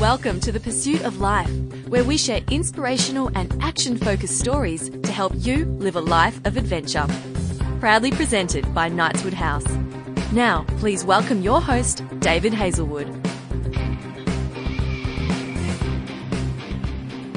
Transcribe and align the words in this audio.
Welcome 0.00 0.40
to 0.40 0.50
the 0.50 0.60
Pursuit 0.62 1.02
of 1.02 1.20
Life, 1.20 1.50
where 1.88 2.04
we 2.04 2.16
share 2.16 2.40
inspirational 2.50 3.30
and 3.34 3.54
action 3.62 3.98
focused 3.98 4.38
stories 4.38 4.88
to 4.88 5.12
help 5.12 5.34
you 5.36 5.66
live 5.66 5.96
a 5.96 6.00
life 6.00 6.40
of 6.46 6.56
adventure. 6.56 7.06
Proudly 7.80 8.12
presented 8.12 8.72
by 8.72 8.88
Knightswood 8.88 9.34
House. 9.34 9.66
Now, 10.32 10.64
please 10.78 11.04
welcome 11.04 11.42
your 11.42 11.60
host, 11.60 12.02
David 12.20 12.54
Hazlewood. 12.54 13.08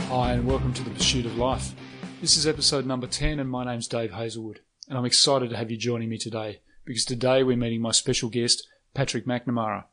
Hi, 0.07 0.31
and 0.31 0.47
welcome 0.47 0.73
to 0.73 0.83
the 0.83 0.91
Pursuit 0.91 1.25
of 1.25 1.37
Life. 1.37 1.75
This 2.21 2.37
is 2.37 2.47
episode 2.47 2.85
number 2.85 3.07
10, 3.07 3.41
and 3.41 3.49
my 3.49 3.65
name's 3.65 3.89
Dave 3.89 4.13
Hazlewood. 4.13 4.61
And 4.87 4.97
I'm 4.97 5.03
excited 5.03 5.49
to 5.49 5.57
have 5.57 5.69
you 5.69 5.75
joining 5.75 6.07
me 6.07 6.17
today 6.17 6.61
because 6.89 7.05
today 7.05 7.43
we're 7.43 7.55
meeting 7.55 7.83
my 7.83 7.91
special 7.91 8.29
guest, 8.29 8.67
Patrick 8.95 9.27
McNamara. 9.27 9.83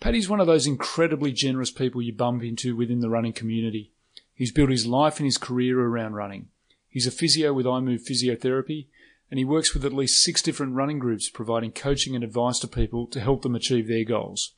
Paddy's 0.00 0.28
one 0.28 0.40
of 0.40 0.48
those 0.48 0.66
incredibly 0.66 1.30
generous 1.30 1.70
people 1.70 2.02
you 2.02 2.12
bump 2.12 2.42
into 2.42 2.74
within 2.74 2.98
the 2.98 3.08
running 3.08 3.32
community. 3.32 3.92
He's 4.34 4.50
built 4.50 4.70
his 4.70 4.88
life 4.88 5.20
and 5.20 5.24
his 5.24 5.38
career 5.38 5.80
around 5.80 6.14
running. 6.14 6.48
He's 6.88 7.06
a 7.06 7.12
physio 7.12 7.52
with 7.52 7.64
iMove 7.64 8.00
Physiotherapy, 8.04 8.88
and 9.30 9.38
he 9.38 9.44
works 9.44 9.72
with 9.72 9.84
at 9.84 9.92
least 9.92 10.20
six 10.20 10.42
different 10.42 10.74
running 10.74 10.98
groups 10.98 11.30
providing 11.30 11.70
coaching 11.70 12.16
and 12.16 12.24
advice 12.24 12.58
to 12.58 12.66
people 12.66 13.06
to 13.06 13.20
help 13.20 13.42
them 13.42 13.54
achieve 13.54 13.86
their 13.86 14.04
goals. 14.04 14.54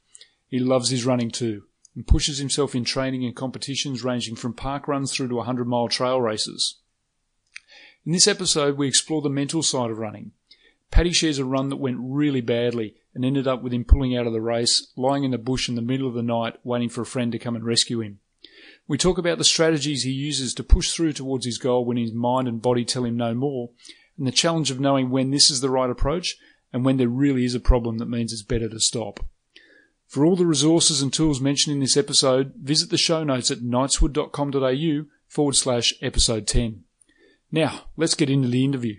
He 0.46 0.58
loves 0.58 0.88
his 0.88 1.04
running 1.04 1.30
too 1.30 1.64
and 1.94 2.06
pushes 2.06 2.38
himself 2.38 2.74
in 2.74 2.84
training 2.84 3.26
and 3.26 3.36
competitions 3.36 4.02
ranging 4.02 4.36
from 4.36 4.54
park 4.54 4.88
runs 4.88 5.12
through 5.12 5.28
to 5.28 5.34
100 5.34 5.68
mile 5.68 5.88
trail 5.88 6.18
races. 6.18 6.76
In 8.06 8.12
this 8.12 8.26
episode, 8.26 8.78
we 8.78 8.88
explore 8.88 9.20
the 9.20 9.28
mental 9.28 9.62
side 9.62 9.90
of 9.90 9.98
running. 9.98 10.32
Paddy 10.90 11.12
shares 11.12 11.38
a 11.38 11.44
run 11.44 11.68
that 11.68 11.76
went 11.76 11.98
really 12.00 12.40
badly 12.40 12.94
and 13.14 13.24
ended 13.24 13.46
up 13.46 13.62
with 13.62 13.72
him 13.72 13.84
pulling 13.84 14.16
out 14.16 14.26
of 14.26 14.32
the 14.32 14.40
race, 14.40 14.92
lying 14.96 15.24
in 15.24 15.30
the 15.30 15.38
bush 15.38 15.68
in 15.68 15.74
the 15.74 15.82
middle 15.82 16.08
of 16.08 16.14
the 16.14 16.22
night, 16.22 16.56
waiting 16.64 16.88
for 16.88 17.02
a 17.02 17.06
friend 17.06 17.32
to 17.32 17.38
come 17.38 17.54
and 17.54 17.64
rescue 17.64 18.00
him. 18.00 18.20
We 18.86 18.96
talk 18.96 19.18
about 19.18 19.38
the 19.38 19.44
strategies 19.44 20.02
he 20.02 20.10
uses 20.10 20.54
to 20.54 20.64
push 20.64 20.92
through 20.92 21.12
towards 21.12 21.44
his 21.44 21.58
goal 21.58 21.84
when 21.84 21.98
his 21.98 22.12
mind 22.12 22.48
and 22.48 22.62
body 22.62 22.84
tell 22.84 23.04
him 23.04 23.16
no 23.16 23.34
more, 23.34 23.70
and 24.16 24.26
the 24.26 24.32
challenge 24.32 24.70
of 24.70 24.80
knowing 24.80 25.10
when 25.10 25.30
this 25.30 25.50
is 25.50 25.60
the 25.60 25.70
right 25.70 25.90
approach 25.90 26.36
and 26.72 26.84
when 26.84 26.96
there 26.96 27.08
really 27.08 27.44
is 27.44 27.54
a 27.54 27.60
problem 27.60 27.98
that 27.98 28.08
means 28.08 28.32
it's 28.32 28.42
better 28.42 28.68
to 28.68 28.80
stop. 28.80 29.20
For 30.06 30.24
all 30.24 30.36
the 30.36 30.46
resources 30.46 31.02
and 31.02 31.12
tools 31.12 31.40
mentioned 31.40 31.74
in 31.74 31.80
this 31.80 31.96
episode, 31.96 32.54
visit 32.56 32.88
the 32.88 32.96
show 32.96 33.24
notes 33.24 33.50
at 33.50 33.58
knightswood.com.au 33.58 35.04
forward 35.26 35.54
slash 35.54 35.94
episode 36.00 36.46
10. 36.46 36.84
Now, 37.52 37.82
let's 37.96 38.14
get 38.14 38.30
into 38.30 38.48
the 38.48 38.64
interview. 38.64 38.96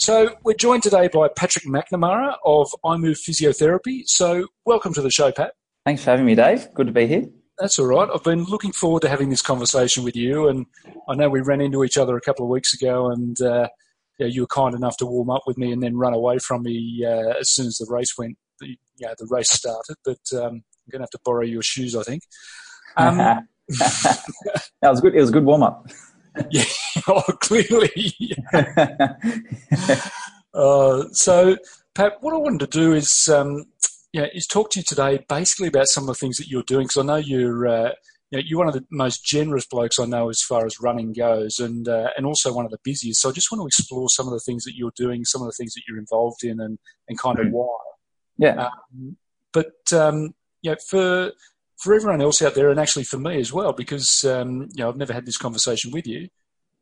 So 0.00 0.34
we're 0.44 0.54
joined 0.54 0.82
today 0.82 1.08
by 1.08 1.28
Patrick 1.28 1.66
McNamara 1.66 2.36
of 2.46 2.74
iMove 2.86 3.18
Physiotherapy. 3.18 4.04
So 4.06 4.46
welcome 4.64 4.94
to 4.94 5.02
the 5.02 5.10
show, 5.10 5.30
Pat. 5.30 5.52
Thanks 5.84 6.02
for 6.02 6.12
having 6.12 6.24
me, 6.24 6.34
Dave. 6.34 6.68
Good 6.72 6.86
to 6.86 6.92
be 6.92 7.06
here. 7.06 7.24
That's 7.58 7.78
all 7.78 7.84
right. 7.84 8.08
I've 8.12 8.24
been 8.24 8.44
looking 8.44 8.72
forward 8.72 9.02
to 9.02 9.10
having 9.10 9.28
this 9.28 9.42
conversation 9.42 10.02
with 10.02 10.16
you, 10.16 10.48
and 10.48 10.64
I 11.06 11.16
know 11.16 11.28
we 11.28 11.42
ran 11.42 11.60
into 11.60 11.84
each 11.84 11.98
other 11.98 12.16
a 12.16 12.20
couple 12.22 12.46
of 12.46 12.50
weeks 12.50 12.72
ago, 12.72 13.10
and 13.10 13.38
uh, 13.42 13.68
yeah, 14.18 14.28
you 14.28 14.40
were 14.40 14.46
kind 14.46 14.74
enough 14.74 14.96
to 14.98 15.06
warm 15.06 15.28
up 15.28 15.42
with 15.46 15.58
me 15.58 15.70
and 15.70 15.82
then 15.82 15.98
run 15.98 16.14
away 16.14 16.38
from 16.38 16.62
me 16.62 17.04
uh, 17.06 17.34
as 17.38 17.50
soon 17.50 17.66
as 17.66 17.76
the 17.76 17.86
race 17.90 18.16
went. 18.16 18.38
The, 18.60 18.78
yeah, 18.96 19.12
the 19.18 19.28
race 19.28 19.50
started, 19.50 19.96
but 20.02 20.20
um, 20.32 20.40
I'm 20.40 20.90
going 20.90 21.00
to 21.00 21.00
have 21.00 21.10
to 21.10 21.20
borrow 21.26 21.44
your 21.44 21.62
shoes, 21.62 21.94
I 21.94 22.04
think. 22.04 22.22
Um, 22.96 23.18
that 23.68 24.22
was 24.80 25.02
good. 25.02 25.14
It 25.14 25.20
was 25.20 25.28
a 25.28 25.34
good 25.34 25.44
warm 25.44 25.62
up. 25.62 25.86
Yeah, 26.50 26.64
oh, 27.08 27.22
clearly. 27.40 28.14
uh, 30.54 31.04
so, 31.12 31.56
Pat, 31.94 32.14
what 32.20 32.34
I 32.34 32.38
wanted 32.38 32.70
to 32.70 32.78
do 32.78 32.92
is, 32.92 33.28
um, 33.28 33.64
yeah, 34.12 34.26
is 34.32 34.46
talk 34.46 34.70
to 34.70 34.80
you 34.80 34.84
today 34.86 35.24
basically 35.28 35.68
about 35.68 35.88
some 35.88 36.04
of 36.04 36.08
the 36.08 36.14
things 36.14 36.36
that 36.38 36.48
you're 36.48 36.62
doing 36.62 36.84
because 36.84 37.02
I 37.02 37.06
know 37.06 37.16
you're, 37.16 37.66
uh, 37.66 37.90
you 38.30 38.38
know, 38.38 38.44
you're 38.46 38.58
one 38.58 38.68
of 38.68 38.74
the 38.74 38.84
most 38.90 39.24
generous 39.24 39.66
blokes 39.66 39.98
I 39.98 40.04
know 40.04 40.28
as 40.28 40.40
far 40.40 40.64
as 40.64 40.80
running 40.80 41.12
goes, 41.12 41.58
and 41.58 41.88
uh, 41.88 42.10
and 42.16 42.24
also 42.24 42.52
one 42.52 42.64
of 42.64 42.70
the 42.70 42.78
busiest. 42.84 43.20
So 43.20 43.28
I 43.28 43.32
just 43.32 43.50
want 43.50 43.62
to 43.62 43.66
explore 43.66 44.08
some 44.08 44.26
of 44.26 44.32
the 44.32 44.40
things 44.40 44.64
that 44.64 44.76
you're 44.76 44.92
doing, 44.96 45.24
some 45.24 45.42
of 45.42 45.46
the 45.46 45.54
things 45.58 45.74
that 45.74 45.82
you're 45.88 45.98
involved 45.98 46.44
in, 46.44 46.60
and 46.60 46.78
and 47.08 47.18
kind 47.18 47.38
of 47.40 47.50
why. 47.50 47.76
Yeah. 48.38 48.68
Um, 48.68 49.16
but 49.52 49.92
um, 49.92 50.34
you 50.62 50.70
know, 50.70 50.76
for 50.88 51.32
for 51.80 51.94
everyone 51.94 52.20
else 52.20 52.42
out 52.42 52.54
there, 52.54 52.70
and 52.70 52.78
actually 52.78 53.04
for 53.04 53.18
me 53.18 53.40
as 53.40 53.52
well, 53.52 53.72
because 53.72 54.22
um, 54.24 54.68
you 54.72 54.82
know 54.82 54.88
I've 54.88 54.96
never 54.96 55.12
had 55.12 55.26
this 55.26 55.38
conversation 55.38 55.90
with 55.90 56.06
you. 56.06 56.28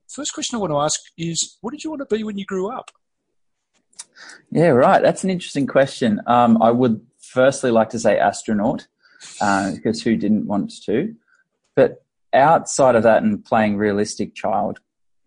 First 0.08 0.34
question 0.34 0.56
I 0.56 0.60
want 0.60 0.72
to 0.72 0.78
ask 0.78 1.00
is, 1.16 1.56
what 1.60 1.70
did 1.70 1.84
you 1.84 1.90
want 1.90 2.08
to 2.08 2.16
be 2.16 2.24
when 2.24 2.38
you 2.38 2.44
grew 2.44 2.70
up? 2.70 2.90
Yeah, 4.50 4.68
right. 4.68 5.02
That's 5.02 5.22
an 5.22 5.30
interesting 5.30 5.66
question. 5.66 6.20
Um, 6.26 6.60
I 6.62 6.70
would 6.70 7.00
firstly 7.20 7.70
like 7.70 7.90
to 7.90 7.98
say 7.98 8.18
astronaut, 8.18 8.88
uh, 9.40 9.72
because 9.72 10.02
who 10.02 10.16
didn't 10.16 10.46
want 10.46 10.72
to? 10.86 11.14
But 11.76 12.02
outside 12.32 12.96
of 12.96 13.04
that 13.04 13.22
and 13.22 13.44
playing 13.44 13.76
realistic 13.76 14.34
child, 14.34 14.80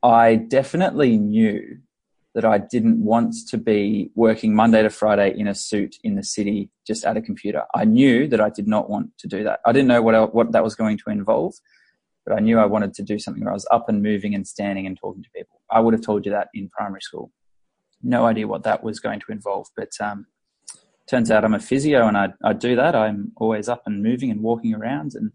I 0.03 0.36
definitely 0.36 1.18
knew 1.18 1.78
that 2.34 2.46
I 2.46 2.59
didn't 2.59 3.03
want 3.03 3.36
to 3.50 3.58
be 3.58 4.09
working 4.16 4.56
Monday 4.56 4.81
to 4.81 4.90
Friday 4.90 5.38
in 5.38 5.47
a 5.47 5.56
suit 5.56 5.97
in 6.03 6.16
the 6.16 6.24
city 6.24 6.69
just 6.88 7.03
at 7.03 7.18
a 7.18 7.22
computer. 7.22 7.64
I 7.75 7.84
knew 7.86 8.28
that 8.28 8.40
I 8.40 8.50
did 8.50 8.68
not 8.68 8.90
want 8.90 9.18
to 9.19 9.28
do 9.28 9.44
that. 9.44 9.59
I 9.66 9.72
didn't 9.72 9.90
know 9.90 10.02
what 10.02 10.34
what 10.34 10.52
that 10.53 10.64
was 10.64 10.75
going 10.75 10.97
to 11.00 11.09
involve, 11.09 11.56
but 12.25 12.36
I 12.36 12.40
knew 12.40 12.58
I 12.58 12.66
wanted 12.66 12.94
to 12.96 13.03
do 13.03 13.20
something 13.20 13.44
where 13.44 13.52
I 13.52 13.56
was 13.56 13.68
up 13.72 13.90
and 13.90 14.02
moving 14.02 14.34
and 14.34 14.47
standing 14.47 14.86
and 14.86 14.97
talking 14.97 15.24
to 15.24 15.30
people. 15.36 15.62
I 15.70 15.80
would 15.80 15.94
have 15.94 16.03
told 16.03 16.25
you 16.25 16.31
that 16.31 16.47
in 16.53 16.70
primary 16.70 17.02
school. 17.02 17.31
No 18.02 18.25
idea 18.25 18.47
what 18.47 18.64
that 18.64 18.84
was 18.84 19.00
going 19.00 19.20
to 19.20 19.31
involve, 19.31 19.68
but 19.75 19.90
um, 20.00 20.25
turns 21.08 21.30
out 21.30 21.44
I'm 21.44 21.53
a 21.53 21.59
physio 21.59 22.08
and 22.08 22.18
I, 22.18 22.30
I 22.44 22.53
do 22.53 22.75
that. 22.75 22.96
I'm 22.96 23.34
always 23.38 23.68
up 23.68 23.84
and 23.86 24.02
moving 24.02 24.31
and 24.31 24.41
walking 24.41 24.74
around 24.74 25.14
and 25.16 25.31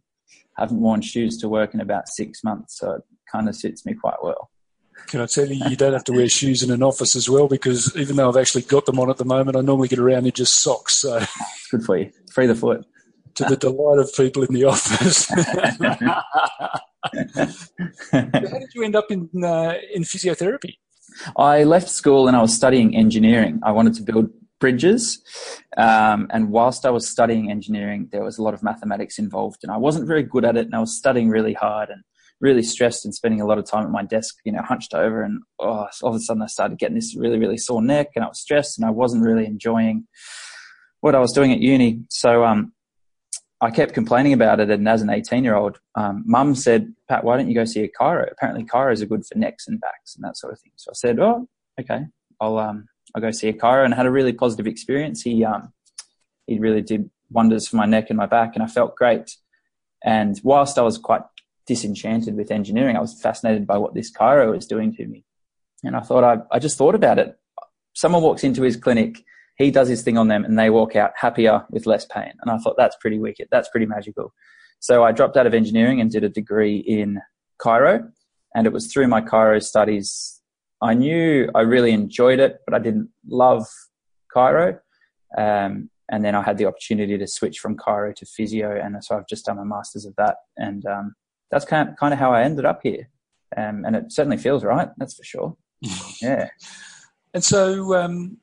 haven't 0.56 0.80
worn 0.80 1.02
shoes 1.02 1.36
to 1.38 1.48
work 1.48 1.74
in 1.74 1.80
about 1.80 2.08
six 2.08 2.42
months, 2.42 2.78
so 2.78 2.92
it 2.92 3.02
kind 3.30 3.48
of 3.48 3.54
suits 3.54 3.84
me 3.84 3.94
quite 3.94 4.22
well. 4.22 4.50
Can 5.06 5.20
I 5.20 5.26
tell 5.26 5.46
you, 5.46 5.68
you 5.68 5.76
don't 5.76 5.92
have 5.92 6.04
to 6.04 6.12
wear 6.12 6.28
shoes 6.28 6.62
in 6.62 6.70
an 6.70 6.82
office 6.82 7.14
as 7.14 7.28
well 7.28 7.48
because 7.48 7.94
even 7.96 8.16
though 8.16 8.28
I've 8.28 8.36
actually 8.36 8.62
got 8.62 8.86
them 8.86 8.98
on 8.98 9.08
at 9.08 9.18
the 9.18 9.24
moment, 9.24 9.56
I 9.56 9.60
normally 9.60 9.88
get 9.88 9.98
around 9.98 10.26
in 10.26 10.32
just 10.32 10.62
socks. 10.62 10.96
So 10.96 11.18
it's 11.18 11.68
good 11.70 11.84
for 11.84 11.96
you. 11.96 12.10
Free 12.32 12.46
the 12.46 12.54
foot. 12.54 12.84
To 13.36 13.44
the 13.44 13.56
delight 13.56 13.98
of 13.98 14.10
people 14.16 14.44
in 14.44 14.54
the 14.54 14.64
office. 14.64 15.28
How 18.12 18.20
did 18.20 18.74
you 18.74 18.82
end 18.82 18.96
up 18.96 19.10
in 19.10 19.28
uh, 19.44 19.74
in 19.92 20.02
physiotherapy? 20.02 20.78
I 21.36 21.64
left 21.64 21.90
school 21.90 22.28
and 22.28 22.36
I 22.36 22.40
was 22.40 22.54
studying 22.54 22.96
engineering. 22.96 23.60
I 23.62 23.72
wanted 23.72 23.94
to 23.94 24.02
build 24.02 24.30
bridges, 24.58 25.22
um, 25.76 26.28
and 26.30 26.50
whilst 26.50 26.86
I 26.86 26.90
was 26.90 27.06
studying 27.06 27.50
engineering, 27.50 28.08
there 28.10 28.24
was 28.24 28.38
a 28.38 28.42
lot 28.42 28.54
of 28.54 28.62
mathematics 28.62 29.18
involved, 29.18 29.60
and 29.62 29.70
I 29.70 29.76
wasn't 29.76 30.08
very 30.08 30.22
good 30.22 30.46
at 30.46 30.56
it. 30.56 30.64
And 30.64 30.74
I 30.74 30.80
was 30.80 30.96
studying 30.96 31.28
really 31.28 31.52
hard 31.52 31.90
and 31.90 32.02
really 32.40 32.62
stressed 32.62 33.04
and 33.04 33.14
spending 33.14 33.40
a 33.40 33.46
lot 33.46 33.58
of 33.58 33.64
time 33.64 33.84
at 33.84 33.90
my 33.90 34.02
desk, 34.02 34.36
you 34.44 34.52
know, 34.52 34.62
hunched 34.62 34.94
over. 34.94 35.22
And 35.22 35.42
oh, 35.58 35.86
all 36.02 36.10
of 36.10 36.14
a 36.14 36.20
sudden, 36.20 36.42
I 36.42 36.46
started 36.46 36.78
getting 36.78 36.96
this 36.96 37.16
really, 37.16 37.38
really 37.38 37.56
sore 37.56 37.82
neck, 37.82 38.08
and 38.14 38.24
I 38.24 38.28
was 38.28 38.40
stressed, 38.40 38.78
and 38.78 38.86
I 38.86 38.90
wasn't 38.90 39.24
really 39.24 39.46
enjoying 39.46 40.06
what 41.00 41.14
I 41.14 41.20
was 41.20 41.32
doing 41.32 41.52
at 41.52 41.60
uni. 41.60 42.00
So, 42.10 42.44
um, 42.44 42.72
I 43.60 43.70
kept 43.70 43.94
complaining 43.94 44.34
about 44.34 44.60
it, 44.60 44.70
and 44.70 44.86
as 44.86 45.00
an 45.00 45.08
18 45.08 45.42
year 45.42 45.56
old, 45.56 45.78
um, 45.94 46.24
mum 46.26 46.54
said, 46.54 46.92
Pat, 47.08 47.24
why 47.24 47.36
don't 47.36 47.48
you 47.48 47.54
go 47.54 47.64
see 47.64 47.82
a 47.82 47.88
chiro? 47.88 48.30
Apparently, 48.30 48.64
chiros 48.64 49.02
are 49.02 49.06
good 49.06 49.24
for 49.24 49.38
necks 49.38 49.66
and 49.66 49.80
backs 49.80 50.14
and 50.14 50.24
that 50.24 50.36
sort 50.36 50.52
of 50.52 50.60
thing. 50.60 50.72
So 50.76 50.90
I 50.90 50.94
said, 50.94 51.18
Oh, 51.18 51.48
okay, 51.80 52.00
I'll, 52.38 52.58
um, 52.58 52.86
I'll 53.14 53.22
go 53.22 53.30
see 53.30 53.48
a 53.48 53.54
chiro 53.54 53.84
and 53.84 53.94
had 53.94 54.04
a 54.04 54.10
really 54.10 54.34
positive 54.34 54.66
experience. 54.66 55.22
He, 55.22 55.42
um, 55.42 55.72
he 56.46 56.58
really 56.58 56.82
did 56.82 57.10
wonders 57.30 57.66
for 57.66 57.76
my 57.76 57.86
neck 57.86 58.10
and 58.10 58.18
my 58.18 58.26
back, 58.26 58.52
and 58.54 58.62
I 58.62 58.66
felt 58.66 58.94
great. 58.94 59.36
And 60.04 60.38
whilst 60.44 60.78
I 60.78 60.82
was 60.82 60.98
quite 60.98 61.22
disenchanted 61.66 62.36
with 62.36 62.50
engineering, 62.50 62.96
I 62.96 63.00
was 63.00 63.20
fascinated 63.20 63.66
by 63.66 63.78
what 63.78 63.94
this 63.94 64.12
chiro 64.12 64.52
was 64.52 64.66
doing 64.66 64.94
to 64.94 65.06
me. 65.06 65.24
And 65.84 65.96
I 65.96 66.00
thought, 66.00 66.24
I, 66.24 66.38
I 66.54 66.58
just 66.58 66.78
thought 66.78 66.94
about 66.94 67.18
it. 67.18 67.38
Someone 67.94 68.22
walks 68.22 68.44
into 68.44 68.62
his 68.62 68.76
clinic 68.76 69.24
he 69.56 69.70
does 69.70 69.88
his 69.88 70.02
thing 70.02 70.18
on 70.18 70.28
them 70.28 70.44
and 70.44 70.58
they 70.58 70.70
walk 70.70 70.96
out 70.96 71.12
happier 71.16 71.64
with 71.70 71.86
less 71.86 72.04
pain. 72.04 72.32
And 72.42 72.50
I 72.50 72.58
thought 72.58 72.76
that's 72.76 72.96
pretty 73.00 73.18
wicked. 73.18 73.48
That's 73.50 73.68
pretty 73.68 73.86
magical. 73.86 74.32
So 74.80 75.02
I 75.02 75.12
dropped 75.12 75.36
out 75.36 75.46
of 75.46 75.54
engineering 75.54 76.00
and 76.00 76.10
did 76.10 76.24
a 76.24 76.28
degree 76.28 76.76
in 76.76 77.20
chiro. 77.60 78.06
And 78.54 78.66
it 78.66 78.72
was 78.72 78.92
through 78.92 79.08
my 79.08 79.22
chiro 79.22 79.62
studies. 79.62 80.40
I 80.82 80.94
knew 80.94 81.50
I 81.54 81.62
really 81.62 81.92
enjoyed 81.92 82.38
it, 82.38 82.58
but 82.66 82.74
I 82.74 82.78
didn't 82.78 83.08
love 83.26 83.66
chiro. 84.34 84.78
Um, 85.36 85.90
and 86.10 86.24
then 86.24 86.34
I 86.34 86.42
had 86.42 86.58
the 86.58 86.66
opportunity 86.66 87.16
to 87.18 87.26
switch 87.26 87.58
from 87.58 87.76
chiro 87.76 88.14
to 88.14 88.26
physio. 88.26 88.78
And 88.78 89.02
so 89.02 89.16
I've 89.16 89.26
just 89.26 89.46
done 89.46 89.56
my 89.56 89.64
master's 89.64 90.04
of 90.04 90.14
that. 90.16 90.36
And 90.58 90.84
um, 90.84 91.14
that's 91.50 91.64
kind 91.64 91.88
of, 91.88 91.96
kind 91.96 92.12
of 92.12 92.18
how 92.18 92.32
I 92.32 92.42
ended 92.42 92.64
up 92.64 92.80
here. 92.82 93.08
Um, 93.56 93.84
and 93.84 93.96
it 93.96 94.12
certainly 94.12 94.36
feels 94.36 94.64
right. 94.64 94.88
That's 94.96 95.14
for 95.14 95.24
sure. 95.24 95.56
yeah. 96.22 96.48
And 97.32 97.44
so, 97.44 97.94
um, 97.94 98.38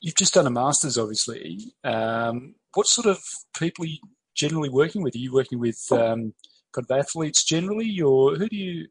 you've 0.00 0.14
just 0.14 0.34
done 0.34 0.46
a 0.46 0.50
master's, 0.50 0.98
obviously. 0.98 1.72
Um, 1.82 2.54
what 2.74 2.86
sort 2.86 3.06
of 3.06 3.18
people 3.58 3.84
are 3.84 3.88
you 3.88 3.98
generally 4.34 4.68
working 4.68 5.02
with? 5.02 5.14
Are 5.14 5.18
you 5.18 5.32
working 5.32 5.58
with 5.58 5.80
um, 5.90 6.34
kind 6.72 6.86
of 6.88 6.98
athletes 6.98 7.44
generally, 7.44 8.00
or 8.00 8.36
who 8.36 8.48
do 8.48 8.56
you 8.56 8.86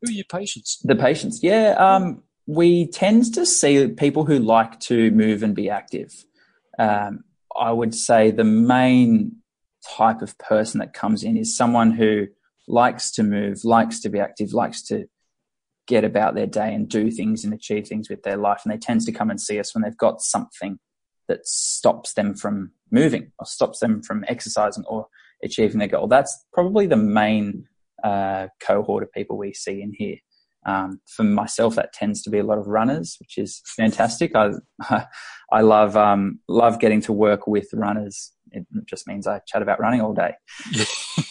who 0.00 0.10
are 0.10 0.14
your 0.14 0.24
patients? 0.30 0.78
The 0.82 0.96
patients, 0.96 1.42
yeah. 1.42 1.74
Um, 1.78 2.22
we 2.46 2.86
tend 2.86 3.34
to 3.34 3.44
see 3.44 3.88
people 3.88 4.24
who 4.24 4.38
like 4.38 4.80
to 4.80 5.10
move 5.10 5.42
and 5.42 5.54
be 5.54 5.68
active. 5.68 6.24
Um, 6.78 7.24
I 7.54 7.72
would 7.72 7.94
say 7.94 8.30
the 8.30 8.44
main 8.44 9.36
type 9.88 10.22
of 10.22 10.36
person 10.38 10.80
that 10.80 10.94
comes 10.94 11.22
in 11.22 11.36
is 11.36 11.56
someone 11.56 11.92
who 11.92 12.26
likes 12.68 13.10
to 13.12 13.22
move, 13.22 13.64
likes 13.64 14.00
to 14.00 14.08
be 14.08 14.20
active, 14.20 14.52
likes 14.52 14.82
to 14.82 15.06
get 15.86 16.04
about 16.04 16.34
their 16.34 16.46
day 16.46 16.72
and 16.72 16.88
do 16.88 17.10
things 17.10 17.44
and 17.44 17.52
achieve 17.52 17.88
things 17.88 18.08
with 18.08 18.22
their 18.22 18.36
life. 18.36 18.60
And 18.64 18.72
they 18.72 18.78
tend 18.78 19.00
to 19.02 19.12
come 19.12 19.30
and 19.30 19.40
see 19.40 19.58
us 19.58 19.74
when 19.74 19.82
they've 19.82 19.96
got 19.96 20.20
something 20.20 20.78
that 21.28 21.46
stops 21.46 22.14
them 22.14 22.34
from 22.34 22.72
moving 22.90 23.32
or 23.38 23.46
stops 23.46 23.80
them 23.80 24.02
from 24.02 24.24
exercising 24.28 24.84
or 24.86 25.06
achieving 25.42 25.78
their 25.78 25.88
goal. 25.88 26.06
That's 26.06 26.44
probably 26.52 26.86
the 26.86 26.96
main 26.96 27.66
uh, 28.04 28.48
cohort 28.60 29.02
of 29.02 29.12
people 29.12 29.36
we 29.36 29.52
see 29.52 29.82
in 29.82 29.92
here. 29.96 30.16
Um, 30.66 31.00
for 31.06 31.22
myself, 31.22 31.74
that 31.76 31.94
tends 31.94 32.22
to 32.22 32.30
be 32.30 32.38
a 32.38 32.44
lot 32.44 32.58
of 32.58 32.66
runners, 32.66 33.16
which 33.18 33.38
is 33.38 33.62
fantastic. 33.64 34.32
I 34.36 34.50
I 35.52 35.62
love 35.62 35.96
um, 35.96 36.40
love 36.48 36.78
getting 36.80 37.00
to 37.02 37.12
work 37.12 37.46
with 37.46 37.68
runners. 37.72 38.32
It 38.52 38.66
just 38.86 39.06
means 39.06 39.26
I 39.26 39.40
chat 39.40 39.62
about 39.62 39.80
running 39.80 40.00
all 40.00 40.12
day. 40.12 40.34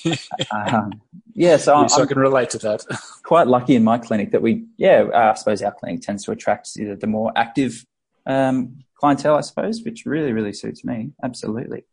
um, 0.51 1.01
yeah, 1.33 1.57
so 1.57 1.81
yes, 1.81 1.97
i 1.97 2.05
can 2.05 2.19
relate 2.19 2.49
to 2.51 2.57
that. 2.59 2.85
quite 3.23 3.47
lucky 3.47 3.75
in 3.75 3.83
my 3.83 3.97
clinic 3.97 4.31
that 4.31 4.41
we, 4.41 4.65
yeah, 4.77 5.07
I 5.13 5.33
suppose 5.35 5.61
our 5.61 5.71
clinic 5.71 6.01
tends 6.01 6.23
to 6.25 6.31
attract 6.31 6.69
the 6.75 7.07
more 7.07 7.31
active 7.35 7.85
um, 8.25 8.83
clientele, 8.95 9.35
I 9.35 9.41
suppose, 9.41 9.83
which 9.83 10.05
really, 10.05 10.33
really 10.33 10.53
suits 10.53 10.83
me. 10.83 11.11
Absolutely. 11.23 11.85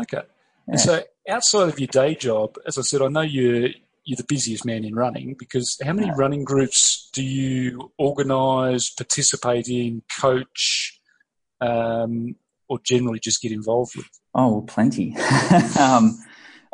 Okay. 0.00 0.22
Yeah. 0.68 0.76
so 0.76 1.02
outside 1.28 1.68
of 1.68 1.78
your 1.80 1.88
day 1.88 2.14
job, 2.14 2.56
as 2.66 2.78
I 2.78 2.82
said, 2.82 3.02
I 3.02 3.08
know 3.08 3.22
you're 3.22 3.70
you're 4.04 4.16
the 4.16 4.24
busiest 4.24 4.64
man 4.64 4.84
in 4.84 4.94
running 4.94 5.36
because 5.38 5.78
how 5.84 5.92
many 5.92 6.10
running 6.16 6.42
groups 6.42 7.10
do 7.12 7.22
you 7.22 7.92
organise, 7.98 8.90
participate 8.90 9.68
in, 9.68 10.02
coach, 10.18 11.00
um, 11.60 12.34
or 12.70 12.78
generally 12.84 13.18
just 13.18 13.42
get 13.42 13.52
involved 13.52 13.96
with? 13.96 14.06
Oh, 14.34 14.64
plenty. 14.68 15.16
um, 15.78 16.16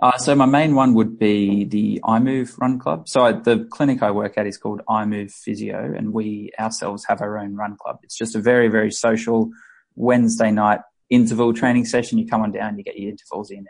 uh, 0.00 0.18
so 0.18 0.34
my 0.34 0.44
main 0.44 0.74
one 0.74 0.92
would 0.92 1.18
be 1.18 1.64
the 1.64 1.98
iMove 2.04 2.58
Run 2.60 2.78
Club. 2.78 3.08
So 3.08 3.22
I, 3.22 3.32
the 3.32 3.66
clinic 3.70 4.02
I 4.02 4.10
work 4.10 4.36
at 4.36 4.46
is 4.46 4.58
called 4.58 4.82
iMove 4.88 5.32
Physio, 5.32 5.94
and 5.96 6.12
we 6.12 6.52
ourselves 6.60 7.06
have 7.08 7.22
our 7.22 7.38
own 7.38 7.56
run 7.56 7.78
club. 7.82 8.00
It's 8.02 8.16
just 8.16 8.36
a 8.36 8.40
very, 8.40 8.68
very 8.68 8.90
social 8.90 9.50
Wednesday 9.94 10.50
night 10.50 10.80
interval 11.08 11.54
training 11.54 11.86
session. 11.86 12.18
You 12.18 12.26
come 12.26 12.42
on 12.42 12.52
down, 12.52 12.76
you 12.76 12.84
get 12.84 12.98
your 12.98 13.10
intervals 13.10 13.50
in, 13.50 13.58
and 13.58 13.68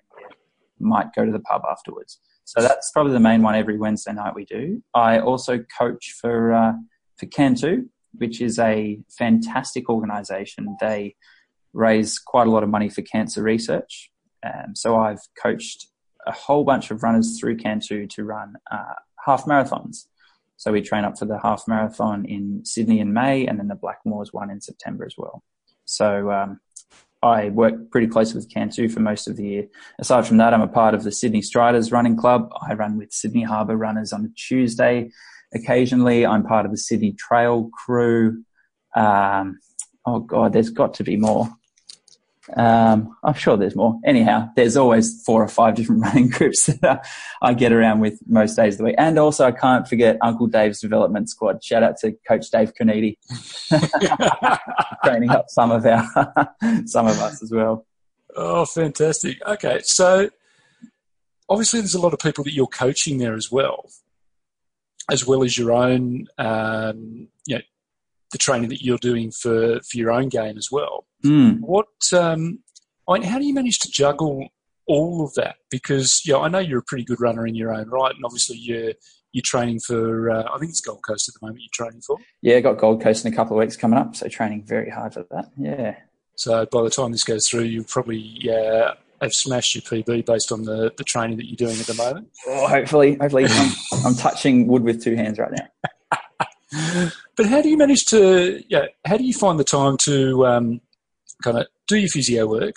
you 0.81 0.87
might 0.87 1.15
go 1.15 1.25
to 1.25 1.31
the 1.31 1.39
pub 1.39 1.63
afterwards. 1.71 2.19
So 2.45 2.61
that's 2.61 2.91
probably 2.91 3.13
the 3.13 3.21
main 3.21 3.43
one 3.43 3.55
every 3.55 3.79
Wednesday 3.79 4.13
night 4.13 4.35
we 4.35 4.47
do. 4.47 4.83
I 4.95 5.21
also 5.21 5.65
coach 5.79 6.13
for 6.21 6.53
uh, 6.53 6.73
for 7.19 7.27
Can 7.27 7.55
Too, 7.55 7.89
which 8.15 8.41
is 8.41 8.59
a 8.59 8.99
fantastic 9.17 9.89
organisation. 9.89 10.77
They 10.81 11.15
raise 11.77 12.19
quite 12.19 12.47
a 12.47 12.51
lot 12.51 12.63
of 12.63 12.69
money 12.69 12.89
for 12.89 13.03
cancer 13.03 13.43
research. 13.43 14.11
Um, 14.45 14.75
so 14.75 14.97
I've 14.97 15.21
coached 15.41 15.89
a 16.27 16.33
whole 16.33 16.65
bunch 16.65 16.91
of 16.91 17.03
runners 17.03 17.39
through 17.39 17.59
Can 17.59 17.81
Too 17.81 18.07
to 18.09 18.25
run 18.25 18.55
uh, 18.71 18.95
half 19.25 19.45
marathons. 19.45 20.07
So 20.57 20.73
we 20.73 20.81
train 20.81 21.05
up 21.05 21.19
for 21.19 21.27
the 21.27 21.39
half 21.39 21.65
marathon 21.69 22.25
in 22.25 22.65
Sydney 22.65 23.01
in 23.01 23.13
May 23.13 23.47
and 23.47 23.59
then 23.59 23.69
the 23.69 23.77
Blackmores 23.77 24.29
one 24.33 24.51
in 24.51 24.61
September 24.61 25.05
as 25.05 25.15
well. 25.19 25.43
So 25.85 26.31
um, 26.31 26.61
I 27.23 27.51
work 27.51 27.91
pretty 27.91 28.07
closely 28.07 28.39
with 28.39 28.53
Can 28.53 28.71
Too 28.71 28.89
for 28.89 29.01
most 29.01 29.29
of 29.29 29.37
the 29.37 29.45
year. 29.45 29.67
Aside 29.99 30.27
from 30.27 30.39
that, 30.39 30.55
I'm 30.55 30.63
a 30.63 30.69
part 30.69 30.95
of 30.95 31.05
the 31.05 31.13
Sydney 31.13 31.43
Striders 31.43 31.93
Running 31.93 32.17
Club. 32.17 32.51
I 32.67 32.75
run 32.75 32.97
with 32.97 33.13
Sydney 33.13 33.43
Harbour 33.43 33.77
Runners 33.77 34.13
on 34.13 34.25
a 34.25 34.29
Tuesday. 34.31 35.11
Occasionally, 35.55 36.25
I'm 36.25 36.43
part 36.43 36.65
of 36.65 36.73
the 36.73 36.79
Sydney 36.79 37.13
Trail 37.13 37.71
Crew. 37.85 38.43
Um, 38.97 39.59
oh 40.07 40.21
God, 40.21 40.53
there's 40.53 40.71
got 40.71 40.95
to 40.95 41.05
be 41.05 41.17
more. 41.17 41.49
Um, 42.55 43.17
I'm 43.25 43.35
sure 43.35 43.57
there's 43.57 43.75
more. 43.75 43.99
Anyhow, 44.05 44.51
there's 44.55 44.77
always 44.77 45.23
four 45.25 45.43
or 45.43 45.49
five 45.49 45.75
different 45.75 46.03
running 46.05 46.29
groups 46.29 46.67
that 46.67 47.07
I 47.43 47.55
get 47.55 47.73
around 47.73 48.01
with 48.01 48.21
most 48.27 48.55
days 48.55 48.75
of 48.75 48.79
the 48.79 48.85
week. 48.85 48.95
And 48.99 49.19
also, 49.19 49.45
I 49.45 49.53
can't 49.53 49.89
forget 49.89 50.19
Uncle 50.23 50.47
Dave's 50.47 50.81
development 50.81 51.29
squad. 51.29 51.63
Shout 51.63 51.83
out 51.83 51.97
to 51.99 52.13
Coach 52.27 52.51
Dave 52.51 52.73
Cronidi, 52.75 53.17
training 55.05 55.31
up 55.31 55.47
some 55.49 55.71
of 55.71 55.85
our 55.87 56.05
some 56.87 57.07
of 57.07 57.19
us 57.21 57.43
as 57.43 57.51
well. 57.51 57.85
Oh, 58.37 58.65
fantastic! 58.65 59.39
Okay, 59.47 59.81
so 59.83 60.31
obviously, 61.49 61.81
there's 61.81 61.95
a 61.95 62.01
lot 62.01 62.13
of 62.13 62.21
people 62.21 62.45
that 62.45 62.53
you're 62.53 62.67
coaching 62.67 63.19
there 63.19 63.35
as 63.35 63.51
well, 63.51 63.91
as 65.11 65.27
well 65.27 65.43
as 65.43 65.59
your 65.59 65.73
own, 65.73 66.27
um, 66.39 67.29
you 67.47 67.57
know, 67.57 67.63
the 68.33 68.39
training 68.39 68.69
that 68.71 68.83
you're 68.83 68.99
doing 68.99 69.31
for 69.31 69.81
for 69.81 69.97
your 69.97 70.11
own 70.11 70.29
game 70.29 70.57
as 70.57 70.69
well. 70.71 71.07
Mm. 71.25 71.61
What, 71.61 71.87
um, 72.13 72.61
I 73.09 73.15
mean, 73.15 73.23
how 73.23 73.39
do 73.39 73.47
you 73.47 73.55
manage 73.55 73.79
to 73.81 73.91
juggle 73.91 74.49
all 74.87 75.25
of 75.25 75.35
that? 75.35 75.57
Because 75.71 76.23
yeah, 76.25 76.39
I 76.39 76.49
know 76.49 76.59
you're 76.59 76.81
a 76.81 76.85
pretty 76.87 77.05
good 77.05 77.21
runner 77.21 77.47
in 77.47 77.55
your 77.55 77.73
own 77.73 77.89
right, 77.89 78.15
and 78.15 78.25
obviously 78.25 78.57
you're 78.57 78.93
you're 79.33 79.43
training 79.43 79.81
for. 79.81 80.31
Uh, 80.31 80.45
I 80.53 80.59
think 80.59 80.71
it's 80.71 80.81
Gold 80.81 81.03
Coast 81.07 81.29
at 81.29 81.35
the 81.39 81.47
moment. 81.47 81.63
You're 81.63 81.87
training 81.87 82.01
for. 82.01 82.17
Yeah, 82.43 82.61
got 82.61 82.79
Gold 82.79 83.03
Coast 83.03 83.25
in 83.25 83.33
a 83.33 83.37
couple 83.37 83.57
of 83.57 83.61
weeks 83.61 83.77
coming 83.77 83.99
up, 83.99 84.17
so 84.17 84.29
training 84.29 84.65
very 84.65 84.91
hard 84.91 85.15
for 85.15 85.27
that. 85.31 85.51
Yeah. 85.57 85.97
So 86.37 86.67
by 86.67 86.83
the 86.83 86.91
time 86.91 87.13
this 87.13 87.25
goes 87.25 87.49
through, 87.49 87.63
you'll 87.63 87.85
probably 87.85 88.51
uh, 88.51 88.93
have 89.23 89.35
smashed 89.35 89.75
your 89.75 89.83
PB 89.83 90.27
based 90.27 90.53
on 90.53 90.65
the, 90.65 90.93
the 90.97 91.05
training 91.05 91.39
that 91.39 91.47
you're 91.47 91.57
doing 91.57 91.79
at 91.81 91.87
the 91.87 91.95
moment. 91.95 92.29
Oh, 92.47 92.69
hopefully, 92.69 93.17
hopefully, 93.21 93.47
I'm, 93.49 93.73
I'm 94.05 94.15
touching 94.15 94.67
wood 94.67 94.83
with 94.83 95.03
two 95.03 95.17
hands 95.17 95.39
right 95.39 95.53
now. 95.53 95.91
But 97.37 97.47
how 97.47 97.63
do 97.63 97.69
you 97.69 97.77
manage 97.77 98.07
to? 98.07 98.63
Yeah, 98.69 98.87
how 99.05 99.17
do 99.17 99.25
you 99.25 99.35
find 99.35 99.59
the 99.59 99.65
time 99.65 99.97
to 99.99 100.47
um, 100.47 100.81
kind 101.43 101.59
of 101.59 101.67
do 101.87 101.97
your 101.97 102.09
physio 102.09 102.47
work, 102.47 102.75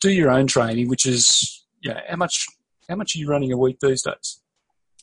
do 0.00 0.10
your 0.10 0.30
own 0.30 0.46
training, 0.46 0.88
which 0.88 1.06
is 1.06 1.64
yeah, 1.82 2.00
how 2.08 2.16
much 2.16 2.46
how 2.88 2.96
much 2.96 3.14
are 3.14 3.18
you 3.18 3.28
running 3.28 3.52
a 3.52 3.56
week 3.56 3.78
these 3.80 4.02
days? 4.02 4.40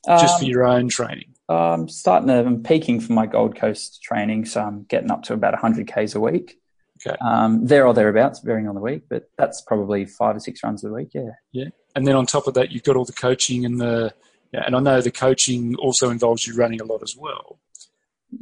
Just 0.07 0.35
um, 0.35 0.39
for 0.39 0.45
your 0.45 0.65
own 0.65 0.89
training. 0.89 1.35
I'm 1.47 1.87
starting 1.87 2.29
to, 2.29 2.39
I'm 2.39 2.63
peaking 2.63 3.01
for 3.01 3.13
my 3.13 3.25
Gold 3.25 3.55
Coast 3.55 4.01
training, 4.01 4.45
so 4.45 4.61
I'm 4.61 4.83
getting 4.83 5.11
up 5.11 5.23
to 5.23 5.33
about 5.33 5.53
100 5.53 5.85
k's 5.87 6.15
a 6.15 6.19
week. 6.19 6.57
Okay. 7.05 7.15
Um, 7.23 7.65
there 7.65 7.85
or 7.85 7.93
thereabouts, 7.93 8.39
varying 8.39 8.67
on 8.67 8.75
the 8.75 8.81
week, 8.81 9.03
but 9.09 9.29
that's 9.37 9.61
probably 9.61 10.05
five 10.05 10.35
or 10.35 10.39
six 10.39 10.63
runs 10.63 10.83
a 10.83 10.89
week. 10.89 11.09
Yeah. 11.13 11.31
Yeah, 11.51 11.69
and 11.95 12.07
then 12.07 12.15
on 12.15 12.25
top 12.25 12.47
of 12.47 12.53
that, 12.55 12.71
you've 12.71 12.83
got 12.83 12.95
all 12.95 13.05
the 13.05 13.13
coaching 13.13 13.65
and 13.65 13.79
the 13.79 14.13
yeah, 14.53 14.63
and 14.65 14.75
I 14.75 14.79
know 14.79 15.01
the 15.01 15.11
coaching 15.11 15.75
also 15.75 16.09
involves 16.09 16.45
you 16.45 16.55
running 16.55 16.81
a 16.81 16.83
lot 16.83 17.01
as 17.03 17.15
well. 17.17 17.59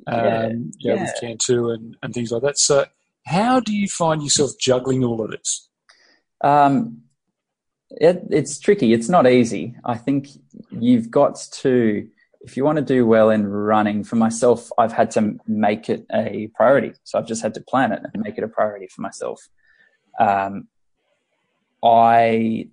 Um, 0.08 0.72
yeah, 0.80 0.94
yeah, 0.94 1.02
with 1.02 1.14
Can 1.20 1.38
Too 1.38 1.72
and, 1.72 1.98
and 2.02 2.14
things 2.14 2.32
like 2.32 2.42
that. 2.44 2.58
So 2.58 2.86
how 3.26 3.60
do 3.60 3.76
you 3.76 3.88
find 3.88 4.24
yourself 4.24 4.52
juggling 4.60 5.04
all 5.04 5.22
of 5.22 5.32
this? 5.32 5.70
Um, 6.42 7.04
it, 7.92 8.24
it's 8.30 8.60
tricky. 8.60 8.94
It's 8.94 9.10
not 9.10 9.28
easy. 9.28 9.76
I 9.84 9.98
think 9.98 10.30
you've 10.72 11.10
got 11.10 11.36
to, 11.62 12.08
if 12.42 12.56
you 12.56 12.64
want 12.64 12.78
to 12.78 12.84
do 12.84 13.06
well 13.06 13.30
in 13.30 13.48
running, 13.48 14.04
for 14.04 14.16
myself, 14.16 14.70
I've 14.78 14.94
had 14.94 15.12
to 15.12 15.40
make 15.48 15.90
it 15.90 16.06
a 16.12 16.50
priority. 16.56 16.94
So 17.04 17.20
I've 17.20 17.28
just 17.28 17.42
had 17.42 17.54
to 17.56 17.62
plan 17.62 17.92
it 17.92 18.02
and 18.14 18.24
make 18.24 18.38
it 18.38 18.44
a 18.44 18.48
priority 18.48 18.88
for 18.88 19.02
myself. 19.02 19.50
Um, 20.20 20.68
I, 21.84 22.70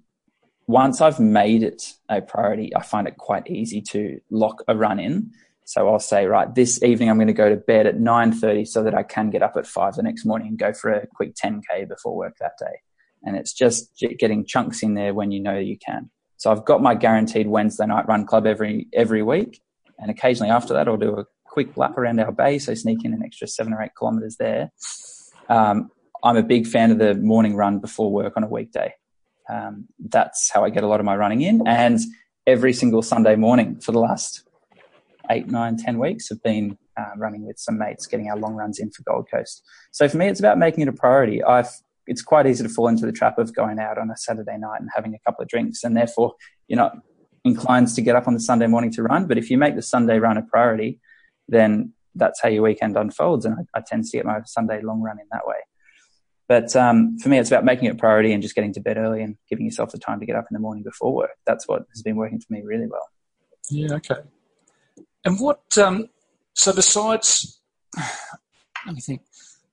once 0.66 1.00
I've 1.00 1.20
made 1.20 1.62
it 1.62 1.94
a 2.08 2.20
priority, 2.20 2.74
I 2.74 2.82
find 2.82 3.06
it 3.08 3.16
quite 3.16 3.48
easy 3.50 3.80
to 3.82 4.20
lock 4.30 4.62
a 4.68 4.76
run 4.76 4.98
in 4.98 5.32
so 5.66 5.88
I'll 5.88 5.98
say, 5.98 6.26
right, 6.26 6.54
this 6.54 6.80
evening 6.84 7.10
I'm 7.10 7.16
going 7.16 7.26
to 7.26 7.32
go 7.32 7.48
to 7.48 7.56
bed 7.56 7.88
at 7.88 7.96
9.30 7.96 8.68
so 8.68 8.84
that 8.84 8.94
I 8.94 9.02
can 9.02 9.30
get 9.30 9.42
up 9.42 9.56
at 9.56 9.66
5 9.66 9.96
the 9.96 10.02
next 10.04 10.24
morning 10.24 10.46
and 10.46 10.56
go 10.56 10.72
for 10.72 10.92
a 10.92 11.08
quick 11.08 11.34
10K 11.34 11.88
before 11.88 12.14
work 12.14 12.36
that 12.38 12.52
day. 12.56 12.82
And 13.24 13.36
it's 13.36 13.52
just 13.52 13.90
getting 14.20 14.46
chunks 14.46 14.84
in 14.84 14.94
there 14.94 15.12
when 15.12 15.32
you 15.32 15.40
know 15.40 15.58
you 15.58 15.76
can. 15.76 16.08
So 16.36 16.52
I've 16.52 16.64
got 16.64 16.82
my 16.82 16.94
guaranteed 16.94 17.48
Wednesday 17.48 17.84
night 17.84 18.06
run 18.06 18.26
club 18.26 18.46
every, 18.46 18.86
every 18.92 19.24
week. 19.24 19.60
And 19.98 20.08
occasionally 20.08 20.50
after 20.50 20.72
that, 20.74 20.86
I'll 20.86 20.96
do 20.96 21.18
a 21.18 21.24
quick 21.44 21.76
lap 21.76 21.98
around 21.98 22.20
our 22.20 22.30
bay. 22.30 22.60
So 22.60 22.72
sneak 22.74 23.04
in 23.04 23.12
an 23.12 23.24
extra 23.24 23.48
seven 23.48 23.72
or 23.72 23.82
eight 23.82 23.96
kilometers 23.98 24.36
there. 24.36 24.70
Um, 25.48 25.90
I'm 26.22 26.36
a 26.36 26.44
big 26.44 26.68
fan 26.68 26.92
of 26.92 26.98
the 26.98 27.16
morning 27.16 27.56
run 27.56 27.80
before 27.80 28.12
work 28.12 28.34
on 28.36 28.44
a 28.44 28.48
weekday. 28.48 28.94
Um, 29.50 29.86
that's 29.98 30.48
how 30.48 30.64
I 30.64 30.70
get 30.70 30.84
a 30.84 30.86
lot 30.86 31.00
of 31.00 31.06
my 31.06 31.16
running 31.16 31.42
in. 31.42 31.66
And 31.66 31.98
every 32.46 32.72
single 32.72 33.02
Sunday 33.02 33.34
morning 33.34 33.80
for 33.80 33.90
the 33.90 33.98
last 33.98 34.45
eight, 35.30 35.48
nine, 35.48 35.76
ten 35.76 35.98
weeks 35.98 36.28
have 36.28 36.42
been 36.42 36.78
uh, 36.96 37.10
running 37.16 37.46
with 37.46 37.58
some 37.58 37.78
mates, 37.78 38.06
getting 38.06 38.30
our 38.30 38.36
long 38.36 38.54
runs 38.54 38.78
in 38.78 38.90
for 38.90 39.02
Gold 39.02 39.28
Coast. 39.32 39.62
So 39.92 40.08
for 40.08 40.16
me, 40.16 40.28
it's 40.28 40.40
about 40.40 40.58
making 40.58 40.82
it 40.82 40.88
a 40.88 40.92
priority. 40.92 41.42
I've 41.42 41.70
it's 42.06 42.22
quite 42.22 42.46
easy 42.46 42.62
to 42.62 42.68
fall 42.68 42.86
into 42.86 43.04
the 43.04 43.12
trap 43.12 43.36
of 43.36 43.52
going 43.54 43.80
out 43.80 43.98
on 43.98 44.10
a 44.10 44.16
Saturday 44.16 44.56
night 44.56 44.80
and 44.80 44.88
having 44.94 45.14
a 45.14 45.18
couple 45.26 45.42
of 45.42 45.48
drinks, 45.48 45.82
and 45.82 45.96
therefore 45.96 46.34
you're 46.68 46.76
not 46.76 46.96
inclined 47.44 47.88
to 47.88 48.00
get 48.00 48.16
up 48.16 48.28
on 48.28 48.34
the 48.34 48.40
Sunday 48.40 48.66
morning 48.66 48.92
to 48.92 49.02
run. 49.02 49.26
But 49.26 49.38
if 49.38 49.50
you 49.50 49.58
make 49.58 49.74
the 49.74 49.82
Sunday 49.82 50.18
run 50.18 50.36
a 50.36 50.42
priority, 50.42 51.00
then 51.48 51.92
that's 52.14 52.40
how 52.40 52.48
your 52.48 52.62
weekend 52.62 52.96
unfolds, 52.96 53.44
and 53.44 53.56
I, 53.74 53.78
I 53.78 53.82
tend 53.86 54.04
to 54.04 54.16
get 54.16 54.24
my 54.24 54.40
Sunday 54.44 54.80
long 54.82 55.00
run 55.00 55.18
in 55.20 55.26
that 55.32 55.46
way. 55.46 55.56
But 56.48 56.76
um, 56.76 57.18
for 57.18 57.28
me, 57.28 57.38
it's 57.38 57.50
about 57.50 57.64
making 57.64 57.86
it 57.86 57.94
a 57.94 57.96
priority 57.96 58.32
and 58.32 58.40
just 58.40 58.54
getting 58.54 58.72
to 58.74 58.80
bed 58.80 58.98
early 58.98 59.20
and 59.20 59.36
giving 59.50 59.64
yourself 59.64 59.90
the 59.90 59.98
time 59.98 60.20
to 60.20 60.26
get 60.26 60.36
up 60.36 60.46
in 60.48 60.54
the 60.54 60.60
morning 60.60 60.84
before 60.84 61.12
work. 61.12 61.30
That's 61.44 61.66
what 61.66 61.82
has 61.92 62.02
been 62.02 62.14
working 62.14 62.38
for 62.38 62.52
me 62.52 62.62
really 62.64 62.86
well. 62.86 63.08
Yeah, 63.68 63.94
okay. 63.94 64.20
And 65.24 65.40
what, 65.40 65.76
um, 65.78 66.08
so 66.54 66.72
besides, 66.72 67.60
let 68.86 68.94
me 68.94 69.00
think, 69.00 69.22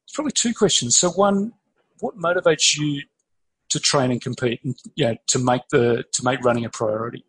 it's 0.04 0.14
probably 0.14 0.32
two 0.32 0.54
questions. 0.54 0.98
So, 0.98 1.10
one, 1.10 1.54
what 2.00 2.18
motivates 2.18 2.78
you 2.78 3.02
to 3.70 3.80
train 3.80 4.12
and 4.12 4.22
compete 4.22 4.60
and 4.64 4.76
you 4.96 5.06
know, 5.06 5.16
to 5.28 5.40
make 5.40 5.62
the 5.72 6.04
to 6.14 6.24
make 6.24 6.44
running 6.44 6.66
a 6.66 6.70
priority? 6.70 7.26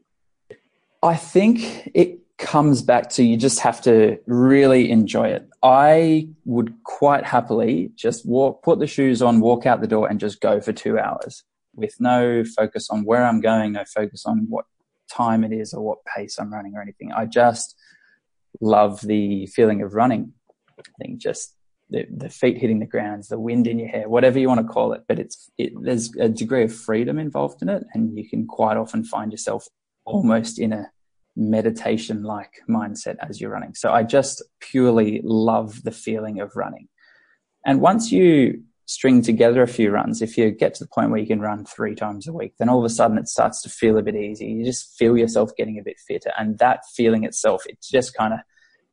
I 1.03 1.17
think 1.17 1.91
it 1.95 2.19
comes 2.37 2.83
back 2.83 3.09
to 3.09 3.23
you 3.23 3.37
just 3.37 3.61
have 3.61 3.81
to 3.83 4.19
really 4.27 4.91
enjoy 4.91 5.29
it. 5.29 5.49
I 5.63 6.29
would 6.45 6.75
quite 6.85 7.25
happily 7.25 7.93
just 7.95 8.27
walk, 8.27 8.63
put 8.63 8.79
the 8.79 8.87
shoes 8.87 9.23
on, 9.23 9.41
walk 9.41 9.67
out 9.67 9.81
the 9.81 9.87
door, 9.87 10.09
and 10.09 10.19
just 10.21 10.41
go 10.41 10.61
for 10.61 10.73
two 10.73 10.99
hours 10.99 11.45
with 11.75 11.95
no 12.01 12.45
focus 12.45 12.89
on 12.91 13.05
where 13.05 13.25
I'm 13.25 13.41
going, 13.41 13.73
no 13.73 13.85
focus 13.85 14.25
on 14.27 14.47
what 14.49 14.67
time 15.11 15.45
it 15.45 15.53
is 15.53 15.73
or 15.73 15.83
what 15.83 15.99
pace 16.05 16.39
I'm 16.39 16.53
running 16.53 16.75
or 16.75 16.83
anything. 16.83 17.13
I 17.13 17.27
just 17.27 17.77
love 18.61 19.01
the 19.01 19.47
feeling 19.47 19.83
of 19.83 19.95
running. 19.95 20.33
I 20.79 20.83
think 20.99 21.21
just 21.21 21.55
the, 21.91 22.07
the 22.11 22.29
feet 22.29 22.59
hitting 22.59 22.81
the 22.81 22.87
ground, 22.87 23.25
the 23.29 23.39
wind 23.39 23.67
in 23.67 23.79
your 23.79 23.89
hair, 23.89 24.09
whatever 24.09 24.39
you 24.39 24.49
want 24.49 24.67
to 24.67 24.73
call 24.73 24.93
it. 24.93 25.03
But 25.07 25.19
it's 25.19 25.51
it, 25.59 25.73
there's 25.81 26.15
a 26.17 26.29
degree 26.29 26.65
of 26.65 26.75
freedom 26.75 27.19
involved 27.19 27.63
in 27.63 27.69
it, 27.69 27.85
and 27.95 28.17
you 28.17 28.29
can 28.29 28.47
quite 28.47 28.77
often 28.77 29.05
find 29.05 29.33
yourself 29.33 29.67
almost 30.05 30.59
in 30.59 30.73
a 30.73 30.91
meditation 31.37 32.23
like 32.23 32.53
mindset 32.69 33.17
as 33.21 33.41
you're 33.41 33.51
running. 33.51 33.75
So 33.75 33.93
I 33.93 34.03
just 34.03 34.43
purely 34.61 35.21
love 35.25 35.83
the 35.83 35.91
feeling 35.91 36.41
of 36.41 36.55
running. 36.55 36.89
And 37.67 37.81
once 37.81 38.13
you 38.13 38.63
string 38.87 39.23
together 39.23 39.63
a 39.63 39.69
few 39.69 39.91
runs, 39.91 40.21
if 40.21 40.37
you 40.37 40.51
get 40.51 40.75
to 40.75 40.85
the 40.85 40.89
point 40.89 41.11
where 41.11 41.21
you 41.21 41.27
can 41.27 41.41
run 41.41 41.65
three 41.65 41.95
times 41.95 42.27
a 42.27 42.33
week, 42.33 42.55
then 42.59 42.69
all 42.69 42.79
of 42.79 42.85
a 42.85 42.91
sudden 42.91 43.19
it 43.19 43.29
starts 43.29 43.63
to 43.63 43.69
feel 43.69 43.97
a 43.97 44.03
bit 44.03 44.17
easy. 44.17 44.47
You 44.47 44.65
just 44.65 44.97
feel 44.99 45.17
yourself 45.17 45.57
getting 45.57 45.79
a 45.79 45.83
bit 45.83 45.99
fitter. 45.99 46.33
And 46.39 46.59
that 46.59 46.81
feeling 46.95 47.25
itself, 47.25 47.65
it 47.67 47.79
just 47.83 48.15
kind 48.15 48.35
of 48.35 48.41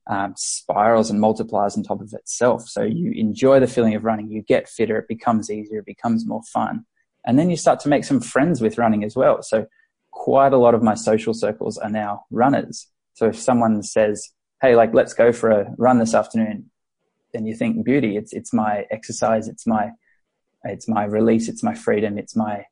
um, 0.08 0.34
spirals 0.38 1.10
and 1.10 1.20
multiplies 1.20 1.78
on 1.78 1.84
top 1.84 2.02
of 2.02 2.14
itself. 2.14 2.68
So 2.68 2.84
you 2.84 3.12
enjoy 3.12 3.60
the 3.60 3.68
feeling 3.68 3.96
of 3.96 4.04
running, 4.04 4.32
you 4.32 4.42
get 4.42 4.70
fitter, 4.70 4.98
it 4.98 5.08
becomes 5.08 5.50
easier, 5.50 5.80
it 5.80 5.86
becomes 5.86 6.26
more 6.26 6.42
fun. 6.44 6.86
And 7.26 7.38
then 7.38 7.50
you 7.50 7.58
start 7.58 7.80
to 7.82 7.90
make 7.90 8.04
some 8.04 8.20
friends 8.20 8.62
with 8.62 8.78
running 8.78 9.04
as 9.04 9.16
well. 9.16 9.44
So 9.44 9.68
quite 10.12 10.54
a 10.54 10.58
lot 10.58 10.74
of 10.74 10.84
my 10.84 10.96
social 10.96 11.34
circles 11.34 11.78
are 11.78 11.90
now 11.90 12.26
runners. 12.32 12.88
So 13.14 13.28
if 13.28 13.40
someone 13.40 13.84
says, 13.84 14.30
Hey, 14.62 14.76
like, 14.76 14.94
let's 14.94 15.14
go 15.14 15.32
for 15.32 15.50
a 15.50 15.74
run 15.78 15.98
this 15.98 16.14
afternoon, 16.14 16.70
then 17.34 17.46
you 17.46 17.56
think 17.56 17.84
beauty. 17.86 18.18
It's, 18.18 18.34
it's 18.34 18.54
my 18.54 18.86
exercise. 18.92 19.48
It's 19.48 19.66
my, 19.66 19.92
it's 20.64 20.88
my 20.88 21.06
release. 21.06 21.50
It's 21.50 21.64
my 21.64 21.74
freedom. 21.74 22.18
It's 22.18 22.36
my 22.36 22.66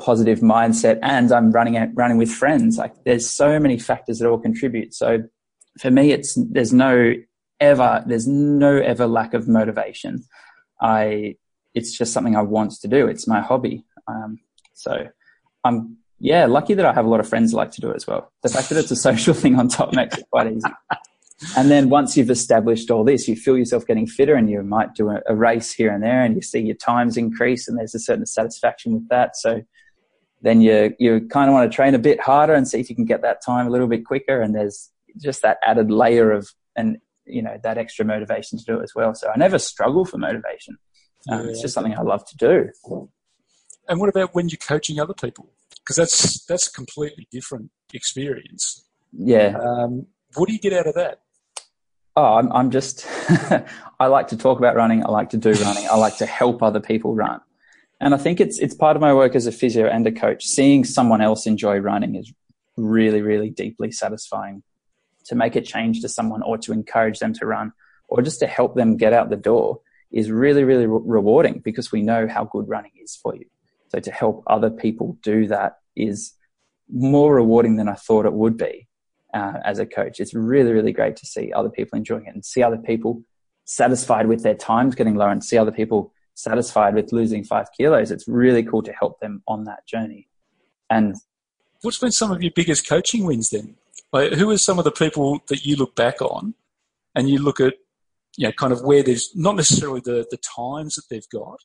positive 0.00 0.40
mindset. 0.40 0.98
And 1.02 1.32
I'm 1.32 1.52
running 1.52 1.76
out, 1.76 1.88
running 1.94 2.18
with 2.18 2.30
friends. 2.30 2.78
Like 2.78 3.04
there's 3.04 3.28
so 3.28 3.58
many 3.58 3.78
factors 3.78 4.18
that 4.18 4.28
all 4.28 4.38
contribute. 4.38 4.94
So 4.94 5.24
for 5.80 5.90
me, 5.90 6.12
it's, 6.12 6.34
there's 6.50 6.72
no 6.72 7.14
ever, 7.60 8.04
there's 8.06 8.26
no 8.26 8.76
ever 8.76 9.06
lack 9.06 9.34
of 9.34 9.48
motivation. 9.48 10.24
I, 10.80 11.36
it's 11.74 11.96
just 11.96 12.12
something 12.12 12.36
I 12.36 12.42
want 12.42 12.72
to 12.72 12.88
do. 12.88 13.06
It's 13.06 13.26
my 13.26 13.40
hobby. 13.40 13.84
Um, 14.08 14.38
so 14.74 15.08
I'm 15.64 15.98
yeah, 16.18 16.46
lucky 16.46 16.74
that 16.74 16.86
I 16.86 16.92
have 16.92 17.04
a 17.04 17.08
lot 17.08 17.20
of 17.20 17.28
friends 17.28 17.52
like 17.52 17.72
to 17.72 17.80
do 17.80 17.90
it 17.90 17.96
as 17.96 18.06
well. 18.06 18.32
The 18.42 18.48
fact 18.48 18.70
that 18.70 18.78
it's 18.78 18.90
a 18.90 18.96
social 18.96 19.34
thing 19.42 19.58
on 19.58 19.68
top 19.68 19.92
makes 19.94 20.18
it 20.18 20.26
quite 20.30 20.50
easy. 20.50 20.68
And 21.56 21.70
then 21.70 21.90
once 21.90 22.16
you've 22.16 22.30
established 22.30 22.90
all 22.90 23.04
this, 23.04 23.28
you 23.28 23.36
feel 23.36 23.58
yourself 23.58 23.86
getting 23.86 24.06
fitter 24.06 24.34
and 24.34 24.48
you 24.48 24.62
might 24.62 24.94
do 24.94 25.10
a, 25.10 25.20
a, 25.26 25.34
race 25.34 25.70
here 25.70 25.92
and 25.92 26.02
there 26.02 26.22
and 26.22 26.34
you 26.34 26.40
see 26.40 26.60
your 26.60 26.76
times 26.76 27.18
increase 27.18 27.68
and 27.68 27.78
there's 27.78 27.94
a 27.94 27.98
certain 27.98 28.24
satisfaction 28.24 28.94
with 28.94 29.08
that. 29.10 29.36
So 29.36 29.60
then 30.40 30.62
you, 30.62 30.94
you 30.98 31.28
kind 31.28 31.50
of 31.50 31.54
want 31.54 31.70
to 31.70 31.74
train 31.74 31.94
a 31.94 31.98
bit 31.98 32.20
harder 32.20 32.54
and 32.54 32.66
see 32.66 32.80
if 32.80 32.88
you 32.88 32.96
can 32.96 33.04
get 33.04 33.20
that 33.20 33.44
time 33.44 33.66
a 33.66 33.70
little 33.70 33.86
bit 33.86 34.06
quicker. 34.06 34.40
And 34.40 34.54
there's 34.54 34.90
just 35.22 35.42
that 35.42 35.58
added 35.62 35.90
layer 35.90 36.32
of, 36.32 36.48
and 36.74 36.96
you 37.26 37.42
know, 37.42 37.58
that 37.62 37.76
extra 37.76 38.04
motivation 38.04 38.58
to 38.58 38.64
do 38.64 38.80
it 38.80 38.84
as 38.84 38.92
well. 38.94 39.14
So 39.14 39.28
I 39.28 39.36
never 39.36 39.58
struggle 39.58 40.06
for 40.06 40.16
motivation. 40.16 40.78
Um, 41.30 41.44
yeah, 41.44 41.50
it's 41.50 41.60
just 41.60 41.74
something 41.74 41.94
I 41.94 42.02
love 42.02 42.24
to 42.26 42.36
do. 42.36 42.70
And 43.88 44.00
what 44.00 44.08
about 44.08 44.34
when 44.34 44.48
you're 44.48 44.58
coaching 44.58 45.00
other 45.00 45.14
people? 45.14 45.50
because 45.86 45.96
that's 45.96 46.44
that's 46.46 46.66
a 46.68 46.72
completely 46.72 47.28
different 47.30 47.70
experience. 47.94 48.84
Yeah. 49.12 49.56
Um, 49.58 50.06
what 50.34 50.48
do 50.48 50.52
you 50.52 50.58
get 50.58 50.72
out 50.72 50.86
of 50.86 50.94
that? 50.94 51.20
Oh, 52.16 52.36
I'm, 52.36 52.50
I'm 52.52 52.70
just, 52.70 53.06
I 54.00 54.06
like 54.06 54.28
to 54.28 54.38
talk 54.38 54.58
about 54.58 54.74
running. 54.74 55.04
I 55.04 55.10
like 55.10 55.30
to 55.30 55.36
do 55.36 55.52
running. 55.52 55.86
I 55.86 55.96
like 55.96 56.16
to 56.16 56.26
help 56.26 56.62
other 56.62 56.80
people 56.80 57.14
run. 57.14 57.40
And 58.00 58.14
I 58.14 58.16
think 58.16 58.40
it's, 58.40 58.58
it's 58.58 58.74
part 58.74 58.96
of 58.96 59.02
my 59.02 59.12
work 59.12 59.34
as 59.34 59.46
a 59.46 59.52
physio 59.52 59.86
and 59.86 60.06
a 60.06 60.12
coach. 60.12 60.44
Seeing 60.46 60.84
someone 60.84 61.20
else 61.20 61.46
enjoy 61.46 61.78
running 61.78 62.14
is 62.14 62.32
really, 62.76 63.20
really 63.20 63.50
deeply 63.50 63.92
satisfying 63.92 64.62
to 65.26 65.34
make 65.34 65.56
a 65.56 65.60
change 65.60 66.00
to 66.00 66.08
someone 66.08 66.42
or 66.42 66.56
to 66.58 66.72
encourage 66.72 67.18
them 67.18 67.34
to 67.34 67.46
run 67.46 67.72
or 68.08 68.22
just 68.22 68.38
to 68.40 68.46
help 68.46 68.76
them 68.76 68.96
get 68.96 69.12
out 69.12 69.28
the 69.28 69.36
door 69.36 69.80
is 70.10 70.30
really, 70.30 70.64
really 70.64 70.86
re- 70.86 71.00
rewarding 71.04 71.60
because 71.60 71.92
we 71.92 72.00
know 72.00 72.26
how 72.28 72.44
good 72.44 72.68
running 72.68 72.92
is 73.02 73.16
for 73.16 73.34
you. 73.34 73.44
So 73.88 74.00
to 74.00 74.10
help 74.10 74.42
other 74.46 74.70
people 74.70 75.18
do 75.22 75.48
that 75.48 75.78
is 75.94 76.32
more 76.90 77.34
rewarding 77.34 77.76
than 77.76 77.88
I 77.88 77.94
thought 77.94 78.24
it 78.24 78.32
would 78.32 78.56
be 78.56 78.88
uh, 79.36 79.60
as 79.64 79.78
a 79.78 79.86
coach. 79.86 80.18
It's 80.18 80.34
really, 80.34 80.72
really 80.72 80.92
great 80.92 81.16
to 81.16 81.26
see 81.26 81.52
other 81.52 81.68
people 81.68 81.96
enjoying 81.96 82.26
it 82.26 82.34
and 82.34 82.44
see 82.44 82.62
other 82.62 82.78
people 82.78 83.22
satisfied 83.64 84.26
with 84.28 84.42
their 84.42 84.54
times 84.54 84.94
getting 84.94 85.16
lower 85.16 85.30
and 85.30 85.44
see 85.44 85.58
other 85.58 85.72
people 85.72 86.12
satisfied 86.34 86.94
with 86.94 87.12
losing 87.12 87.44
five 87.44 87.68
kilos. 87.76 88.10
It's 88.10 88.26
really 88.26 88.62
cool 88.62 88.82
to 88.82 88.92
help 88.92 89.20
them 89.20 89.42
on 89.46 89.64
that 89.64 89.86
journey. 89.86 90.28
And 90.88 91.16
what's 91.82 91.98
been 91.98 92.12
some 92.12 92.32
of 92.32 92.42
your 92.42 92.52
biggest 92.54 92.88
coaching 92.88 93.26
wins 93.26 93.50
then? 93.50 93.76
Like, 94.12 94.32
who 94.32 94.50
are 94.50 94.58
some 94.58 94.78
of 94.78 94.84
the 94.84 94.92
people 94.92 95.40
that 95.48 95.66
you 95.66 95.76
look 95.76 95.94
back 95.94 96.22
on 96.22 96.54
and 97.14 97.28
you 97.28 97.38
look 97.38 97.60
at, 97.60 97.74
you 98.36 98.46
know, 98.46 98.52
kind 98.52 98.72
of 98.72 98.82
where 98.82 99.02
there's 99.02 99.34
not 99.34 99.56
necessarily 99.56 100.00
the, 100.00 100.26
the 100.30 100.38
times 100.38 100.94
that 100.94 101.04
they've 101.10 101.28
got, 101.30 101.58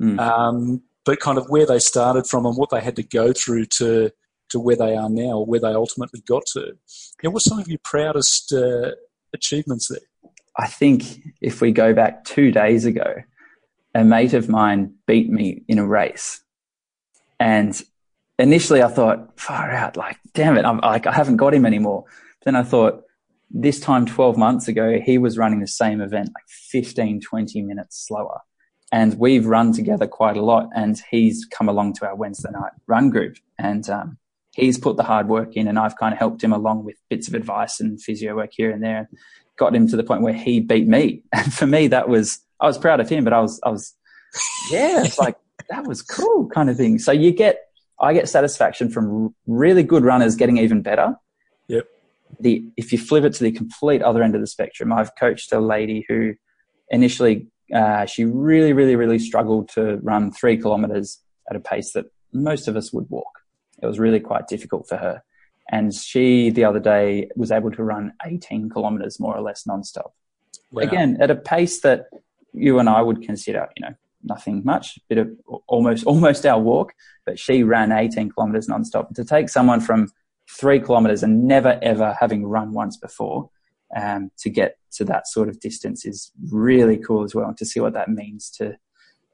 mm. 0.00 0.18
um, 0.18 0.82
but 1.04 1.20
kind 1.20 1.38
of 1.38 1.46
where 1.48 1.66
they 1.66 1.78
started 1.78 2.26
from 2.26 2.46
and 2.46 2.56
what 2.56 2.70
they 2.70 2.80
had 2.80 2.96
to 2.96 3.02
go 3.02 3.32
through 3.32 3.66
to 3.66 4.10
to 4.50 4.60
where 4.60 4.76
they 4.76 4.96
are 4.96 5.10
now, 5.10 5.40
where 5.40 5.60
they 5.60 5.68
ultimately 5.68 6.20
got 6.26 6.44
to. 6.54 6.76
Yeah, 7.22 7.30
what's 7.30 7.46
some 7.46 7.58
of 7.58 7.68
your 7.68 7.80
proudest 7.84 8.52
uh, 8.52 8.92
achievements 9.34 9.88
there? 9.88 10.00
I 10.58 10.66
think 10.66 11.20
if 11.40 11.60
we 11.60 11.72
go 11.72 11.94
back 11.94 12.24
two 12.24 12.50
days 12.50 12.84
ago, 12.84 13.16
a 13.94 14.04
mate 14.04 14.34
of 14.34 14.48
mine 14.48 14.94
beat 15.06 15.30
me 15.30 15.62
in 15.68 15.78
a 15.78 15.86
race, 15.86 16.42
and 17.40 17.80
initially 18.38 18.82
I 18.82 18.88
thought, 18.88 19.38
far 19.38 19.70
out, 19.70 19.96
like 19.96 20.18
damn 20.34 20.56
it, 20.56 20.64
I'm 20.64 20.78
like 20.78 21.06
I 21.06 21.12
haven't 21.12 21.36
got 21.36 21.54
him 21.54 21.66
anymore. 21.66 22.04
Then 22.44 22.56
I 22.56 22.62
thought, 22.62 23.02
this 23.50 23.80
time 23.80 24.06
12 24.06 24.36
months 24.36 24.68
ago, 24.68 25.00
he 25.04 25.18
was 25.18 25.38
running 25.38 25.60
the 25.60 25.66
same 25.66 26.00
event 26.00 26.28
like 26.34 26.48
15, 26.48 27.20
20 27.20 27.62
minutes 27.62 28.06
slower 28.06 28.40
and 28.92 29.18
we've 29.18 29.46
run 29.46 29.72
together 29.72 30.06
quite 30.06 30.36
a 30.36 30.44
lot. 30.44 30.68
And 30.74 31.00
he's 31.10 31.44
come 31.44 31.68
along 31.68 31.94
to 31.94 32.06
our 32.06 32.16
Wednesday 32.16 32.50
night 32.50 32.72
run 32.86 33.10
group, 33.10 33.36
and 33.58 33.88
um, 33.90 34.18
he's 34.58 34.78
put 34.78 34.96
the 34.96 35.02
hard 35.02 35.28
work 35.28 35.56
in, 35.56 35.68
and 35.68 35.78
I've 35.78 35.96
kind 35.96 36.12
of 36.12 36.18
helped 36.18 36.42
him 36.42 36.52
along 36.52 36.84
with 36.84 36.96
bits 37.08 37.28
of 37.28 37.34
advice 37.34 37.80
and 37.80 38.00
physio 38.00 38.36
work 38.36 38.50
here 38.52 38.70
and 38.70 38.82
there, 38.82 38.98
and 38.98 39.08
got 39.56 39.74
him 39.74 39.88
to 39.88 39.96
the 39.96 40.04
point 40.04 40.22
where 40.22 40.34
he 40.34 40.60
beat 40.60 40.86
me. 40.86 41.22
And 41.32 41.52
for 41.52 41.66
me, 41.66 41.88
that 41.88 42.08
was 42.08 42.40
I 42.60 42.66
was 42.66 42.78
proud 42.78 43.00
of 43.00 43.08
him, 43.08 43.24
but 43.24 43.32
I 43.32 43.40
was 43.40 43.60
I 43.64 43.70
was 43.70 43.94
yeah, 44.70 45.04
it's 45.04 45.18
like 45.18 45.36
that 45.70 45.86
was 45.86 46.02
cool 46.02 46.48
kind 46.48 46.70
of 46.70 46.76
thing. 46.76 46.98
So 46.98 47.12
you 47.12 47.32
get 47.32 47.64
I 48.00 48.12
get 48.12 48.28
satisfaction 48.28 48.90
from 48.90 49.34
really 49.46 49.82
good 49.82 50.04
runners 50.04 50.36
getting 50.36 50.58
even 50.58 50.82
better. 50.82 51.16
Yep. 51.68 51.86
The 52.40 52.64
if 52.76 52.92
you 52.92 52.98
flip 52.98 53.24
it 53.24 53.34
to 53.34 53.44
the 53.44 53.52
complete 53.52 54.02
other 54.02 54.22
end 54.22 54.34
of 54.34 54.40
the 54.40 54.46
spectrum, 54.46 54.92
I've 54.92 55.14
coached 55.16 55.52
a 55.52 55.60
lady 55.60 56.04
who 56.08 56.34
initially 56.90 57.48
uh, 57.74 58.06
she 58.06 58.24
really, 58.24 58.72
really, 58.72 58.96
really 58.96 59.18
struggled 59.18 59.68
to 59.70 59.96
run 60.02 60.32
three 60.32 60.56
kilometers 60.56 61.20
at 61.50 61.56
a 61.56 61.60
pace 61.60 61.92
that 61.92 62.06
most 62.32 62.68
of 62.68 62.76
us 62.76 62.92
would 62.92 63.08
walk. 63.10 63.37
It 63.82 63.86
was 63.86 63.98
really 63.98 64.20
quite 64.20 64.48
difficult 64.48 64.88
for 64.88 64.96
her. 64.96 65.22
And 65.70 65.94
she, 65.94 66.50
the 66.50 66.64
other 66.64 66.80
day, 66.80 67.28
was 67.36 67.50
able 67.50 67.70
to 67.72 67.82
run 67.82 68.14
18 68.24 68.70
kilometers 68.70 69.20
more 69.20 69.36
or 69.36 69.42
less 69.42 69.64
nonstop. 69.64 70.12
Wow. 70.70 70.82
Again, 70.82 71.18
at 71.20 71.30
a 71.30 71.36
pace 71.36 71.80
that 71.80 72.06
you 72.52 72.78
and 72.78 72.88
I 72.88 73.02
would 73.02 73.22
consider, 73.22 73.68
you 73.76 73.84
know, 73.84 73.94
nothing 74.22 74.62
much, 74.64 74.98
bit 75.08 75.18
of 75.18 75.30
almost, 75.66 76.04
almost 76.06 76.46
our 76.46 76.60
walk, 76.60 76.94
but 77.26 77.38
she 77.38 77.62
ran 77.62 77.92
18 77.92 78.30
kilometers 78.30 78.66
nonstop. 78.66 79.14
To 79.14 79.24
take 79.24 79.48
someone 79.48 79.80
from 79.80 80.08
three 80.50 80.80
kilometers 80.80 81.22
and 81.22 81.46
never 81.46 81.78
ever 81.82 82.16
having 82.18 82.46
run 82.46 82.72
once 82.72 82.96
before 82.96 83.50
um, 83.94 84.30
to 84.38 84.50
get 84.50 84.78
to 84.92 85.04
that 85.04 85.28
sort 85.28 85.48
of 85.48 85.60
distance 85.60 86.04
is 86.04 86.32
really 86.50 86.96
cool 86.96 87.24
as 87.24 87.34
well. 87.34 87.48
And 87.48 87.56
to 87.58 87.66
see 87.66 87.80
what 87.80 87.92
that 87.92 88.08
means 88.08 88.50
to 88.52 88.76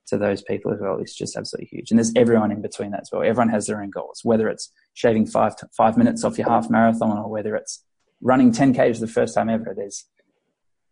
to 0.09 0.19
those 0.19 0.43
people 0.43 0.73
as 0.73 0.81
well 0.81 0.99
is 0.99 1.15
just 1.15 1.37
absolutely 1.37 1.69
huge. 1.69 1.91
And 1.91 1.99
there's 1.99 2.13
everyone 2.17 2.51
in 2.53 2.63
between 2.63 2.91
that 2.91 3.03
as 3.03 3.11
well. 3.13 3.23
Everyone 3.23 3.49
has 3.49 3.67
their 3.67 3.81
own 3.83 3.91
goals, 3.91 4.21
whether 4.23 4.49
it's 4.49 4.71
shaving 4.95 5.27
five 5.27 5.55
five 5.77 5.97
minutes 5.97 6.25
off 6.25 6.39
your 6.39 6.49
half 6.49 6.69
marathon 6.71 7.19
or 7.19 7.31
whether 7.31 7.57
it's 7.57 7.85
running 8.21 8.53
10k 8.53 8.95
for 8.95 9.01
the 9.01 9.07
first 9.07 9.35
time 9.35 9.49
ever. 9.49 9.75
There's 9.77 10.07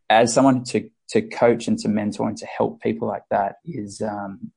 as 0.08 0.32
someone 0.32 0.64
to 0.64 0.88
to 1.08 1.22
coach 1.22 1.68
and 1.68 1.78
to 1.78 1.88
mentor 1.88 2.28
and 2.28 2.38
to 2.38 2.46
help 2.46 2.80
people 2.80 3.06
like 3.06 3.24
that 3.30 3.56
is 3.64 4.00
um, 4.00 4.52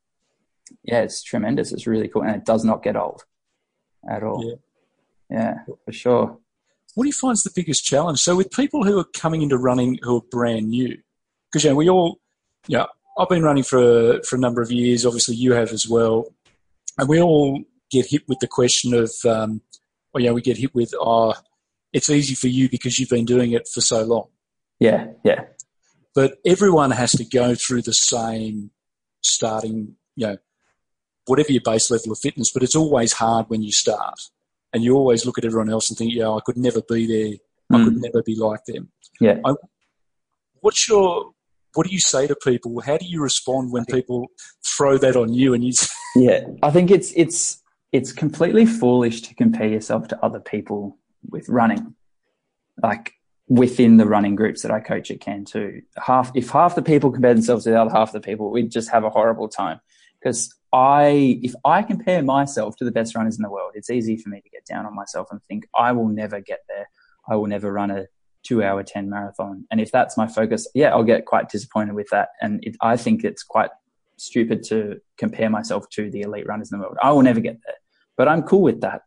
yeah, 0.83 1.01
it's 1.01 1.23
tremendous. 1.23 1.71
It's 1.71 1.87
really 1.87 2.07
cool, 2.07 2.23
and 2.23 2.35
it 2.35 2.45
does 2.45 2.63
not 2.63 2.83
get 2.83 2.95
old 2.95 3.23
at 4.09 4.23
all. 4.23 4.59
Yeah, 5.29 5.37
yeah 5.37 5.73
for 5.83 5.91
sure. 5.91 6.37
what 6.93 7.03
do 7.03 7.07
you 7.07 7.13
find 7.13 7.33
is 7.33 7.43
the 7.43 7.51
biggest 7.53 7.83
challenge? 7.85 8.19
So 8.19 8.35
with 8.35 8.51
people 8.51 8.83
who 8.83 8.99
are 8.99 9.05
coming 9.05 9.41
into 9.41 9.57
running 9.57 9.99
who 10.01 10.17
are 10.17 10.21
brand 10.31 10.69
new, 10.69 10.97
because 11.51 11.63
you 11.63 11.71
know 11.71 11.75
we 11.75 11.89
all, 11.89 12.19
yeah, 12.67 12.85
I've 13.17 13.29
been 13.29 13.43
running 13.43 13.63
for 13.63 14.21
for 14.23 14.35
a 14.35 14.39
number 14.39 14.61
of 14.61 14.71
years. 14.71 15.05
Obviously, 15.05 15.35
you 15.35 15.53
have 15.53 15.71
as 15.71 15.87
well, 15.87 16.33
and 16.97 17.07
we 17.07 17.21
all 17.21 17.63
get 17.91 18.07
hit 18.07 18.27
with 18.27 18.39
the 18.39 18.47
question 18.47 18.93
of, 18.93 19.11
um, 19.25 19.61
well, 20.13 20.23
yeah, 20.23 20.31
we 20.31 20.41
get 20.41 20.57
hit 20.57 20.73
with, 20.73 20.93
oh, 20.99 21.33
it's 21.93 22.09
easy 22.09 22.35
for 22.35 22.47
you 22.47 22.69
because 22.69 22.99
you've 22.99 23.09
been 23.09 23.25
doing 23.25 23.51
it 23.51 23.67
for 23.67 23.81
so 23.81 24.03
long. 24.03 24.27
Yeah, 24.79 25.07
yeah. 25.23 25.45
But 26.13 26.37
everyone 26.45 26.91
has 26.91 27.11
to 27.13 27.25
go 27.25 27.55
through 27.55 27.83
the 27.83 27.93
same 27.93 28.71
starting, 29.21 29.95
you 30.15 30.27
know, 30.27 30.37
whatever 31.25 31.51
your 31.51 31.61
base 31.63 31.91
level 31.91 32.11
of 32.11 32.19
fitness, 32.19 32.51
but 32.51 32.63
it's 32.63 32.75
always 32.75 33.13
hard 33.13 33.49
when 33.49 33.61
you 33.61 33.71
start. 33.71 34.19
And 34.73 34.83
you 34.83 34.95
always 34.95 35.25
look 35.25 35.37
at 35.37 35.45
everyone 35.45 35.69
else 35.69 35.89
and 35.89 35.97
think, 35.97 36.13
yeah, 36.13 36.29
I 36.29 36.39
could 36.45 36.57
never 36.57 36.81
be 36.81 37.07
there. 37.07 37.37
I 37.71 37.81
mm. 37.81 37.85
could 37.85 37.97
never 38.01 38.21
be 38.23 38.35
like 38.35 38.65
them. 38.65 38.91
Yeah. 39.21 39.37
I, 39.45 39.53
what's 40.59 40.87
your, 40.89 41.31
what 41.75 41.87
do 41.87 41.93
you 41.93 41.99
say 41.99 42.27
to 42.27 42.35
people? 42.35 42.81
How 42.81 42.97
do 42.97 43.05
you 43.05 43.21
respond 43.21 43.71
when 43.71 43.85
people 43.85 44.27
throw 44.65 44.97
that 44.97 45.15
on 45.15 45.33
you 45.33 45.53
and 45.53 45.63
you? 45.63 45.73
yeah, 46.15 46.45
I 46.63 46.71
think 46.71 46.91
it's, 46.91 47.11
it's, 47.15 47.61
it's 47.91 48.11
completely 48.11 48.65
foolish 48.65 49.21
to 49.23 49.35
compare 49.35 49.67
yourself 49.67 50.07
to 50.09 50.25
other 50.25 50.39
people 50.39 50.97
with 51.29 51.47
running. 51.49 51.95
Like 52.81 53.13
within 53.47 53.97
the 53.97 54.05
running 54.05 54.35
groups 54.35 54.63
that 54.63 54.71
I 54.71 54.79
coach 54.79 55.11
at 55.11 55.19
Can 55.19 55.45
too. 55.45 55.81
Half, 55.97 56.31
if 56.35 56.49
half 56.49 56.75
the 56.75 56.81
people 56.81 57.11
compare 57.11 57.33
themselves 57.33 57.63
to 57.65 57.69
the 57.69 57.79
other 57.81 57.91
half 57.91 58.09
of 58.09 58.13
the 58.13 58.21
people, 58.21 58.51
we'd 58.51 58.71
just 58.71 58.89
have 58.89 59.03
a 59.03 59.09
horrible 59.09 59.47
time. 59.47 59.79
Because 60.19 60.53
I, 60.73 61.39
if 61.43 61.53
I 61.63 61.83
compare 61.83 62.23
myself 62.23 62.75
to 62.77 62.85
the 62.85 62.91
best 62.91 63.15
runners 63.15 63.37
in 63.37 63.43
the 63.43 63.49
world, 63.49 63.73
it's 63.75 63.89
easy 63.89 64.17
for 64.17 64.29
me 64.29 64.41
to 64.41 64.49
get 64.49 64.65
down 64.65 64.85
on 64.85 64.95
myself 64.95 65.27
and 65.31 65.41
think 65.43 65.67
I 65.77 65.91
will 65.91 66.07
never 66.07 66.41
get 66.41 66.61
there. 66.67 66.89
I 67.29 67.35
will 67.35 67.47
never 67.47 67.71
run 67.71 67.91
a 67.91 68.07
two 68.45 68.63
hour 68.63 68.83
10 68.83 69.09
marathon. 69.09 69.65
And 69.71 69.81
if 69.81 69.91
that's 69.91 70.17
my 70.17 70.27
focus, 70.27 70.67
yeah, 70.73 70.89
I'll 70.89 71.03
get 71.03 71.25
quite 71.25 71.49
disappointed 71.49 71.95
with 71.95 72.07
that. 72.11 72.29
And 72.41 72.63
it, 72.63 72.75
I 72.81 72.95
think 72.95 73.23
it's 73.23 73.43
quite 73.43 73.71
stupid 74.17 74.63
to 74.63 75.01
compare 75.17 75.49
myself 75.49 75.89
to 75.91 76.09
the 76.09 76.21
elite 76.21 76.47
runners 76.47 76.71
in 76.71 76.79
the 76.79 76.83
world. 76.83 76.97
I 77.01 77.11
will 77.11 77.23
never 77.23 77.39
get 77.39 77.59
there, 77.65 77.75
but 78.15 78.27
I'm 78.27 78.43
cool 78.43 78.61
with 78.61 78.81
that. 78.81 79.01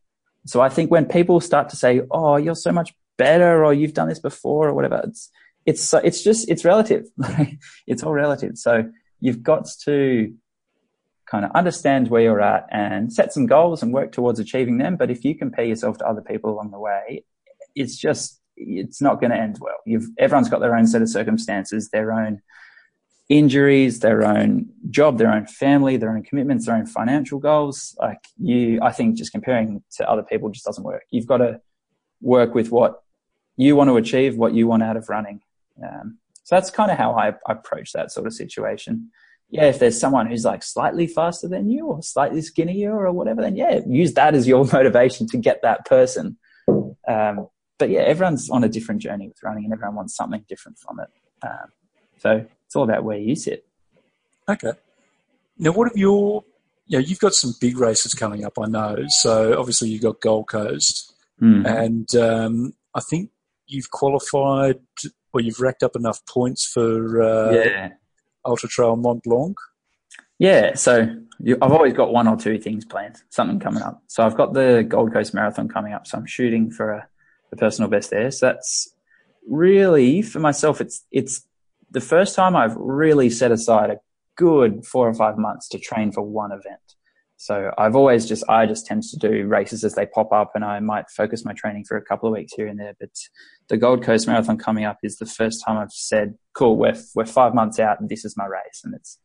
So 0.47 0.61
I 0.61 0.69
think 0.69 0.91
when 0.91 1.07
people 1.07 1.41
start 1.41 1.69
to 1.71 1.77
say, 1.77 2.03
"Oh, 2.11 2.37
you're 2.37 2.55
so 2.55 2.73
much 2.73 2.95
better," 3.17 3.65
or 3.65 3.75
"You've 3.75 3.95
done 3.95 4.09
this 4.09 4.21
before," 4.21 4.69
or 4.69 4.75
whatever, 4.75 5.03
it's 5.05 5.31
it's 5.67 5.93
it's 5.95 6.23
just 6.23 6.49
it's 6.49 6.65
relative. 6.65 7.07
it's 7.87 8.03
all 8.03 8.13
relative. 8.13 8.57
So 8.57 8.91
you've 9.21 9.43
got 9.43 9.69
to 9.85 10.33
kind 11.31 11.45
of 11.45 11.51
understand 11.53 12.09
where 12.09 12.23
you're 12.23 12.41
at 12.41 12.67
and 12.71 13.13
set 13.13 13.33
some 13.33 13.47
goals 13.47 13.83
and 13.83 13.93
work 13.93 14.13
towards 14.13 14.41
achieving 14.41 14.79
them. 14.79 14.97
But 14.97 15.11
if 15.11 15.25
you 15.25 15.35
compare 15.35 15.65
yourself 15.65 15.99
to 15.99 16.09
other 16.09 16.23
people 16.23 16.51
along 16.51 16.71
the 16.71 16.79
way, 16.79 17.25
it's 17.75 17.97
just 17.97 18.38
it's 18.61 19.01
not 19.01 19.21
going 19.21 19.31
to 19.31 19.37
end 19.37 19.59
well. 19.61 19.79
You've 19.87 20.09
everyone's 20.19 20.49
got 20.49 20.61
their 20.61 20.77
own 20.77 20.87
set 20.87 21.03
of 21.03 21.09
circumstances, 21.09 21.91
their 21.91 22.13
own 22.13 22.41
injuries, 23.29 24.01
their 24.01 24.25
own 24.25 24.67
job, 24.91 25.19
their 25.19 25.31
own 25.31 25.47
family, 25.47 25.97
their 25.97 26.11
own 26.11 26.23
commitments, 26.23 26.67
their 26.67 26.77
own 26.77 26.87
financial 26.87 27.39
goals. 27.39 27.97
Like 27.99 28.21
you, 28.39 28.81
I 28.83 28.93
think 28.93 29.17
just 29.17 29.33
comparing 29.33 29.83
to 29.97 30.11
other 30.11 30.23
people 30.23 30.49
just 30.51 30.65
doesn't 30.65 30.85
work. 30.85 31.03
You've 31.11 31.27
got 31.27 31.39
to 31.39 31.61
work 32.21 32.55
with 32.55 32.71
what 32.71 33.03
you 33.57 33.77
want 33.77 33.89
to 33.89 33.97
achieve, 33.97 34.37
what 34.37 34.55
you 34.55 34.67
want 34.67 34.83
out 34.83 34.97
of 34.97 35.09
running. 35.09 35.41
Um, 35.83 36.19
so 36.43 36.57
that's 36.57 36.71
kind 36.71 36.91
of 36.91 36.97
how 36.97 37.13
I, 37.13 37.29
I 37.47 37.53
approach 37.53 37.93
that 37.93 38.11
sort 38.11 38.27
of 38.27 38.33
situation. 38.33 39.11
Yeah, 39.51 39.65
if 39.65 39.79
there's 39.79 39.99
someone 39.99 40.27
who's 40.27 40.45
like 40.45 40.63
slightly 40.63 41.07
faster 41.07 41.49
than 41.49 41.69
you 41.69 41.87
or 41.87 42.03
slightly 42.03 42.41
skinnier 42.41 42.95
or 42.95 43.13
whatever, 43.13 43.43
then 43.43 43.57
yeah, 43.57 43.81
use 43.87 44.15
that 44.15 44.35
as 44.35 44.49
your 44.49 44.65
motivation 44.73 45.27
to 45.29 45.37
get 45.37 45.61
that 45.63 45.85
person. 45.85 46.39
Um, 47.07 47.49
but 47.79 47.91
yeah, 47.91 48.01
everyone's 48.01 48.51
on 48.51 48.65
a 48.65 48.69
different 48.69 49.01
journey 49.01 49.29
with 49.29 49.43
running 49.43 49.65
and 49.65 49.73
everyone 49.73 49.95
wants 49.97 50.17
something 50.17 50.45
different 50.49 50.79
from 50.79 51.01
it. 51.01 51.09
Um, 51.43 51.73
so 52.19 52.45
it's 52.67 52.77
all 52.77 52.85
about 52.85 53.05
where 53.05 53.19
you 53.19 53.37
sit. 53.37 53.65
Okay. 54.49 54.73
Now, 55.59 55.73
what 55.73 55.89
have 55.89 55.97
your, 55.97 56.45
you 56.87 56.99
know, 56.99 57.05
you've 57.05 57.19
got 57.19 57.35
some 57.35 57.55
big 57.61 57.79
races 57.79 58.15
coming 58.15 58.45
up, 58.45 58.59
I 58.59 58.67
know. 58.67 58.97
So 59.09 59.59
obviously 59.59 59.89
you've 59.89 60.03
got 60.03 60.21
Gold 60.21 60.49
Coast, 60.49 61.15
mm. 61.41 61.67
and 61.67 62.15
um, 62.17 62.73
I 62.95 63.01
think 63.01 63.31
you've 63.67 63.91
qualified 63.91 64.81
or 65.33 65.41
you've 65.41 65.61
racked 65.61 65.83
up 65.83 65.95
enough 65.95 66.25
points 66.27 66.65
for 66.65 67.23
uh, 67.23 67.53
yeah. 67.53 67.91
Ultra 68.45 68.69
Trail 68.69 68.97
Mont 68.97 69.23
Blanc. 69.23 69.57
Yeah, 70.39 70.75
so 70.75 71.09
you, 71.41 71.59
I've 71.61 71.73
always 71.73 71.93
got 71.93 72.13
one 72.13 72.29
or 72.29 72.37
two 72.37 72.59
things 72.59 72.85
planned, 72.85 73.17
something 73.31 73.61
coming 73.61 73.83
up. 73.83 74.03
So 74.07 74.25
I've 74.25 74.37
got 74.37 74.55
the 74.55 74.85
Gold 74.89 75.13
Coast 75.13 75.35
Marathon 75.35 75.69
coming 75.69 75.93
up, 75.93 76.07
so 76.07 76.19
I'm 76.19 76.27
shooting 76.27 76.71
for 76.71 76.91
a, 76.91 77.09
a 77.53 77.57
personal 77.57 77.91
best 77.91 78.11
there. 78.11 78.31
So 78.31 78.47
that's 78.47 78.95
really 79.49 80.23
for 80.23 80.41
myself. 80.41 80.81
It's 80.81 81.05
it's 81.11 81.47
the 81.91 82.01
first 82.01 82.35
time 82.35 82.55
I've 82.55 82.77
really 82.77 83.31
set 83.31 83.51
aside 83.51 83.91
a 83.91 84.01
good 84.37 84.85
four 84.87 85.09
or 85.09 85.15
five 85.15 85.37
months 85.39 85.69
to 85.71 85.79
train 85.79 86.13
for 86.13 86.23
one 86.23 86.53
event. 86.53 86.81
So 87.41 87.73
I've 87.79 87.95
always 87.95 88.27
just, 88.27 88.43
I 88.49 88.67
just 88.67 88.85
tend 88.85 89.05
to 89.05 89.17
do 89.17 89.47
races 89.47 89.85
as 89.85 89.95
they 89.95 90.07
pop 90.07 90.33
up 90.33 90.53
and 90.57 90.65
I 90.65 90.81
might 90.81 91.09
focus 91.09 91.45
my 91.45 91.53
training 91.53 91.85
for 91.85 91.97
a 91.97 92.03
couple 92.03 92.29
of 92.29 92.33
weeks 92.35 92.53
here 92.55 92.67
and 92.67 92.79
there. 92.79 92.95
But 92.99 93.11
the 93.69 93.77
Gold 93.77 94.03
Coast 94.03 94.27
Marathon 94.27 94.59
coming 94.59 94.85
up 94.85 94.99
is 95.05 95.19
the 95.19 95.27
first 95.27 95.63
time 95.65 95.79
I've 95.79 95.93
said, 95.93 96.35
cool, 96.53 96.77
we're, 96.77 96.97
we're 97.15 97.27
five 97.27 97.55
months 97.55 97.79
out 97.79 98.01
and 98.01 98.09
this 98.09 98.25
is 98.25 98.37
my 98.37 98.45
race. 98.45 98.81
And 98.83 98.93
it's, 98.93 99.19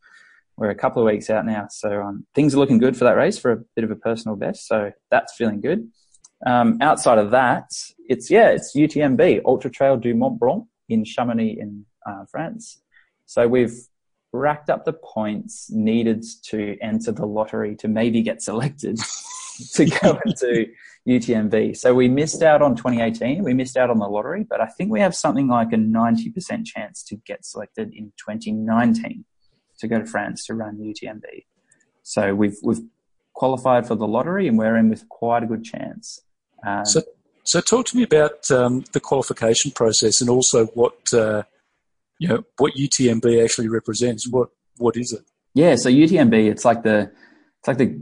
we're 0.56 0.70
a 0.70 0.76
couple 0.76 1.02
of 1.02 1.12
weeks 1.12 1.28
out 1.28 1.44
now. 1.44 1.66
So 1.70 2.02
um, 2.02 2.24
things 2.36 2.54
are 2.54 2.58
looking 2.58 2.78
good 2.78 2.96
for 2.96 3.02
that 3.02 3.16
race 3.16 3.36
for 3.36 3.50
a 3.50 3.60
bit 3.74 3.82
of 3.82 3.90
a 3.90 3.96
personal 3.96 4.36
best. 4.36 4.68
So 4.68 4.92
that's 5.10 5.34
feeling 5.34 5.60
good. 5.60 5.88
Um, 6.46 6.78
outside 6.80 7.18
of 7.18 7.30
that, 7.30 7.70
it's, 8.08 8.30
yeah, 8.30 8.50
it's 8.50 8.76
UTMB, 8.76 9.42
Ultra 9.44 9.70
Trail 9.70 9.96
du 9.96 10.14
Mont 10.14 10.38
Blanc 10.38 10.66
in 10.88 11.04
Chamonix 11.04 11.58
in 11.58 11.86
uh, 12.06 12.24
France. 12.30 12.82
So 13.26 13.48
we've 13.48 13.74
racked 14.32 14.68
up 14.68 14.84
the 14.84 14.92
points 14.92 15.70
needed 15.70 16.24
to 16.42 16.76
enter 16.82 17.12
the 17.12 17.26
lottery 17.26 17.76
to 17.76 17.88
maybe 17.88 18.20
get 18.20 18.42
selected 18.42 18.98
to 19.74 19.84
go 19.86 20.18
into 20.26 20.66
UTMB. 21.08 21.76
So 21.76 21.94
we 21.94 22.08
missed 22.08 22.42
out 22.42 22.60
on 22.62 22.76
2018. 22.76 23.42
We 23.42 23.54
missed 23.54 23.76
out 23.76 23.90
on 23.90 23.98
the 23.98 24.08
lottery, 24.08 24.44
but 24.48 24.60
I 24.60 24.66
think 24.66 24.90
we 24.90 25.00
have 25.00 25.14
something 25.14 25.48
like 25.48 25.72
a 25.72 25.76
90% 25.76 26.66
chance 26.66 27.02
to 27.04 27.16
get 27.26 27.44
selected 27.44 27.92
in 27.94 28.12
2019 28.16 29.24
to 29.78 29.88
go 29.88 29.98
to 29.98 30.06
France 30.06 30.46
to 30.46 30.54
run 30.54 30.78
UTMB. 30.78 31.44
So 32.02 32.34
we've 32.34 32.56
we've 32.62 32.82
qualified 33.34 33.86
for 33.86 33.94
the 33.94 34.06
lottery 34.06 34.46
and 34.46 34.58
we're 34.58 34.76
in 34.76 34.88
with 34.88 35.08
quite 35.08 35.42
a 35.42 35.46
good 35.46 35.64
chance. 35.64 36.20
Um, 36.66 36.84
so, 36.84 37.02
so 37.44 37.60
talk 37.60 37.86
to 37.86 37.96
me 37.96 38.02
about 38.02 38.50
um, 38.50 38.84
the 38.92 39.00
qualification 39.00 39.70
process 39.70 40.20
and 40.20 40.30
also 40.30 40.66
what 40.66 40.96
uh, 41.12 41.42
you 42.18 42.28
know 42.28 42.44
what 42.58 42.74
UTMB 42.74 43.42
actually 43.42 43.68
represents. 43.68 44.28
What 44.28 44.48
what 44.78 44.96
is 44.96 45.12
it? 45.12 45.22
Yeah, 45.54 45.76
so 45.76 45.88
UTMB, 45.88 46.50
it's 46.50 46.64
like 46.64 46.82
the 46.82 47.12
it's 47.58 47.68
like 47.68 47.78
the 47.78 48.00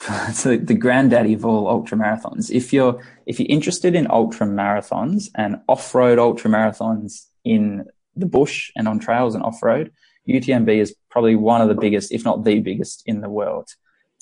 it's 0.28 0.44
the, 0.44 0.56
the 0.56 0.74
granddaddy 0.74 1.34
of 1.34 1.44
all 1.44 1.68
ultra 1.68 1.98
marathons. 1.98 2.50
If 2.50 2.72
you're 2.72 3.02
if 3.26 3.38
you're 3.38 3.48
interested 3.50 3.94
in 3.94 4.10
ultra 4.10 4.46
marathons 4.46 5.28
and 5.34 5.60
off 5.68 5.94
road 5.94 6.18
ultra 6.18 6.50
marathons 6.50 7.26
in 7.44 7.86
the 8.16 8.26
bush 8.26 8.70
and 8.76 8.88
on 8.88 8.98
trails 8.98 9.34
and 9.34 9.44
off 9.44 9.62
road, 9.62 9.92
UTMB 10.28 10.76
is 10.76 10.94
probably 11.10 11.36
one 11.36 11.60
of 11.60 11.68
the 11.68 11.74
biggest, 11.74 12.12
if 12.12 12.24
not 12.24 12.44
the 12.44 12.60
biggest, 12.60 13.02
in 13.06 13.20
the 13.20 13.28
world. 13.28 13.68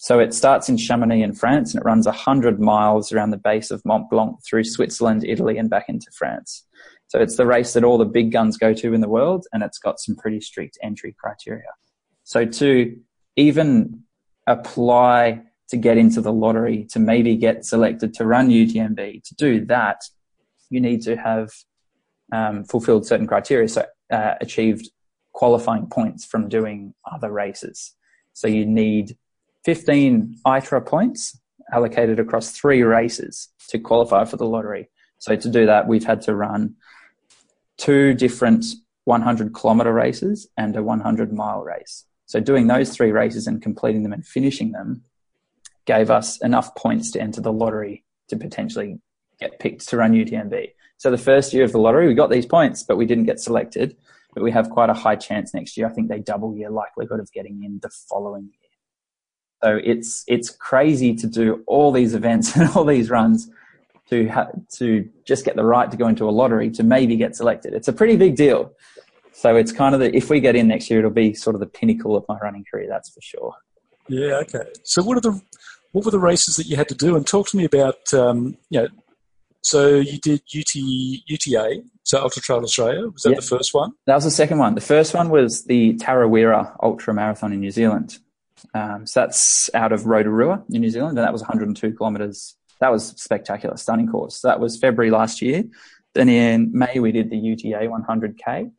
So 0.01 0.21
it 0.21 0.33
starts 0.33 0.69
in 0.69 0.77
Chamonix 0.77 1.23
in 1.23 1.35
France 1.35 1.75
and 1.75 1.83
it 1.83 1.85
runs 1.85 2.07
100 2.07 2.61
miles 2.61 3.11
around 3.11 3.31
the 3.31 3.37
base 3.37 3.73
of 3.73 3.85
Mont 3.85 4.09
Blanc 4.09 4.37
through 4.49 4.63
Switzerland, 4.63 5.25
Italy, 5.25 5.59
and 5.59 5.69
back 5.69 5.89
into 5.89 6.07
France. 6.17 6.65
So 7.09 7.19
it's 7.19 7.37
the 7.37 7.47
race 7.47 7.73
that 7.73 7.83
all 7.83 7.99
the 7.99 8.05
big 8.05 8.31
guns 8.31 8.57
go 8.57 8.73
to 8.75 8.95
in 8.95 9.01
the 9.01 9.09
world, 9.09 9.47
and 9.53 9.65
it's 9.65 9.81
got 9.81 9.99
some 9.99 10.15
pretty 10.15 10.41
strict 10.41 10.79
entry 10.85 11.17
criteria. 11.19 11.67
So 12.23 12.45
to 12.45 12.97
even 13.35 14.05
apply 14.47 15.43
to 15.71 15.77
get 15.77 15.99
into 15.99 16.21
the 16.21 16.33
lottery, 16.33 16.87
to 16.93 17.01
maybe 17.01 17.35
get 17.35 17.65
selected 17.65 18.15
to 18.15 18.25
run 18.25 18.51
UTMB, 18.51 19.25
to 19.25 19.35
do 19.35 19.65
that, 19.65 20.03
you 20.71 20.81
need 20.81 21.03
to 21.03 21.17
have 21.17 21.51
um, 22.33 22.63
fulfilled 22.63 23.05
certain 23.05 23.27
criteria. 23.27 23.67
So 23.67 23.85
uh, 24.13 24.35
achieved 24.41 24.91
qualifying 25.33 25.89
points 25.89 26.25
from 26.25 26.49
doing 26.49 26.95
other 27.11 27.33
races. 27.33 27.97
So 28.33 28.47
you 28.47 28.65
need 28.65 29.17
15 29.69 30.39
ITRA 30.47 30.81
points 30.81 31.39
allocated 31.75 32.19
across 32.19 32.53
three 32.53 32.83
races 32.83 33.51
to 33.69 33.79
qualify 33.79 34.25
for 34.25 34.39
the 34.39 34.47
lottery. 34.47 34.89
So 35.19 35.37
to 35.37 35.51
do 35.51 35.67
that, 35.67 35.87
we've 35.87 36.07
had 36.07 36.23
to 36.23 36.35
run 36.35 36.77
two 37.77 38.15
different 38.15 38.65
100 39.05 39.53
kilometer 39.53 39.93
races 39.93 40.49
and 40.57 40.75
a 40.75 40.83
100 40.83 41.35
mile 41.35 41.61
race. 41.61 42.07
So 42.25 42.41
doing 42.41 42.67
those 42.67 42.97
three 42.97 43.13
races 43.13 43.47
and 43.47 43.61
completing 43.61 44.05
them 44.05 44.15
and 44.15 44.27
finishing 44.27 44.73
them 44.73 45.03
gave 45.85 46.11
us 46.11 46.41
enough 46.41 46.75
points 46.75 47.11
to 47.11 47.21
enter 47.21 47.43
the 47.43 47.53
lottery 47.53 48.07
to 48.29 48.39
potentially 48.39 48.99
get 49.39 49.59
picked 49.59 49.87
to 49.89 49.99
run 49.99 50.15
UTMB. 50.15 50.71
So 50.97 51.11
the 51.11 51.19
first 51.19 51.53
year 51.53 51.65
of 51.65 51.73
the 51.73 51.79
lottery, 51.79 52.09
we 52.09 52.15
got 52.15 52.31
these 52.31 52.47
points, 52.47 52.85
but 52.85 52.97
we 52.97 53.05
didn't 53.05 53.25
get 53.25 53.39
selected. 53.39 53.99
But 54.33 54.43
we 54.45 54.51
have 54.51 54.71
quite 54.71 54.89
a 54.89 54.95
high 54.95 55.17
chance 55.17 55.53
next 55.53 55.77
year. 55.77 55.87
I 55.87 55.91
think 55.91 56.09
they 56.09 56.21
double 56.21 56.57
your 56.57 56.71
likelihood 56.71 57.21
of 57.21 57.31
getting 57.33 57.65
in 57.65 57.81
the 57.83 57.91
following 58.09 58.45
year. 58.45 58.68
So 59.63 59.81
it's 59.83 60.25
it's 60.29 60.51
crazy 60.51 61.15
to 61.17 61.27
do 61.27 61.63
all 61.67 61.93
these 61.93 62.15
events 62.15 62.57
and 62.57 62.69
all 62.71 62.85
these 62.85 63.11
runs 63.11 63.51
to 64.11 64.29
ha- 64.29 64.51
to 64.77 65.09
just 65.25 65.45
get 65.45 65.57
the 65.57 65.65
right 65.65 65.91
to 65.91 65.97
go 65.97 66.09
into 66.09 66.29
a 66.29 66.31
lottery 66.31 66.71
to 66.71 66.83
maybe 66.83 67.17
get 67.17 67.37
selected. 67.37 67.75
It's 67.75 67.89
a 67.89 67.93
pretty 67.93 68.17
big 68.17 68.37
deal. 68.37 68.73
So 69.33 69.55
it's 69.55 69.71
kind 69.71 69.95
of 69.95 70.01
the 70.01 70.15
if 70.17 70.31
we 70.31 70.41
get 70.41 70.57
in 70.57 70.69
next 70.69 70.91
year, 70.91 71.01
it'll 71.01 71.11
be 71.11 71.35
sort 71.35 71.55
of 71.55 71.61
the 71.61 71.67
pinnacle 71.67 72.17
of 72.17 72.25
my 72.29 72.39
running 72.39 72.65
career. 72.71 72.87
That's 72.89 73.11
for 73.11 73.21
sure. 73.21 73.55
Yeah. 74.09 74.41
Okay. 74.43 74.65
So 74.85 75.03
what 75.03 75.17
are 75.17 75.21
the 75.21 75.41
what 75.93 76.05
were 76.05 76.11
the 76.11 76.19
races 76.19 76.57
that 76.57 76.67
you 76.67 76.77
had 76.77 76.89
to 76.89 76.95
do? 76.95 77.17
And 77.17 77.27
talk 77.27 77.49
to 77.51 77.57
me 77.57 77.65
about 77.65 78.13
um, 78.13 78.57
you 78.71 78.81
know. 78.81 78.89
So 79.61 79.97
you 79.97 80.19
did 80.19 80.41
UT, 80.57 80.75
UTA, 80.75 81.83
so 82.05 82.23
Ultra 82.23 82.41
Trail 82.41 82.61
Australia. 82.61 83.09
Was 83.09 83.23
that 83.25 83.37
the 83.37 83.43
first 83.43 83.75
one? 83.75 83.91
That 84.07 84.15
was 84.15 84.25
the 84.25 84.31
second 84.31 84.59
one. 84.59 84.75
The 84.75 84.81
first 84.81 85.13
one 85.15 85.29
was 85.31 85.65
the 85.65 85.95
Tarawera 85.97 86.75
Ultra 86.83 87.13
Marathon 87.13 87.53
in 87.53 87.61
New 87.61 87.73
Zealand. 87.73 88.19
Um, 88.75 89.07
so 89.07 89.21
that's 89.21 89.71
out 89.75 89.93
of 89.93 90.07
Rotorua 90.07 90.63
in 90.71 90.81
New 90.81 90.91
Zealand, 90.91 91.19
and 91.19 91.25
that 91.25 91.33
was 91.33 91.43
102 91.43 91.97
kilometres. 91.97 92.57
That 92.81 92.93
was 92.93 93.09
spectacular, 93.17 93.77
stunning 93.77 94.09
course. 94.09 94.41
That 94.43 94.61
was 94.61 94.77
February 94.79 95.11
last 95.11 95.43
year. 95.43 95.65
Then 96.15 96.29
in 96.29 96.71
May 96.73 96.99
we 96.99 97.13
did 97.13 97.31
the 97.31 97.37
UTA 97.37 97.89
100k, 97.89 98.71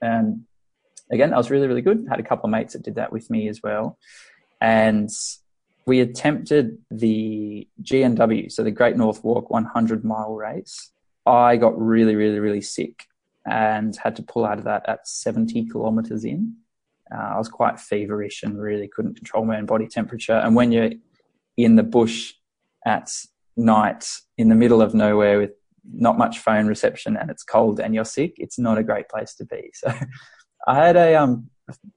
and 0.00 0.44
again 1.10 1.30
that 1.30 1.36
was 1.36 1.50
really 1.50 1.66
really 1.66 1.82
good. 1.82 2.06
Had 2.08 2.20
a 2.20 2.22
couple 2.22 2.46
of 2.46 2.50
mates 2.50 2.72
that 2.74 2.82
did 2.82 2.96
that 2.96 3.12
with 3.12 3.30
me 3.30 3.48
as 3.48 3.62
well, 3.62 3.98
and 4.60 5.10
we 5.86 6.00
attempted 6.00 6.78
the 6.90 7.66
GNW, 7.82 8.52
so 8.52 8.62
the 8.62 8.70
Great 8.70 8.96
North 8.96 9.24
Walk 9.24 9.50
100 9.50 10.04
mile 10.04 10.34
race. 10.34 10.90
I 11.26 11.56
got 11.56 11.78
really 11.78 12.16
really 12.16 12.38
really 12.38 12.62
sick 12.62 13.04
and 13.46 13.96
had 13.96 14.16
to 14.16 14.22
pull 14.22 14.44
out 14.44 14.58
of 14.58 14.64
that 14.64 14.88
at 14.88 15.08
70 15.08 15.68
kilometers 15.68 16.24
in. 16.24 16.56
Uh, 17.14 17.34
I 17.34 17.38
was 17.38 17.48
quite 17.48 17.80
feverish 17.80 18.42
and 18.42 18.60
really 18.60 18.88
couldn't 18.88 19.14
control 19.14 19.44
my 19.44 19.58
own 19.58 19.66
body 19.66 19.86
temperature. 19.86 20.34
And 20.34 20.54
when 20.54 20.72
you're 20.72 20.90
in 21.56 21.76
the 21.76 21.82
bush 21.82 22.34
at 22.86 23.10
night 23.56 24.08
in 24.36 24.48
the 24.48 24.54
middle 24.54 24.80
of 24.82 24.94
nowhere 24.94 25.38
with 25.38 25.50
not 25.90 26.18
much 26.18 26.38
phone 26.38 26.66
reception 26.66 27.16
and 27.16 27.30
it's 27.30 27.42
cold 27.42 27.80
and 27.80 27.94
you're 27.94 28.04
sick, 28.04 28.34
it's 28.36 28.58
not 28.58 28.78
a 28.78 28.82
great 28.82 29.08
place 29.08 29.34
to 29.34 29.44
be. 29.44 29.70
So 29.80 29.92
I 30.66 30.74
had 30.74 30.96
a 30.96 31.14
um, 31.14 31.48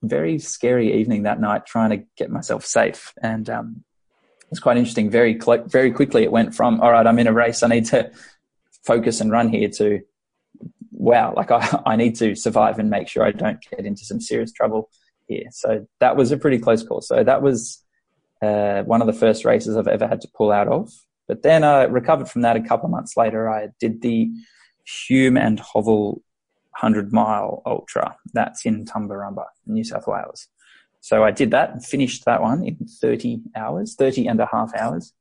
very 0.04 0.40
scary 0.40 0.94
evening 0.94 1.24
that 1.24 1.42
night 1.42 1.66
trying 1.66 1.90
to 1.90 2.06
get 2.16 2.30
myself 2.30 2.66
safe. 2.66 3.12
And 3.22 3.50
um, 3.50 3.84
it 4.40 4.50
was 4.50 4.60
quite 4.60 4.78
interesting. 4.78 5.10
Very, 5.10 5.38
cl- 5.40 5.66
very 5.66 5.92
quickly 5.92 6.24
it 6.24 6.32
went 6.32 6.56
from, 6.56 6.80
all 6.80 6.92
right, 6.92 7.06
I'm 7.06 7.20
in 7.20 7.28
a 7.28 7.34
race. 7.34 7.64
I 7.64 7.68
need 7.68 7.86
to 7.86 8.12
focus 8.86 9.20
and 9.20 9.32
run 9.32 9.50
here 9.50 9.68
to, 9.70 10.00
wow, 10.92 11.34
like 11.36 11.52
I, 11.52 11.82
I 11.86 11.96
need 11.96 12.16
to 12.18 12.36
survive 12.36 12.80
and 12.80 12.90
make 12.90 13.08
sure 13.08 13.26
I 13.26 13.32
don't 13.32 13.60
get 13.70 13.86
into 13.86 14.06
some 14.06 14.22
serious 14.22 14.52
trouble 14.52 14.90
here. 15.32 15.48
So 15.52 15.88
that 16.00 16.16
was 16.16 16.32
a 16.32 16.38
pretty 16.38 16.60
close 16.60 16.84
call. 16.84 17.02
So 17.02 17.24
that 17.24 17.42
was 17.42 17.84
uh, 18.42 18.84
one 18.84 19.02
of 19.02 19.08
the 19.08 19.14
first 19.14 19.46
races 19.46 19.78
I've 19.78 19.88
ever 19.88 20.08
had 20.08 20.22
to 20.22 20.28
pull 20.36 20.52
out 20.52 20.68
of. 20.68 20.92
But 21.28 21.44
then 21.44 21.64
I 21.64 21.84
recovered 21.84 22.30
from 22.30 22.42
that 22.42 22.58
a 22.58 22.62
couple 22.62 22.86
of 22.86 22.92
months 22.92 23.16
later. 23.16 23.50
I 23.50 23.70
did 23.80 24.02
the 24.02 24.30
Hume 25.08 25.38
and 25.38 25.60
Hovell 25.60 26.22
100 26.80 27.14
mile 27.14 27.62
ultra. 27.66 28.16
That's 28.34 28.66
in 28.66 28.86
Tumbarumba, 28.86 29.46
New 29.66 29.84
South 29.84 30.08
Wales. 30.08 30.48
So 31.02 31.24
I 31.24 31.32
did 31.32 31.52
that 31.52 31.72
and 31.72 31.84
finished 31.84 32.26
that 32.26 32.42
one 32.42 32.64
in 32.64 32.78
30 33.02 33.42
hours, 33.56 33.96
30 33.96 34.28
and 34.28 34.40
a 34.40 34.48
half 34.52 34.72
hours. 34.76 35.14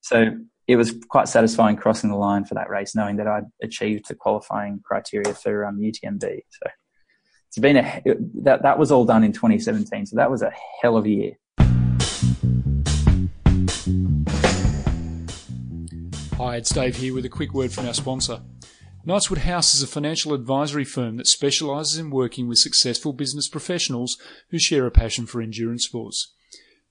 So 0.00 0.36
it 0.66 0.76
was 0.76 0.94
quite 1.08 1.28
satisfying 1.28 1.76
crossing 1.76 2.10
the 2.10 2.16
line 2.16 2.44
for 2.44 2.54
that 2.54 2.70
race, 2.70 2.94
knowing 2.94 3.16
that 3.16 3.26
I'd 3.26 3.44
achieved 3.62 4.06
the 4.08 4.14
qualifying 4.14 4.80
criteria 4.84 5.34
for 5.34 5.64
um, 5.66 5.78
UTMB. 5.78 6.20
So 6.20 6.70
it's 7.54 7.60
been 7.60 7.76
a 7.76 8.02
that 8.42 8.62
that 8.64 8.80
was 8.80 8.90
all 8.90 9.04
done 9.04 9.22
in 9.22 9.32
2017, 9.32 10.06
so 10.06 10.16
that 10.16 10.28
was 10.28 10.42
a 10.42 10.52
hell 10.82 10.96
of 10.96 11.04
a 11.04 11.08
year. 11.08 11.32
Hi, 16.36 16.56
it's 16.56 16.70
Dave 16.70 16.96
here 16.96 17.14
with 17.14 17.24
a 17.24 17.28
quick 17.28 17.54
word 17.54 17.70
from 17.70 17.86
our 17.86 17.94
sponsor. 17.94 18.40
Knightswood 19.06 19.38
House 19.38 19.72
is 19.72 19.84
a 19.84 19.86
financial 19.86 20.34
advisory 20.34 20.82
firm 20.82 21.16
that 21.18 21.28
specialises 21.28 21.96
in 21.96 22.10
working 22.10 22.48
with 22.48 22.58
successful 22.58 23.12
business 23.12 23.46
professionals 23.46 24.18
who 24.50 24.58
share 24.58 24.86
a 24.86 24.90
passion 24.90 25.24
for 25.24 25.40
endurance 25.40 25.84
sports. 25.84 26.34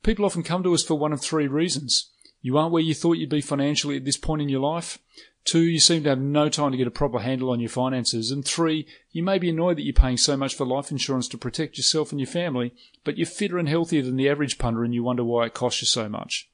People 0.02 0.24
often 0.24 0.44
come 0.44 0.64
to 0.64 0.74
us 0.74 0.84
for 0.84 0.96
one 0.96 1.12
of 1.12 1.20
three 1.20 1.48
reasons. 1.48 2.10
You 2.42 2.58
aren't 2.58 2.72
where 2.72 2.82
you 2.82 2.94
thought 2.94 3.18
you'd 3.18 3.30
be 3.30 3.42
financially 3.42 3.98
at 3.98 4.06
this 4.06 4.18
point 4.18 4.42
in 4.42 4.48
your 4.48 4.62
life. 4.62 4.98
Two, 5.46 5.64
you 5.64 5.80
seem 5.80 6.04
to 6.04 6.10
have 6.10 6.22
no 6.22 6.48
time 6.48 6.72
to 6.72 6.78
get 6.78 6.88
a 6.88 6.92
proper 6.92 7.20
handle 7.20 7.50
on 7.50 7.60
your 7.60 7.70
finances. 7.70 8.32
And 8.32 8.46
three, 8.46 8.88
you 9.12 9.24
may 9.24 9.38
be 9.38 9.50
annoyed 9.50 9.78
that 9.78 9.84
you're 9.84 9.94
paying 9.94 10.18
so 10.18 10.38
much 10.38 10.56
for 10.56 10.66
life 10.66 10.90
insurance 10.90 11.28
to 11.30 11.38
protect 11.38 11.78
yourself 11.78 12.12
and 12.12 12.20
your 12.20 12.28
family, 12.28 12.74
but 13.04 13.18
you're 13.18 13.28
fitter 13.28 13.58
and 13.58 13.68
healthier 13.68 14.02
than 14.02 14.16
the 14.16 14.30
average 14.30 14.58
punter 14.58 14.84
and 14.84 14.94
you 14.94 15.04
wonder 15.04 15.24
why 15.24 15.46
it 15.46 15.54
costs 15.54 15.82
you 15.82 15.86
so 15.86 16.08
much. 16.08 16.50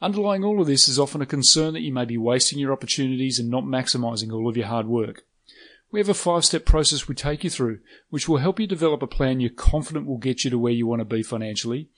Underlying 0.00 0.42
all 0.42 0.60
of 0.60 0.66
this 0.66 0.88
is 0.88 0.98
often 0.98 1.20
a 1.20 1.26
concern 1.26 1.74
that 1.74 1.82
you 1.82 1.92
may 1.92 2.04
be 2.04 2.18
wasting 2.18 2.58
your 2.58 2.72
opportunities 2.72 3.38
and 3.38 3.50
not 3.50 3.64
maximising 3.64 4.32
all 4.32 4.48
of 4.48 4.56
your 4.56 4.66
hard 4.66 4.86
work. 4.86 5.24
We 5.90 6.00
have 6.00 6.08
a 6.08 6.14
five 6.14 6.44
step 6.44 6.64
process 6.64 7.06
we 7.06 7.14
take 7.14 7.44
you 7.44 7.50
through, 7.50 7.80
which 8.10 8.28
will 8.28 8.38
help 8.38 8.58
you 8.58 8.66
develop 8.66 9.02
a 9.02 9.06
plan 9.06 9.40
you're 9.40 9.50
confident 9.50 10.06
will 10.06 10.18
get 10.18 10.44
you 10.44 10.50
to 10.50 10.58
where 10.58 10.72
you 10.72 10.86
want 10.86 11.00
to 11.00 11.04
be 11.04 11.22
financially, 11.22 11.88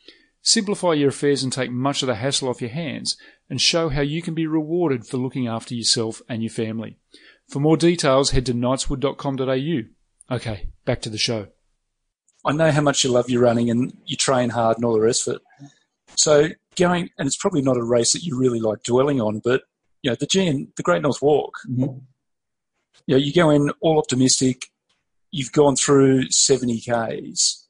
simplify 0.47 0.93
your 0.93 1.09
affairs 1.09 1.43
and 1.43 1.53
take 1.53 1.73
much 1.73 2.03
of 2.03 2.07
the 2.07 2.15
hassle 2.15 2.49
off 2.49 2.61
your 2.61 2.71
hands, 2.71 3.17
and 3.51 3.61
show 3.61 3.89
how 3.89 4.01
you 4.01 4.23
can 4.23 4.33
be 4.33 4.47
rewarded 4.47 5.05
for 5.05 5.17
looking 5.17 5.49
after 5.49 5.75
yourself 5.75 6.23
and 6.29 6.41
your 6.41 6.51
family. 6.51 6.97
For 7.49 7.59
more 7.59 7.77
details, 7.77 8.31
head 8.31 8.47
to 8.47 8.55
knightswood.com.au. 8.55 10.35
Okay, 10.35 10.69
back 10.85 11.01
to 11.03 11.11
the 11.11 11.19
show. 11.19 11.49
I 12.45 12.53
know 12.53 12.71
how 12.71 12.81
much 12.81 13.03
you 13.03 13.11
love 13.11 13.29
your 13.29 13.43
running 13.43 13.71
and 13.71 13.93
you 14.07 14.17
train 14.17 14.51
hard 14.51 14.77
and 14.77 14.85
all 14.85 14.95
the 14.95 15.01
rest 15.01 15.27
of 15.27 15.35
it. 15.37 15.43
So 16.15 16.49
going, 16.77 17.11
and 17.19 17.27
it's 17.27 17.37
probably 17.37 17.63
not 17.63 17.77
a 17.77 17.83
race 17.83 18.13
that 18.13 18.23
you 18.23 18.39
really 18.39 18.61
like 18.61 18.85
dwelling 18.85 19.21
on, 19.21 19.41
but 19.41 19.63
you 20.03 20.11
know 20.11 20.15
the 20.15 20.29
GN, 20.29 20.75
the 20.77 20.85
Great 20.85 21.03
North 21.03 21.21
Walk. 21.21 21.55
Mm-hmm. 21.69 21.99
You 23.09 23.15
know, 23.15 23.17
you 23.17 23.33
go 23.33 23.51
in 23.51 23.71
all 23.81 23.99
optimistic. 23.99 24.67
You've 25.33 25.53
gone 25.53 25.75
through 25.75 26.31
seventy 26.31 26.81
k's, 26.81 27.67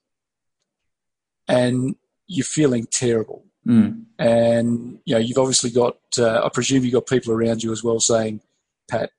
and 1.49 1.97
you're 2.27 2.45
feeling 2.45 2.87
terrible. 2.87 3.45
Mm. 3.67 4.05
And 4.19 4.99
you 5.05 5.15
know, 5.15 5.21
you've 5.21 5.39
obviously 5.39 5.71
got, 5.71 5.99
uh, 6.19 6.43
I 6.45 6.49
presume 6.49 6.85
you've 6.85 6.95
got 6.95 7.07
people 7.07 7.33
around 7.33 7.63
you 7.63 7.73
as 7.73 7.83
well 7.83 8.01
saying, 8.01 8.41
Pat, 8.89 9.11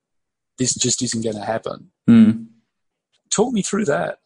this 0.58 0.74
just 0.76 1.02
isn't 1.04 1.24
going 1.24 1.36
to 1.36 1.46
happen. 1.46 1.92
Mm. 2.10 2.48
Talk 3.30 3.54
me 3.54 3.62
through 3.62 3.86
that. 3.86 4.20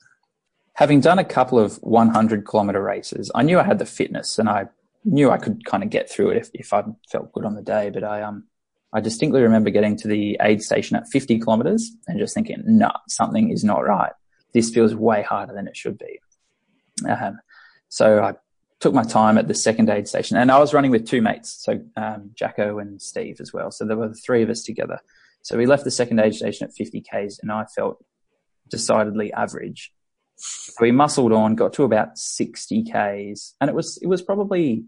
Having 0.73 1.01
done 1.01 1.19
a 1.19 1.25
couple 1.25 1.59
of 1.59 1.77
100 1.83 2.45
kilometer 2.45 2.81
races, 2.81 3.31
I 3.35 3.43
knew 3.43 3.59
I 3.59 3.63
had 3.63 3.79
the 3.79 3.85
fitness 3.85 4.39
and 4.39 4.47
I 4.47 4.67
knew 5.03 5.31
I 5.31 5.37
could 5.37 5.65
kind 5.65 5.83
of 5.83 5.89
get 5.89 6.09
through 6.09 6.31
it 6.31 6.37
if, 6.37 6.49
if 6.53 6.73
I 6.73 6.83
felt 7.11 7.31
good 7.33 7.45
on 7.45 7.55
the 7.55 7.61
day. 7.61 7.89
But 7.89 8.03
I, 8.03 8.21
um, 8.21 8.45
I 8.93 8.99
distinctly 8.99 9.41
remember 9.41 9.69
getting 9.69 9.97
to 9.97 10.07
the 10.07 10.37
aid 10.41 10.61
station 10.61 10.95
at 10.95 11.07
50 11.09 11.39
kilometers 11.39 11.91
and 12.07 12.19
just 12.19 12.33
thinking, 12.33 12.61
no, 12.65 12.87
nah, 12.87 12.93
something 13.07 13.51
is 13.51 13.63
not 13.63 13.83
right. 13.83 14.13
This 14.53 14.69
feels 14.69 14.93
way 14.95 15.23
harder 15.23 15.53
than 15.53 15.67
it 15.67 15.75
should 15.75 15.97
be. 15.97 16.19
Um, 17.07 17.39
so 17.89 18.21
I 18.21 18.33
took 18.81 18.93
my 18.95 19.03
time 19.03 19.37
at 19.37 19.47
the 19.47 19.53
second 19.53 19.89
aid 19.89 20.07
station, 20.07 20.37
and 20.37 20.51
I 20.51 20.59
was 20.59 20.73
running 20.73 20.91
with 20.91 21.07
two 21.07 21.21
mates, 21.21 21.55
so 21.63 21.79
um, 21.95 22.31
Jacko 22.33 22.79
and 22.79 23.01
Steve 23.01 23.37
as 23.39 23.53
well. 23.53 23.71
So 23.71 23.85
there 23.85 23.95
were 23.95 24.09
the 24.09 24.15
three 24.15 24.41
of 24.41 24.49
us 24.49 24.63
together. 24.63 24.99
So 25.43 25.57
we 25.57 25.67
left 25.67 25.83
the 25.83 25.91
second 25.91 26.19
aid 26.19 26.35
station 26.35 26.67
at 26.67 26.73
50 26.73 27.01
k's, 27.01 27.39
and 27.41 27.51
I 27.51 27.65
felt 27.65 28.03
decidedly 28.69 29.31
average. 29.33 29.93
So 30.35 30.73
we 30.81 30.91
muscled 30.91 31.31
on, 31.31 31.55
got 31.55 31.73
to 31.73 31.83
about 31.83 32.17
60 32.17 32.83
k's, 32.83 33.55
and 33.61 33.69
it 33.69 33.75
was 33.75 33.97
it 34.01 34.07
was 34.07 34.23
probably 34.23 34.83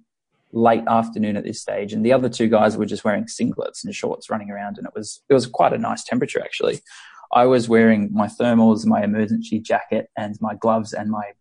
late 0.52 0.84
afternoon 0.88 1.38
at 1.38 1.44
this 1.44 1.62
stage, 1.62 1.94
and 1.94 2.04
the 2.04 2.14
other 2.14 2.30
two 2.30 2.48
guys 2.48 2.76
were 2.76 2.88
just 2.88 3.04
wearing 3.06 3.26
singlets 3.26 3.84
and 3.84 3.94
shorts 3.94 4.30
running 4.30 4.50
around, 4.50 4.80
and 4.80 4.88
it 4.88 4.94
was 4.96 5.22
it 5.30 5.36
was 5.36 5.46
quite 5.46 5.74
a 5.74 5.78
nice 5.78 6.04
temperature 6.04 6.42
actually. 6.42 6.82
I 7.32 7.46
was 7.46 7.70
wearing 7.70 8.10
my 8.12 8.28
thermals, 8.28 8.86
my 8.86 9.04
emergency 9.04 9.60
jacket, 9.60 10.10
and 10.18 10.36
my 10.42 10.56
gloves 10.56 10.94
and 10.94 11.12
my 11.12 11.32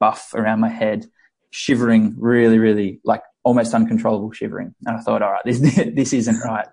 buff 0.00 0.32
around 0.34 0.60
my 0.60 0.68
head 0.68 1.06
shivering 1.50 2.14
really, 2.16 2.58
really 2.58 3.00
like 3.04 3.22
almost 3.42 3.74
uncontrollable 3.74 4.32
shivering. 4.32 4.74
And 4.86 4.96
I 4.96 5.00
thought, 5.00 5.22
all 5.22 5.32
right, 5.32 5.42
this, 5.44 5.60
this 5.94 6.12
isn't 6.12 6.40
right. 6.44 6.66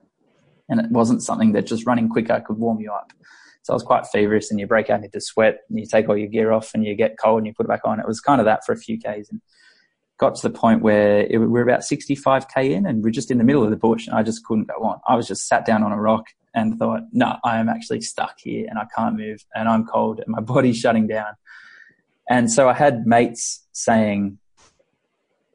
And 0.69 0.79
it 0.79 0.91
wasn't 0.91 1.23
something 1.23 1.53
that 1.53 1.65
just 1.65 1.85
running 1.85 2.09
quicker 2.09 2.43
could 2.45 2.57
warm 2.57 2.79
you 2.79 2.91
up. 2.91 3.13
So 3.63 3.73
I 3.73 3.75
was 3.75 3.83
quite 3.83 4.07
feverish 4.07 4.49
and 4.49 4.59
you 4.59 4.67
break 4.67 4.89
out 4.89 5.03
into 5.03 5.19
sweat 5.19 5.59
and 5.69 5.77
you 5.79 5.85
take 5.85 6.07
all 6.07 6.17
your 6.17 6.29
gear 6.29 6.51
off 6.51 6.71
and 6.73 6.85
you 6.85 6.95
get 6.95 7.17
cold 7.21 7.39
and 7.39 7.47
you 7.47 7.53
put 7.53 7.65
it 7.65 7.69
back 7.69 7.81
on. 7.83 7.99
It 7.99 8.07
was 8.07 8.21
kind 8.21 8.39
of 8.39 8.45
that 8.45 8.65
for 8.65 8.71
a 8.71 8.77
few 8.77 8.97
Ks 8.97 9.29
and 9.29 9.41
got 10.17 10.35
to 10.35 10.47
the 10.47 10.53
point 10.53 10.81
where 10.81 11.27
it, 11.29 11.37
we're 11.37 11.67
about 11.67 11.81
65K 11.81 12.71
in 12.71 12.85
and 12.85 13.03
we're 13.03 13.11
just 13.11 13.29
in 13.29 13.37
the 13.37 13.43
middle 13.43 13.63
of 13.63 13.69
the 13.69 13.77
bush 13.77 14.07
and 14.07 14.15
I 14.15 14.23
just 14.23 14.45
couldn't 14.45 14.67
go 14.67 14.83
on. 14.83 14.99
I 15.07 15.15
was 15.15 15.27
just 15.27 15.47
sat 15.47 15.65
down 15.65 15.83
on 15.83 15.91
a 15.91 15.99
rock 15.99 16.27
and 16.53 16.77
thought, 16.79 17.01
no, 17.11 17.37
I 17.43 17.59
am 17.59 17.69
actually 17.69 18.01
stuck 18.01 18.35
here 18.39 18.65
and 18.69 18.79
I 18.79 18.85
can't 18.95 19.17
move 19.17 19.45
and 19.53 19.67
I'm 19.67 19.85
cold 19.85 20.19
and 20.19 20.27
my 20.29 20.41
body's 20.53 20.77
shutting 20.77 21.07
down. 21.07 21.33
And 22.29 22.51
so 22.51 22.67
I 22.67 22.73
had 22.73 23.05
mates 23.05 23.65
saying, 23.73 24.37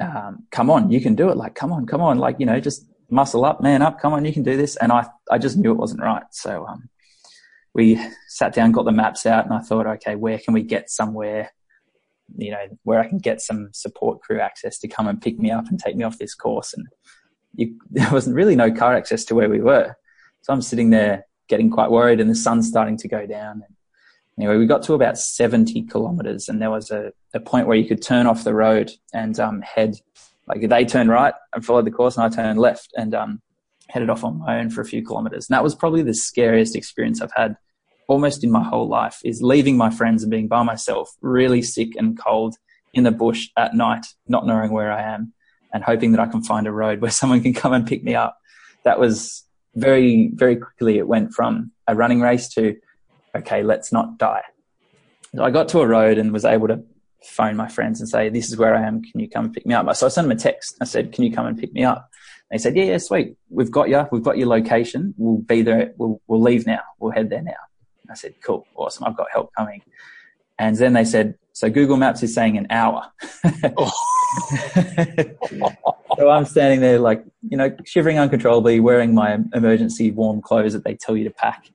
um, 0.03 0.47
come 0.51 0.71
on, 0.71 0.91
you 0.91 1.01
can 1.01 1.15
do 1.15 1.31
it. 1.31 1.37
Like, 1.37 1.55
come 1.55 1.73
on, 1.73 1.87
come 1.87 2.01
on. 2.01 2.19
Like, 2.19 2.37
you 2.39 2.47
know, 2.47 2.61
just 2.61 2.87
muscle 3.11 3.45
up, 3.45 3.61
man 3.61 3.83
up. 3.83 4.01
Come 4.01 4.13
on, 4.13 4.25
you 4.25 4.33
can 4.33 4.43
do 4.43 4.57
this. 4.57 4.77
And 4.77 4.93
I, 4.93 5.07
I 5.31 5.39
just 5.39 5.57
knew 5.57 5.71
it 5.71 5.79
wasn't 5.79 6.03
right. 6.03 6.25
So, 6.31 6.67
um, 6.67 6.89
we 7.75 7.99
sat 8.29 8.55
down, 8.55 8.73
got 8.73 8.85
the 8.85 8.93
maps 8.93 9.25
out 9.27 9.45
and 9.45 9.55
I 9.55 9.61
thought, 9.61 9.87
okay, 9.87 10.15
where 10.15 10.39
can 10.39 10.53
we 10.55 10.63
get 10.63 10.91
somewhere, 10.91 11.51
you 12.37 12.51
know, 12.51 12.65
where 12.83 13.01
I 13.01 13.09
can 13.09 13.19
get 13.19 13.41
some 13.41 13.71
support 13.73 14.21
crew 14.21 14.41
access 14.41 14.79
to 14.81 14.89
come 14.89 15.07
and 15.07 15.21
pick 15.21 15.39
me 15.39 15.51
up 15.51 15.69
and 15.69 15.79
take 15.79 15.97
me 15.97 16.05
off 16.05 16.19
this 16.19 16.35
course. 16.35 16.75
And 16.75 16.87
you, 17.55 17.79
there 17.91 18.11
wasn't 18.11 18.37
really 18.37 18.57
no 18.57 18.71
car 18.73 18.95
access 18.95 19.25
to 19.27 19.35
where 19.35 19.49
we 19.49 19.61
were. 19.61 19.95
So 20.43 20.53
I'm 20.53 20.63
sitting 20.63 20.91
there 20.91 21.27
getting 21.49 21.71
quite 21.71 21.91
worried, 21.91 22.19
and 22.21 22.29
the 22.29 22.35
sun's 22.35 22.69
starting 22.69 22.97
to 22.97 23.09
go 23.09 23.27
down. 23.27 23.63
Anyway, 24.43 24.57
we 24.57 24.67
got 24.67 24.83
to 24.83 24.95
about 24.95 25.17
70 25.17 25.85
kilometers, 25.85 26.49
and 26.49 26.61
there 26.61 26.69
was 26.69 26.91
a, 26.91 27.13
a 27.33 27.39
point 27.39 27.69
where 27.69 27.77
you 27.77 27.87
could 27.87 28.03
turn 28.03 28.27
off 28.27 28.43
the 28.43 28.53
road 28.53 28.91
and 29.15 29.39
um, 29.39 29.61
head. 29.61 29.95
Like 30.49 30.69
they 30.69 30.85
turned 30.85 31.11
right 31.11 31.33
and 31.55 31.65
followed 31.65 31.85
the 31.85 31.93
course, 31.93 32.17
and 32.17 32.25
I 32.25 32.29
turned 32.29 32.59
left 32.59 32.89
and 32.97 33.15
um, 33.15 33.41
headed 33.89 34.11
off 34.11 34.25
on 34.25 34.41
my 34.41 34.59
own 34.59 34.69
for 34.69 34.81
a 34.81 34.85
few 34.85 35.07
kilometers. 35.07 35.49
And 35.49 35.55
that 35.55 35.63
was 35.63 35.77
probably 35.77 36.03
the 36.03 36.13
scariest 36.13 36.75
experience 36.75 37.23
I've 37.23 37.31
had 37.37 37.57
almost 38.09 38.43
in 38.43 38.51
my 38.51 38.65
whole 38.65 38.89
life 38.89 39.21
is 39.25 39.43
leaving 39.43 39.77
my 39.77 39.91
friends 39.91 40.25
and 40.25 40.31
being 40.31 40.49
by 40.49 40.65
myself, 40.65 41.09
really 41.21 41.63
sick 41.63 41.95
and 41.95 42.19
cold 42.19 42.57
in 42.93 43.05
the 43.05 43.13
bush 43.13 43.49
at 43.57 43.77
night, 43.77 44.07
not 44.27 44.45
knowing 44.45 44.73
where 44.73 44.91
I 44.91 45.03
am 45.03 45.33
and 45.73 45.85
hoping 45.85 46.11
that 46.11 46.21
I 46.21 46.27
can 46.27 46.43
find 46.43 46.67
a 46.67 46.73
road 46.73 47.01
where 47.03 47.13
someone 47.13 47.43
can 47.43 47.55
come 47.55 47.73
and 47.73 47.87
pick 47.87 48.03
me 48.03 48.17
up. 48.17 48.37
That 48.83 48.99
was 48.99 49.45
very, 49.77 50.33
very 50.35 50.57
quickly. 50.57 50.99
It 50.99 51.07
went 51.07 51.33
from 51.33 51.71
a 51.87 51.95
running 51.95 52.21
race 52.21 52.49
to, 52.55 52.75
okay, 53.37 53.63
let's 53.63 53.93
not 53.93 54.19
die. 54.19 54.43
So 55.35 55.43
I 55.43 55.51
got 55.51 55.69
to 55.69 55.81
a 55.81 55.87
road 55.87 56.19
and 56.19 56.33
was 56.33 56.45
able 56.45 56.69
to 56.69 56.83
phone 57.25 57.57
my 57.57 57.69
friends 57.69 58.01
and 58.01 58.09
say, 58.09 58.29
this 58.29 58.49
is 58.49 58.57
where 58.57 58.75
I 58.75 58.87
am. 58.87 59.03
Can 59.03 59.21
you 59.21 59.29
come 59.29 59.47
and 59.47 59.55
pick 59.55 59.67
me 59.67 59.75
up? 59.75 59.95
So 59.97 60.07
I 60.07 60.09
sent 60.09 60.29
them 60.29 60.37
a 60.37 60.41
text. 60.41 60.77
I 60.81 60.85
said, 60.85 61.13
can 61.13 61.25
you 61.25 61.33
come 61.33 61.47
and 61.47 61.59
pick 61.59 61.73
me 61.73 61.85
up? 61.85 62.09
They 62.51 62.59
said, 62.59 62.77
yeah, 62.77 62.85
yeah, 62.85 62.99
sweet. 62.99 63.37
We've 63.49 63.71
got 63.71 63.89
you. 63.89 64.07
We've 64.13 64.23
got 64.23 64.37
your 64.37 64.49
location. 64.49 65.15
We'll 65.17 65.39
be 65.39 65.63
there. 65.63 65.95
We'll, 65.97 66.21
we'll 66.27 66.43
leave 66.43 66.67
now. 66.67 66.81
We'll 66.99 67.13
head 67.13 67.31
there 67.31 67.43
now. 67.43 67.53
I 68.11 68.15
said, 68.15 68.35
cool, 68.45 68.67
awesome. 68.77 69.05
I've 69.05 69.17
got 69.17 69.29
help 69.33 69.55
coming. 69.57 69.81
And 70.59 70.77
then 70.77 70.93
they 70.93 71.05
said, 71.05 71.37
so 71.55 71.71
Google 71.71 71.97
Maps 71.97 72.23
is 72.23 72.35
saying 72.35 72.59
an 72.59 72.67
hour. 72.69 73.11
Oh. 73.77 73.93
so 76.17 76.29
I'm 76.29 76.45
standing 76.45 76.81
there 76.81 76.99
like, 76.99 77.25
you 77.49 77.57
know, 77.57 77.75
shivering 77.85 78.19
uncontrollably, 78.19 78.81
wearing 78.81 79.15
my 79.15 79.39
emergency 79.55 80.11
warm 80.11 80.43
clothes 80.43 80.75
that 80.75 80.85
they 80.85 80.95
tell 80.95 81.17
you 81.17 81.25
to 81.25 81.31
pack. 81.31 81.71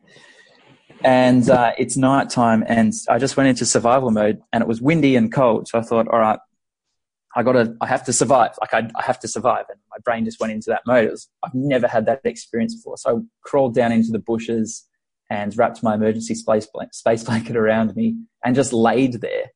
And 1.03 1.49
uh, 1.49 1.73
it's 1.77 1.95
night 1.95 2.29
time 2.29 2.63
and 2.67 2.93
I 3.09 3.17
just 3.17 3.37
went 3.37 3.49
into 3.49 3.65
survival 3.65 4.11
mode 4.11 4.41
and 4.51 4.61
it 4.61 4.67
was 4.67 4.81
windy 4.81 5.15
and 5.15 5.31
cold. 5.31 5.67
So 5.67 5.79
I 5.79 5.81
thought, 5.81 6.07
all 6.07 6.19
right, 6.19 6.39
I 7.35 7.43
gotta, 7.43 7.75
I 7.81 7.87
have 7.87 8.03
to 8.05 8.13
survive. 8.13 8.51
Like 8.59 8.73
I, 8.73 8.89
I 8.95 9.03
have 9.03 9.19
to 9.19 9.27
survive. 9.27 9.65
And 9.69 9.79
my 9.91 9.97
brain 10.03 10.25
just 10.25 10.39
went 10.39 10.53
into 10.53 10.69
that 10.71 10.81
mode. 10.87 11.11
Was, 11.11 11.29
I've 11.43 11.53
never 11.53 11.87
had 11.87 12.05
that 12.07 12.21
experience 12.23 12.75
before. 12.75 12.97
So 12.97 13.17
I 13.17 13.21
crawled 13.43 13.75
down 13.75 13.91
into 13.91 14.11
the 14.11 14.19
bushes 14.19 14.85
and 15.29 15.55
wrapped 15.57 15.83
my 15.83 15.95
emergency 15.95 16.35
space, 16.35 16.67
space 16.91 17.23
blanket 17.25 17.55
around 17.55 17.95
me 17.95 18.17
and 18.43 18.55
just 18.55 18.73
laid 18.73 19.21
there 19.21 19.51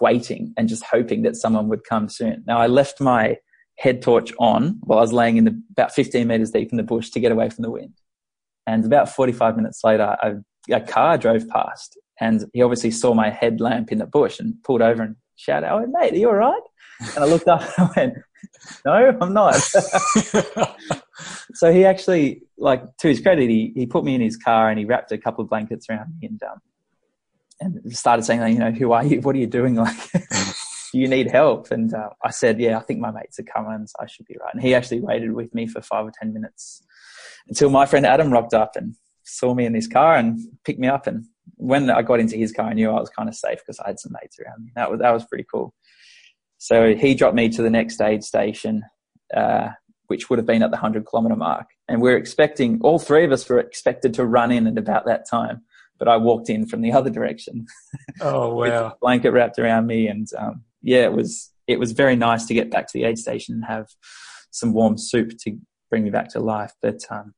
waiting 0.00 0.52
and 0.56 0.68
just 0.68 0.84
hoping 0.84 1.22
that 1.22 1.36
someone 1.36 1.68
would 1.68 1.84
come 1.84 2.08
soon. 2.08 2.44
Now 2.46 2.58
I 2.58 2.66
left 2.66 3.00
my 3.00 3.36
head 3.78 4.02
torch 4.02 4.32
on 4.38 4.78
while 4.80 4.98
I 4.98 5.02
was 5.02 5.12
laying 5.12 5.36
in 5.36 5.44
the, 5.44 5.62
about 5.72 5.94
15 5.94 6.26
meters 6.26 6.50
deep 6.50 6.70
in 6.70 6.76
the 6.76 6.82
bush 6.82 7.10
to 7.10 7.20
get 7.20 7.32
away 7.32 7.50
from 7.50 7.62
the 7.62 7.70
wind. 7.70 7.94
And 8.66 8.84
about 8.84 9.08
45 9.08 9.56
minutes 9.56 9.82
later, 9.84 10.16
a, 10.22 10.34
a 10.70 10.80
car 10.80 11.18
drove 11.18 11.48
past 11.48 11.98
and 12.20 12.44
he 12.52 12.62
obviously 12.62 12.90
saw 12.90 13.14
my 13.14 13.30
headlamp 13.30 13.92
in 13.92 13.98
the 13.98 14.06
bush 14.06 14.40
and 14.40 14.54
pulled 14.64 14.82
over 14.82 15.02
and 15.02 15.16
shouted, 15.36 15.70
Oh, 15.70 15.86
mate, 15.86 16.12
are 16.12 16.16
you 16.16 16.28
all 16.28 16.34
right? 16.34 16.62
And 17.14 17.24
I 17.24 17.26
looked 17.26 17.48
up 17.48 17.62
and 17.78 17.88
I 17.88 17.92
went, 17.96 18.14
No, 18.84 19.18
I'm 19.20 19.34
not. 19.34 19.54
so 21.54 21.72
he 21.72 21.84
actually, 21.84 22.42
like, 22.56 22.82
to 22.98 23.08
his 23.08 23.20
credit, 23.20 23.50
he, 23.50 23.72
he 23.74 23.86
put 23.86 24.04
me 24.04 24.14
in 24.14 24.20
his 24.20 24.36
car 24.36 24.70
and 24.70 24.78
he 24.78 24.84
wrapped 24.84 25.12
a 25.12 25.18
couple 25.18 25.42
of 25.42 25.50
blankets 25.50 25.86
around 25.90 26.14
me 26.20 26.28
and, 26.28 26.42
um, 26.42 26.60
and 27.60 27.96
started 27.96 28.24
saying, 28.24 28.40
you 28.52 28.58
know, 28.58 28.70
who 28.70 28.92
are 28.92 29.04
you? 29.04 29.20
What 29.20 29.34
are 29.34 29.38
you 29.38 29.46
doing? 29.46 29.76
Like, 29.86 29.96
do 30.92 31.00
you 31.00 31.08
need 31.08 31.30
help? 31.30 31.72
And 31.72 31.92
uh, 31.92 32.10
I 32.24 32.30
said, 32.30 32.60
yeah, 32.60 32.78
I 32.78 32.80
think 32.80 33.00
my 33.00 33.10
mates 33.10 33.38
are 33.38 33.42
coming, 33.42 33.86
so 33.86 33.94
I 34.00 34.06
should 34.06 34.24
be 34.24 34.36
right. 34.40 34.54
And 34.54 34.62
he 34.62 34.74
actually 34.74 35.00
waited 35.00 35.32
with 35.32 35.52
me 35.52 35.66
for 35.66 35.82
five 35.82 36.06
or 36.06 36.12
10 36.22 36.32
minutes 36.32 36.80
until 37.48 37.70
my 37.70 37.86
friend 37.86 38.06
Adam 38.06 38.30
rocked 38.30 38.54
up 38.54 38.76
and 38.76 38.94
saw 39.26 39.54
me 39.54 39.66
in 39.66 39.74
his 39.74 39.88
car 39.88 40.16
and 40.16 40.40
picked 40.64 40.78
me 40.78 40.88
up. 40.88 41.06
And 41.06 41.24
when 41.56 41.90
I 41.90 42.02
got 42.02 42.20
into 42.20 42.36
his 42.36 42.52
car, 42.52 42.66
I 42.66 42.72
knew 42.72 42.90
I 42.90 43.00
was 43.00 43.10
kind 43.10 43.28
of 43.28 43.34
safe 43.34 43.58
because 43.58 43.78
I 43.80 43.88
had 43.88 44.00
some 44.00 44.12
mates 44.20 44.38
around 44.38 44.64
me. 44.64 44.70
That 44.76 44.90
was, 44.90 45.00
that 45.00 45.10
was 45.12 45.24
pretty 45.26 45.44
cool. 45.52 45.74
So 46.58 46.94
he 46.94 47.14
dropped 47.14 47.34
me 47.34 47.48
to 47.50 47.62
the 47.62 47.70
next 47.70 48.00
aid 48.00 48.24
station, 48.24 48.82
uh, 49.36 49.68
which 50.06 50.30
would 50.30 50.38
have 50.38 50.46
been 50.46 50.62
at 50.62 50.70
the 50.70 50.76
100 50.76 51.04
kilometer 51.06 51.36
mark. 51.36 51.66
And 51.88 52.00
we're 52.00 52.16
expecting, 52.16 52.80
all 52.82 52.98
three 52.98 53.24
of 53.24 53.32
us 53.32 53.48
were 53.48 53.58
expected 53.58 54.14
to 54.14 54.24
run 54.24 54.50
in 54.50 54.66
at 54.66 54.78
about 54.78 55.06
that 55.06 55.28
time. 55.28 55.62
But 55.98 56.08
I 56.08 56.16
walked 56.16 56.48
in 56.48 56.66
from 56.66 56.80
the 56.82 56.92
other 56.98 57.10
direction. 57.10 57.66
Oh, 58.20 58.54
wow. 58.54 58.96
blanket 59.00 59.32
wrapped 59.32 59.58
around 59.58 59.86
me. 59.86 60.08
And 60.08 60.28
um, 60.38 60.62
yeah, 60.82 61.04
it 61.04 61.12
was, 61.12 61.52
it 61.66 61.78
was 61.78 61.92
very 61.92 62.16
nice 62.16 62.46
to 62.46 62.54
get 62.54 62.70
back 62.70 62.86
to 62.86 62.92
the 62.94 63.04
aid 63.04 63.18
station 63.18 63.56
and 63.56 63.64
have 63.64 63.88
some 64.50 64.72
warm 64.72 64.96
soup 64.96 65.32
to 65.40 65.58
bring 65.90 66.04
me 66.04 66.10
back 66.10 66.28
to 66.30 66.40
life. 66.40 66.72
But 66.80 67.00
um, 67.10 67.34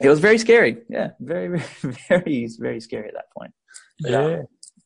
it 0.00 0.08
was 0.08 0.20
very 0.20 0.38
scary. 0.38 0.78
Yeah, 0.88 1.10
very, 1.20 1.58
very, 1.80 1.96
very, 2.08 2.48
very 2.58 2.80
scary 2.80 3.08
at 3.08 3.14
that 3.14 3.30
point. 3.36 3.52
But, 4.00 4.10
yeah. 4.10 4.18
Uh, 4.18 4.42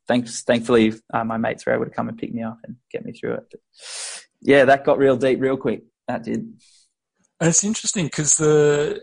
thanks, 0.07 0.42
thankfully, 0.42 0.94
uh, 1.12 1.25
my 1.25 1.37
mates 1.37 1.66
were 1.66 1.75
able 1.75 1.85
to 1.85 1.90
come 1.90 2.09
and 2.09 2.18
pick 2.18 2.33
me 2.33 2.42
up 2.42 2.59
and 2.64 2.77
get 2.90 3.05
me 3.05 3.12
through 3.12 3.35
it. 3.35 3.44
But 3.51 3.61
yeah, 4.40 4.64
that 4.64 4.85
got 4.85 4.99
real 4.99 5.16
deep 5.16 5.40
real 5.40 5.57
quick. 5.57 5.83
That 6.09 6.25
did. 6.25 6.40
And 7.40 7.49
it's 7.49 7.64
interesting 7.64 8.07
because 8.07 8.37
the 8.37 9.03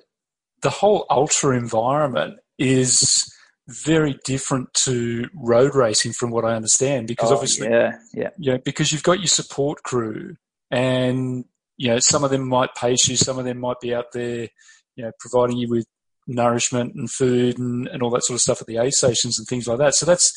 the 0.61 0.69
whole 0.69 1.05
ultra 1.09 1.55
environment 1.55 2.39
is 2.57 3.31
very 3.67 4.17
different 4.23 4.73
to 4.73 5.27
road 5.35 5.75
racing 5.75 6.13
from 6.13 6.31
what 6.31 6.45
I 6.45 6.55
understand 6.55 7.07
because 7.07 7.31
oh, 7.31 7.35
obviously 7.35 7.67
yeah 7.67 7.97
yeah 8.13 8.29
yeah 8.37 8.57
because 8.63 8.91
you've 8.93 9.03
got 9.03 9.19
your 9.19 9.27
support 9.27 9.83
crew 9.83 10.35
and 10.71 11.43
you 11.75 11.89
know 11.89 11.99
some 11.99 12.23
of 12.23 12.31
them 12.31 12.47
might 12.47 12.73
pace 12.75 13.09
you 13.09 13.17
some 13.17 13.37
of 13.37 13.43
them 13.43 13.59
might 13.59 13.81
be 13.81 13.93
out 13.93 14.13
there 14.13 14.47
you 14.95 15.03
know 15.03 15.11
providing 15.19 15.57
you 15.57 15.67
with 15.69 15.85
nourishment 16.27 16.93
and 16.95 17.09
food 17.09 17.57
and, 17.57 17.87
and 17.87 18.03
all 18.03 18.09
that 18.09 18.23
sort 18.23 18.35
of 18.35 18.41
stuff 18.41 18.61
at 18.61 18.67
the 18.67 18.77
aid 18.77 18.93
stations 18.93 19.39
and 19.39 19.47
things 19.47 19.67
like 19.67 19.77
that 19.77 19.95
so 19.95 20.05
that's 20.05 20.33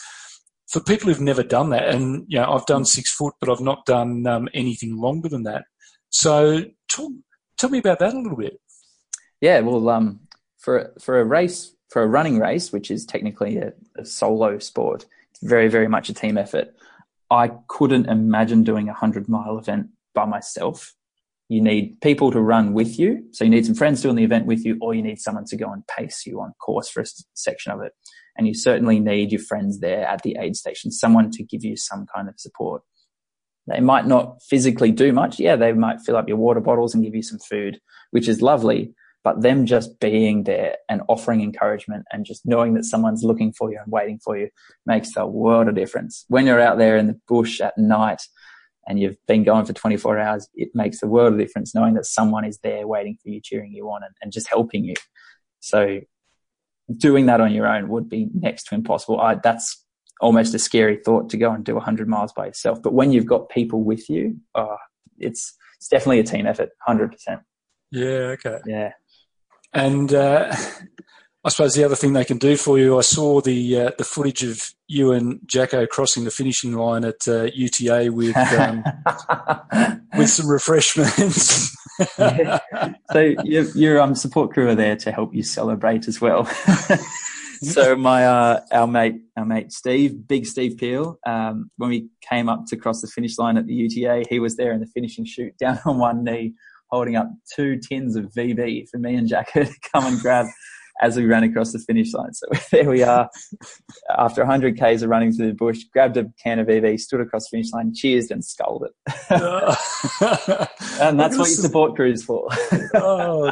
for 0.71 0.81
people 0.81 1.09
who've 1.09 1.21
never 1.21 1.43
done 1.43 1.71
that, 1.71 1.89
and 1.89 2.25
you 2.29 2.39
know, 2.39 2.53
I've 2.53 2.67
done 2.67 2.85
six 2.85 3.13
foot, 3.13 3.35
but 3.41 3.51
I've 3.51 3.61
not 3.61 3.87
done 3.87 4.27
um, 4.27 4.49
anything 4.55 4.97
longer 4.97 5.29
than 5.29 5.43
that. 5.43 5.65
So, 6.11 6.65
talk, 6.89 7.13
tell 7.59 7.71
me 7.71 7.79
about 7.79 7.99
that 7.99 8.15
a 8.15 8.19
little 8.19 8.39
bit. 8.39 8.61
Yeah, 9.41 9.61
well, 9.61 9.89
um, 9.89 10.21
for 10.59 10.93
for 11.01 11.21
a 11.21 11.25
race, 11.25 11.75
for 11.89 12.03
a 12.03 12.07
running 12.07 12.39
race, 12.39 12.73
which 12.73 12.91
is 12.91 13.05
technically 13.05 13.59
a, 13.59 13.73
a 13.97 14.05
solo 14.05 14.59
sport, 14.61 15.07
it's 15.33 15.43
very, 15.43 15.69
very 15.69 15.89
much 15.89 16.09
a 16.09 16.15
team 16.15 16.39
effort. 16.39 16.73
I 17.31 17.51
couldn't 17.67 18.07
imagine 18.07 18.63
doing 18.63 18.89
a 18.89 18.95
hundred 18.95 19.29
mile 19.29 19.59
event 19.59 19.89
by 20.15 20.25
myself. 20.25 20.95
You 21.51 21.61
need 21.61 22.01
people 22.01 22.31
to 22.31 22.41
run 22.41 22.75
with 22.75 22.97
you, 22.97 23.25
so 23.33 23.43
you 23.43 23.51
need 23.51 23.67
some 23.67 23.75
friends 23.75 24.01
doing 24.01 24.15
the 24.15 24.23
event 24.23 24.47
with 24.47 24.65
you, 24.65 24.79
or 24.81 24.95
you 24.95 25.03
need 25.03 25.19
someone 25.19 25.45
to 25.47 25.57
go 25.57 25.73
and 25.73 25.85
pace 25.89 26.25
you 26.25 26.41
on 26.41 26.53
course 26.65 26.89
for 26.89 27.01
a 27.01 27.07
section 27.35 27.73
of 27.73 27.81
it. 27.83 27.91
And 28.37 28.47
you 28.47 28.55
certainly 28.55 29.01
need 29.01 29.33
your 29.33 29.41
friends 29.41 29.81
there 29.81 30.07
at 30.07 30.23
the 30.23 30.37
aid 30.39 30.55
station, 30.55 30.93
someone 30.93 31.33
to 31.33 31.43
give 31.43 31.65
you 31.65 31.77
some 31.77 32.07
kind 32.15 32.29
of 32.29 32.39
support. 32.39 32.83
They 33.67 33.81
might 33.81 34.07
not 34.07 34.41
physically 34.49 34.93
do 34.93 35.13
much. 35.13 35.41
Yeah, 35.41 35.57
they 35.57 35.73
might 35.73 36.01
fill 36.01 36.17
up 36.17 36.29
your 36.29 36.37
water 36.37 36.61
bottles 36.61 36.95
and 36.95 37.03
give 37.03 37.17
you 37.17 37.23
some 37.23 37.41
food, 37.41 37.81
which 38.13 38.29
is 38.29 38.41
lovely. 38.41 38.95
But 39.25 39.43
them 39.43 39.67
just 39.67 39.99
being 39.99 40.45
there 40.45 40.77
and 40.89 41.03
offering 41.09 41.41
encouragement 41.41 42.05
and 42.13 42.25
just 42.25 42.47
knowing 42.47 42.75
that 42.75 42.85
someone's 42.85 43.25
looking 43.25 43.53
for 43.53 43.73
you 43.73 43.81
and 43.83 43.91
waiting 43.91 44.21
for 44.23 44.39
you 44.39 44.51
makes 44.87 45.17
a 45.17 45.27
world 45.27 45.67
of 45.67 45.75
difference. 45.75 46.25
When 46.29 46.47
you're 46.47 46.61
out 46.61 46.79
there 46.79 46.97
in 46.97 47.09
the 47.09 47.21
bush 47.27 47.61
at 47.61 47.77
night 47.77 48.23
and 48.91 48.99
you've 48.99 49.25
been 49.29 49.45
going 49.45 49.65
for 49.65 49.73
24 49.73 50.19
hours, 50.19 50.49
it 50.53 50.71
makes 50.75 51.01
a 51.01 51.07
world 51.07 51.35
of 51.35 51.39
difference 51.39 51.77
knowing 51.77 51.95
that 51.95 52.07
someone 52.07 52.45
is 52.45 52.59
there 52.59 52.89
waiting 52.89 53.17
for 53.23 53.29
you, 53.29 53.41
cheering 53.41 53.71
you 53.71 53.89
on 53.89 54.03
and, 54.03 54.13
and 54.21 54.33
just 54.33 54.49
helping 54.49 54.85
you. 54.85 54.95
So 55.61 56.01
doing 56.97 57.27
that 57.27 57.41
on 57.41 57.53
your 57.53 57.69
own 57.69 57.89
would 57.89 58.09
be 58.09 58.29
next 58.35 58.65
to 58.65 58.75
impossible. 58.75 59.21
I, 59.21 59.37
that's 59.37 59.87
almost 60.21 60.55
a 60.55 60.59
scary 60.59 60.97
thought 60.97 61.31
to 61.31 61.37
go 61.37 61.53
and 61.53 61.65
do 61.65 61.77
100 61.77 62.09
miles 62.09 62.33
by 62.33 62.47
yourself. 62.47 62.83
But 62.83 62.93
when 62.93 63.13
you've 63.13 63.27
got 63.27 63.49
people 63.49 63.85
with 63.85 64.11
you, 64.11 64.41
oh, 64.57 64.77
it's 65.19 65.55
it's 65.77 65.87
definitely 65.87 66.19
a 66.19 66.25
team 66.25 66.49
effort, 66.49 66.71
100%. 66.89 67.13
Yeah, 67.93 68.35
okay. 68.35 68.59
Yeah. 68.67 68.93
And 69.73 70.13
uh, 70.13 70.55
I 71.43 71.49
suppose 71.49 71.75
the 71.75 71.85
other 71.85 71.97
thing 71.97 72.13
they 72.13 72.25
can 72.25 72.37
do 72.37 72.57
for 72.57 72.79
you, 72.79 72.99
I 72.99 73.01
saw 73.01 73.41
the 73.41 73.81
uh, 73.81 73.91
the 73.97 74.05
footage 74.05 74.43
of 74.43 74.63
you 74.89 75.13
and 75.13 75.41
Jacko 75.47 75.87
crossing 75.87 76.25
the 76.25 76.31
finishing 76.31 76.75
line 76.75 77.03
at 77.03 77.27
uh, 77.27 77.49
UTA 77.55 78.11
with 78.13 78.37
um, 78.37 78.85
with 80.19 80.29
some 80.29 80.49
refreshments. 80.49 81.75
yeah. 82.19 82.59
So 83.13 83.21
your, 83.45 83.65
your 83.75 84.01
um, 84.01 84.15
support 84.15 84.53
crew 84.53 84.69
are 84.69 84.75
there 84.75 84.97
to 84.97 85.13
help 85.13 85.35
you 85.35 85.43
celebrate 85.43 86.09
as 86.09 86.21
well. 86.21 86.45
so 87.63 87.97
my 87.97 88.27
uh, 88.27 88.61
our 88.71 88.87
mate 88.87 89.23
our 89.35 89.47
mate 89.47 89.73
Steve, 89.73 90.29
big 90.29 90.45
Steve 90.45 90.77
Peel, 90.77 91.19
um, 91.27 91.71
when 91.79 91.89
we 91.89 92.09
came 92.29 92.51
up 92.51 92.67
to 92.67 92.77
cross 92.77 93.01
the 93.01 93.09
finish 93.09 93.39
line 93.39 93.57
at 93.57 93.67
the 93.67 93.75
UTA, 93.75 94.25
he 94.29 94.41
was 94.41 94.57
there 94.57 94.73
in 94.73 94.81
the 94.81 94.87
finishing 94.87 95.25
chute, 95.25 95.57
down 95.57 95.79
on 95.87 95.97
one 95.97 96.23
knee, 96.23 96.53
holding 96.91 97.17
up 97.17 97.31
two 97.55 97.79
tins 97.79 98.15
of 98.15 98.27
VB 98.27 98.91
for 98.91 98.99
me 98.99 99.15
and 99.15 99.27
Jacko 99.27 99.65
to 99.65 99.75
come 99.91 100.05
and 100.05 100.21
grab 100.21 100.45
as 101.01 101.17
we 101.17 101.25
ran 101.25 101.43
across 101.43 101.73
the 101.73 101.79
finish 101.79 102.13
line. 102.13 102.33
So 102.35 102.47
there 102.73 102.89
we 102.89 103.03
are, 103.03 103.31
after 104.17 104.43
100 104.43 104.79
k's 104.79 105.03
of 105.03 105.11
running 105.11 105.33
through 105.33 105.49
the 105.49 105.55
bush, 105.55 105.85
grabbed 105.93 106.17
a 106.17 106.27
can 106.43 106.59
of 106.59 106.67
VB, 106.67 107.01
stood 107.01 107.21
across 107.21 107.49
the 107.49 107.57
finish 107.57 107.73
line, 107.73 107.95
cheersed, 107.95 108.31
and 108.31 108.45
scolded. 108.45 108.91
It. 109.31 110.69
And 111.01 111.19
that's 111.19 111.37
what 111.39 111.49
your 111.49 111.57
support 111.57 111.97
crew 111.97 112.13
is 112.13 112.23
for. 112.23 112.47
oh, 112.95 113.51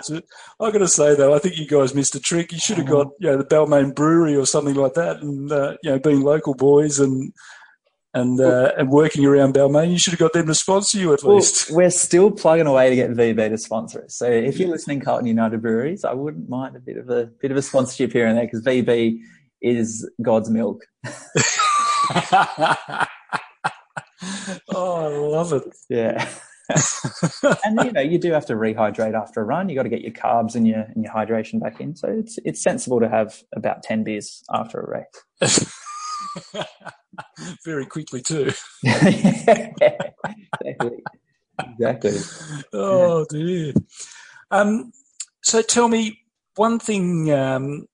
I've 0.61 0.73
got 0.73 0.79
to 0.79 0.89
say 0.89 1.15
though, 1.15 1.35
I 1.35 1.39
think 1.39 1.57
you 1.57 1.67
guys 1.67 1.95
missed 1.95 2.15
a 2.15 2.21
trick. 2.21 2.53
You 2.53 2.59
should 2.59 2.77
have 2.77 2.87
got 2.87 3.09
you 3.19 3.31
know 3.31 3.39
the 3.39 3.45
Balmain 3.45 3.95
Brewery 3.95 4.37
or 4.37 4.47
something 4.47 4.75
like 4.75 4.95
that, 4.95 5.23
and 5.23 5.51
uh, 5.51 5.77
you 5.83 5.91
know 5.91 5.99
being 5.99 6.21
local 6.21 6.55
boys 6.55 7.01
and 7.01 7.33
and 8.19 8.41
uh, 8.41 8.73
and 8.77 8.91
working 8.91 9.25
around 9.25 9.55
Balmain, 9.55 9.91
you 9.91 9.99
should 9.99 10.13
have 10.13 10.21
got 10.21 10.33
them 10.33 10.47
to 10.47 10.55
sponsor 10.55 10.99
you 10.99 11.13
at 11.13 11.23
well, 11.23 11.37
least. 11.37 11.71
We're 11.71 11.91
still 11.91 12.31
plugging 12.31 12.67
away 12.67 12.91
to 12.91 12.97
get 12.97 13.11
VB 13.11 13.51
to 13.51 13.59
sponsor 13.59 14.05
us. 14.05 14.17
So 14.17 14.27
if 14.27 14.59
you're 14.59 14.69
listening, 14.69 15.01
Carlton 15.01 15.27
United 15.27 15.63
Breweries, 15.63 16.05
I 16.05 16.13
wouldn't 16.13 16.49
mind 16.49 16.77
a 16.77 16.81
bit 16.81 16.97
of 16.97 17.09
a 17.09 17.27
bit 17.41 17.51
of 17.51 17.57
a 17.57 17.63
sponsorship 17.63 18.13
here 18.13 18.27
and 18.27 18.37
there 18.37 18.45
because 18.45 18.63
VB 18.63 19.21
is 19.63 20.09
God's 20.21 20.51
milk. 20.51 20.85
oh, 21.07 21.13
I 24.75 25.09
love 25.09 25.53
it. 25.53 25.75
Yeah. 25.89 26.29
and 27.65 27.81
you 27.83 27.93
know 27.93 28.03
you 28.03 28.19
do 28.19 28.31
have 28.33 28.45
to 28.45 28.55
rehydrate 28.55 29.15
after 29.15 29.41
a 29.41 29.45
run. 29.45 29.69
You 29.69 29.75
got 29.75 29.85
to 29.85 29.89
get 29.89 30.03
your 30.03 30.13
carbs 30.13 30.55
and 30.55 30.69
your 30.69 30.81
and 30.81 31.03
your 31.03 31.13
hydration 31.13 31.61
back 31.61 31.81
in. 31.81 31.97
So 31.97 32.09
it's 32.09 32.39
it's 32.45 32.63
sensible 32.63 33.01
to 33.01 33.09
have 33.09 33.43
about 33.57 33.83
ten 33.83 34.05
beers 34.05 34.43
after 34.53 34.81
a 34.81 34.91
race. 34.91 35.75
very 37.65 37.87
quickly 37.87 38.23
too. 38.23 38.51
exactly. 38.85 41.05
Exactly. 41.61 42.19
Oh 42.73 43.27
dear. 43.29 43.73
Um, 44.51 44.93
so 45.43 45.63
tell 45.63 45.89
me 45.89 46.21
one 46.57 46.79
thing. 46.79 47.33
Um, 47.33 47.87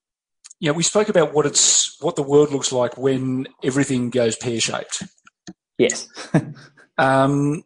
you 0.60 0.70
know, 0.70 0.74
we 0.74 0.82
spoke 0.82 1.08
about 1.08 1.34
what 1.34 1.46
it's 1.46 2.00
what 2.00 2.16
the 2.16 2.22
world 2.22 2.52
looks 2.52 2.72
like 2.72 2.96
when 2.96 3.46
everything 3.62 4.10
goes 4.10 4.36
pear 4.36 4.60
shaped. 4.60 5.02
Yes. 5.78 6.08
um, 6.98 7.62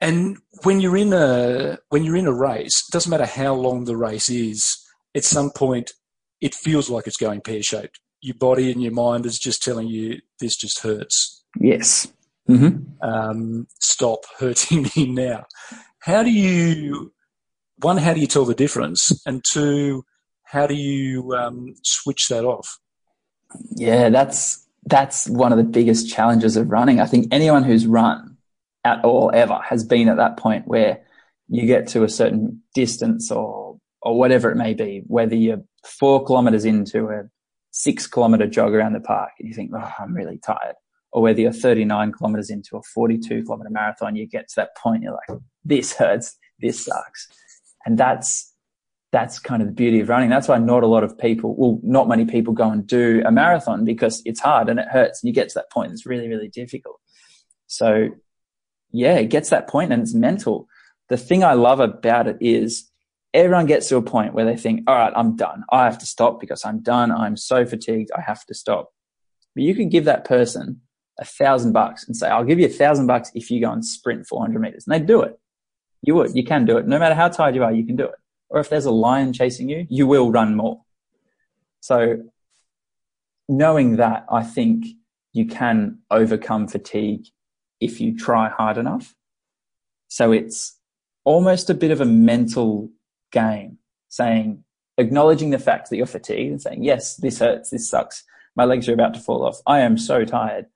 and 0.00 0.38
when 0.62 0.80
you're 0.80 0.96
in 0.96 1.12
a 1.12 1.78
when 1.88 2.04
you're 2.04 2.16
in 2.16 2.26
a 2.26 2.32
race, 2.32 2.84
it 2.88 2.92
doesn't 2.92 3.10
matter 3.10 3.26
how 3.26 3.54
long 3.54 3.84
the 3.84 3.96
race 3.96 4.28
is. 4.28 4.78
At 5.14 5.24
some 5.24 5.50
point, 5.50 5.92
it 6.40 6.54
feels 6.54 6.88
like 6.88 7.06
it's 7.06 7.16
going 7.16 7.40
pear 7.40 7.62
shaped 7.62 8.00
your 8.20 8.36
body 8.36 8.70
and 8.70 8.82
your 8.82 8.92
mind 8.92 9.26
is 9.26 9.38
just 9.38 9.62
telling 9.62 9.88
you 9.88 10.20
this 10.38 10.56
just 10.56 10.80
hurts. 10.80 11.44
Yes. 11.58 12.08
Mm-hmm. 12.48 13.02
Um, 13.02 13.66
stop 13.78 14.24
hurting 14.38 14.82
me 14.96 15.06
now. 15.06 15.46
How 16.00 16.22
do 16.22 16.30
you, 16.30 17.12
one, 17.78 17.96
how 17.96 18.14
do 18.14 18.20
you 18.20 18.26
tell 18.26 18.44
the 18.44 18.54
difference? 18.54 19.12
And 19.26 19.44
two, 19.44 20.04
how 20.44 20.66
do 20.66 20.74
you 20.74 21.32
um, 21.34 21.74
switch 21.82 22.28
that 22.28 22.44
off? 22.44 22.78
Yeah, 23.76 24.10
that's 24.10 24.66
that's 24.86 25.28
one 25.28 25.52
of 25.52 25.58
the 25.58 25.64
biggest 25.64 26.08
challenges 26.10 26.56
of 26.56 26.70
running. 26.70 27.00
I 27.00 27.06
think 27.06 27.28
anyone 27.30 27.64
who's 27.64 27.86
run 27.86 28.36
at 28.84 29.04
all 29.04 29.30
ever 29.34 29.60
has 29.68 29.84
been 29.84 30.08
at 30.08 30.16
that 30.16 30.36
point 30.36 30.66
where 30.66 31.02
you 31.48 31.66
get 31.66 31.88
to 31.88 32.04
a 32.04 32.08
certain 32.08 32.62
distance 32.74 33.30
or 33.30 33.78
or 34.02 34.18
whatever 34.18 34.50
it 34.50 34.56
may 34.56 34.72
be, 34.72 35.02
whether 35.06 35.34
you're 35.34 35.62
four 35.84 36.24
kilometers 36.24 36.64
into 36.64 37.08
a 37.08 37.28
six 37.70 38.06
kilometer 38.06 38.46
jog 38.46 38.74
around 38.74 38.92
the 38.92 39.00
park 39.00 39.30
and 39.38 39.48
you 39.48 39.54
think, 39.54 39.70
oh, 39.74 39.92
I'm 39.98 40.14
really 40.14 40.38
tired. 40.38 40.76
Or 41.12 41.22
whether 41.22 41.40
you're 41.40 41.52
39 41.52 42.12
kilometers 42.12 42.50
into 42.50 42.76
a 42.76 42.82
42 42.82 43.44
kilometer 43.44 43.70
marathon, 43.70 44.16
you 44.16 44.26
get 44.26 44.48
to 44.48 44.56
that 44.56 44.76
point, 44.76 45.02
you're 45.02 45.12
like, 45.28 45.40
this 45.64 45.94
hurts, 45.94 46.36
this 46.60 46.84
sucks. 46.84 47.28
And 47.84 47.98
that's, 47.98 48.54
that's 49.12 49.40
kind 49.40 49.60
of 49.60 49.68
the 49.68 49.74
beauty 49.74 50.00
of 50.00 50.08
running. 50.08 50.30
That's 50.30 50.46
why 50.46 50.58
not 50.58 50.84
a 50.84 50.86
lot 50.86 51.02
of 51.02 51.18
people, 51.18 51.56
well, 51.56 51.80
not 51.82 52.08
many 52.08 52.26
people 52.26 52.52
go 52.52 52.70
and 52.70 52.86
do 52.86 53.22
a 53.26 53.32
marathon 53.32 53.84
because 53.84 54.22
it's 54.24 54.40
hard 54.40 54.68
and 54.68 54.78
it 54.78 54.86
hurts 54.88 55.22
and 55.22 55.28
you 55.28 55.34
get 55.34 55.48
to 55.48 55.54
that 55.56 55.70
point. 55.70 55.92
It's 55.92 56.06
really, 56.06 56.28
really 56.28 56.48
difficult. 56.48 57.00
So 57.66 58.10
yeah, 58.92 59.14
it 59.16 59.30
gets 59.30 59.50
that 59.50 59.68
point 59.68 59.92
and 59.92 60.02
it's 60.02 60.14
mental. 60.14 60.68
The 61.08 61.16
thing 61.16 61.42
I 61.42 61.54
love 61.54 61.80
about 61.80 62.28
it 62.28 62.36
is 62.40 62.89
everyone 63.32 63.66
gets 63.66 63.88
to 63.88 63.96
a 63.96 64.02
point 64.02 64.34
where 64.34 64.44
they 64.44 64.56
think, 64.56 64.82
all 64.86 64.94
right, 64.94 65.12
I'm 65.14 65.36
done. 65.36 65.64
I 65.70 65.84
have 65.84 65.98
to 65.98 66.06
stop 66.06 66.40
because 66.40 66.64
I'm 66.64 66.80
done. 66.80 67.12
I'm 67.12 67.36
so 67.36 67.64
fatigued. 67.64 68.10
I 68.16 68.20
have 68.20 68.44
to 68.46 68.54
stop. 68.54 68.92
But 69.54 69.64
you 69.64 69.74
could 69.74 69.90
give 69.90 70.04
that 70.04 70.24
person 70.24 70.80
a 71.18 71.24
thousand 71.24 71.72
bucks 71.72 72.06
and 72.06 72.16
say, 72.16 72.28
I'll 72.28 72.44
give 72.44 72.58
you 72.58 72.66
a 72.66 72.70
thousand 72.70 73.06
bucks 73.06 73.30
if 73.34 73.50
you 73.50 73.60
go 73.60 73.70
and 73.70 73.84
sprint 73.84 74.26
400 74.26 74.58
meters. 74.58 74.86
And 74.86 74.94
they'd 74.94 75.06
do 75.06 75.22
it. 75.22 75.38
You 76.02 76.14
would. 76.14 76.34
You 76.34 76.44
can 76.44 76.64
do 76.64 76.78
it. 76.78 76.86
No 76.86 76.98
matter 76.98 77.14
how 77.14 77.28
tired 77.28 77.54
you 77.54 77.62
are, 77.62 77.72
you 77.72 77.84
can 77.84 77.96
do 77.96 78.04
it. 78.04 78.14
Or 78.48 78.58
if 78.58 78.68
there's 78.68 78.86
a 78.86 78.90
lion 78.90 79.32
chasing 79.32 79.68
you, 79.68 79.86
you 79.88 80.06
will 80.06 80.32
run 80.32 80.56
more. 80.56 80.80
So 81.80 82.24
knowing 83.48 83.96
that, 83.96 84.24
I 84.30 84.42
think 84.42 84.86
you 85.32 85.46
can 85.46 85.98
overcome 86.10 86.66
fatigue 86.66 87.26
if 87.80 88.00
you 88.00 88.16
try 88.16 88.48
hard 88.48 88.76
enough. 88.76 89.14
So 90.08 90.32
it's 90.32 90.78
almost 91.24 91.70
a 91.70 91.74
bit 91.74 91.90
of 91.90 92.00
a 92.00 92.04
mental 92.04 92.90
game, 93.30 93.78
saying, 94.08 94.64
acknowledging 94.98 95.50
the 95.50 95.58
fact 95.58 95.90
that 95.90 95.96
you're 95.96 96.06
fatigued 96.06 96.50
and 96.50 96.62
saying, 96.62 96.84
yes, 96.84 97.16
this 97.16 97.38
hurts, 97.38 97.70
this 97.70 97.88
sucks, 97.88 98.24
my 98.56 98.64
legs 98.64 98.88
are 98.88 98.94
about 98.94 99.14
to 99.14 99.20
fall 99.20 99.44
off, 99.44 99.60
I 99.66 99.80
am 99.80 99.96
so 99.96 100.24
tired. 100.24 100.66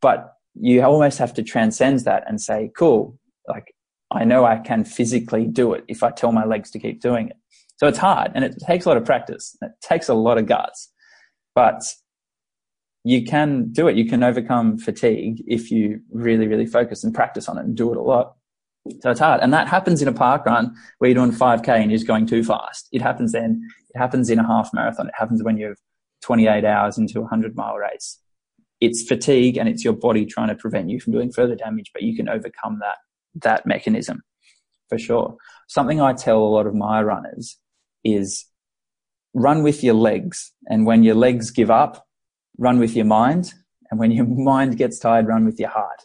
But 0.00 0.34
you 0.54 0.82
almost 0.82 1.18
have 1.18 1.34
to 1.34 1.42
transcend 1.42 2.00
that 2.00 2.24
and 2.26 2.40
say, 2.40 2.70
cool, 2.76 3.18
like 3.46 3.74
I 4.10 4.24
know 4.24 4.44
I 4.44 4.58
can 4.58 4.84
physically 4.84 5.46
do 5.46 5.72
it 5.74 5.84
if 5.88 6.02
I 6.02 6.10
tell 6.10 6.32
my 6.32 6.44
legs 6.44 6.70
to 6.72 6.78
keep 6.78 7.00
doing 7.00 7.28
it. 7.28 7.36
So 7.76 7.86
it's 7.86 7.98
hard 7.98 8.32
and 8.34 8.44
it 8.44 8.56
takes 8.66 8.84
a 8.84 8.88
lot 8.88 8.98
of 8.98 9.04
practice. 9.04 9.56
It 9.62 9.72
takes 9.80 10.08
a 10.08 10.14
lot 10.14 10.38
of 10.38 10.46
guts, 10.46 10.92
but 11.54 11.82
you 13.04 13.24
can 13.24 13.72
do 13.72 13.88
it. 13.88 13.96
You 13.96 14.06
can 14.06 14.22
overcome 14.22 14.76
fatigue 14.76 15.42
if 15.46 15.70
you 15.70 16.00
really, 16.10 16.46
really 16.46 16.66
focus 16.66 17.04
and 17.04 17.14
practice 17.14 17.48
on 17.48 17.56
it 17.56 17.64
and 17.64 17.76
do 17.76 17.90
it 17.90 17.96
a 17.96 18.02
lot. 18.02 18.36
So 19.00 19.10
it's 19.10 19.20
hard. 19.20 19.40
And 19.40 19.52
that 19.52 19.68
happens 19.68 20.02
in 20.02 20.08
a 20.08 20.12
park 20.12 20.46
run 20.46 20.74
where 20.98 21.10
you're 21.10 21.24
doing 21.24 21.36
5K 21.36 21.68
and 21.68 21.90
you're 21.90 21.98
just 21.98 22.06
going 22.06 22.26
too 22.26 22.42
fast. 22.42 22.88
It 22.92 23.02
happens 23.02 23.32
then. 23.32 23.68
It 23.94 23.98
happens 23.98 24.30
in 24.30 24.38
a 24.38 24.46
half 24.46 24.70
marathon. 24.72 25.08
It 25.08 25.14
happens 25.16 25.42
when 25.42 25.56
you're 25.56 25.76
28 26.22 26.64
hours 26.64 26.98
into 26.98 27.18
a 27.18 27.22
100 27.22 27.56
mile 27.56 27.76
race. 27.76 28.18
It's 28.80 29.02
fatigue 29.02 29.56
and 29.56 29.68
it's 29.68 29.84
your 29.84 29.92
body 29.92 30.24
trying 30.26 30.48
to 30.48 30.54
prevent 30.54 30.90
you 30.90 31.00
from 31.00 31.12
doing 31.12 31.30
further 31.30 31.54
damage, 31.54 31.90
but 31.92 32.02
you 32.02 32.16
can 32.16 32.28
overcome 32.28 32.78
that, 32.80 32.96
that 33.42 33.66
mechanism 33.66 34.22
for 34.88 34.98
sure. 34.98 35.36
Something 35.68 36.00
I 36.00 36.12
tell 36.12 36.38
a 36.38 36.52
lot 36.56 36.66
of 36.66 36.74
my 36.74 37.02
runners 37.02 37.58
is 38.04 38.46
run 39.32 39.62
with 39.62 39.82
your 39.82 39.94
legs. 39.94 40.52
And 40.68 40.84
when 40.84 41.02
your 41.02 41.14
legs 41.14 41.50
give 41.50 41.70
up, 41.70 42.06
run 42.58 42.78
with 42.78 42.94
your 42.94 43.06
mind. 43.06 43.54
And 43.90 43.98
when 43.98 44.10
your 44.10 44.26
mind 44.28 44.76
gets 44.76 44.98
tired, 44.98 45.26
run 45.26 45.46
with 45.46 45.58
your 45.58 45.70
heart. 45.70 46.02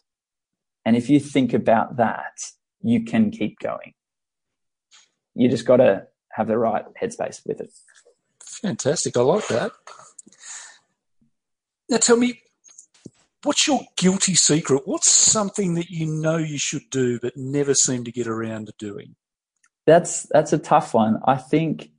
And 0.85 0.95
if 0.95 1.09
you 1.09 1.19
think 1.19 1.53
about 1.53 1.97
that, 1.97 2.39
you 2.85 3.03
can 3.03 3.31
keep 3.31 3.59
going. 3.59 3.93
You 5.33 5.49
just 5.49 5.65
got 5.65 5.77
to 5.77 6.07
have 6.31 6.47
the 6.47 6.57
right 6.57 6.85
headspace 7.01 7.41
with 7.45 7.59
it. 7.59 7.73
Fantastic. 8.43 9.17
I 9.17 9.21
like 9.21 9.47
that. 9.47 9.71
Now 11.89 11.97
tell 11.97 12.17
me, 12.17 12.41
what's 13.43 13.67
your 13.67 13.81
guilty 13.97 14.35
secret? 14.35 14.83
What's 14.85 15.09
something 15.09 15.73
that 15.75 15.89
you 15.89 16.05
know 16.05 16.37
you 16.37 16.59
should 16.59 16.89
do 16.91 17.19
but 17.19 17.35
never 17.35 17.73
seem 17.73 18.03
to 18.03 18.11
get 18.11 18.27
around 18.27 18.67
to 18.67 18.73
doing? 18.77 19.15
That's 19.87 20.23
that's 20.31 20.53
a 20.53 20.57
tough 20.57 20.93
one. 20.93 21.19
I 21.25 21.37
think 21.37 21.89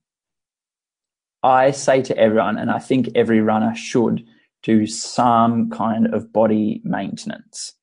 I 1.42 1.72
say 1.72 2.02
to 2.02 2.16
everyone, 2.16 2.58
and 2.58 2.70
I 2.70 2.78
think 2.78 3.08
every 3.14 3.40
runner 3.40 3.74
should 3.74 4.24
do 4.62 4.86
some 4.86 5.70
kind 5.70 6.12
of 6.12 6.32
body 6.32 6.80
maintenance. 6.84 7.74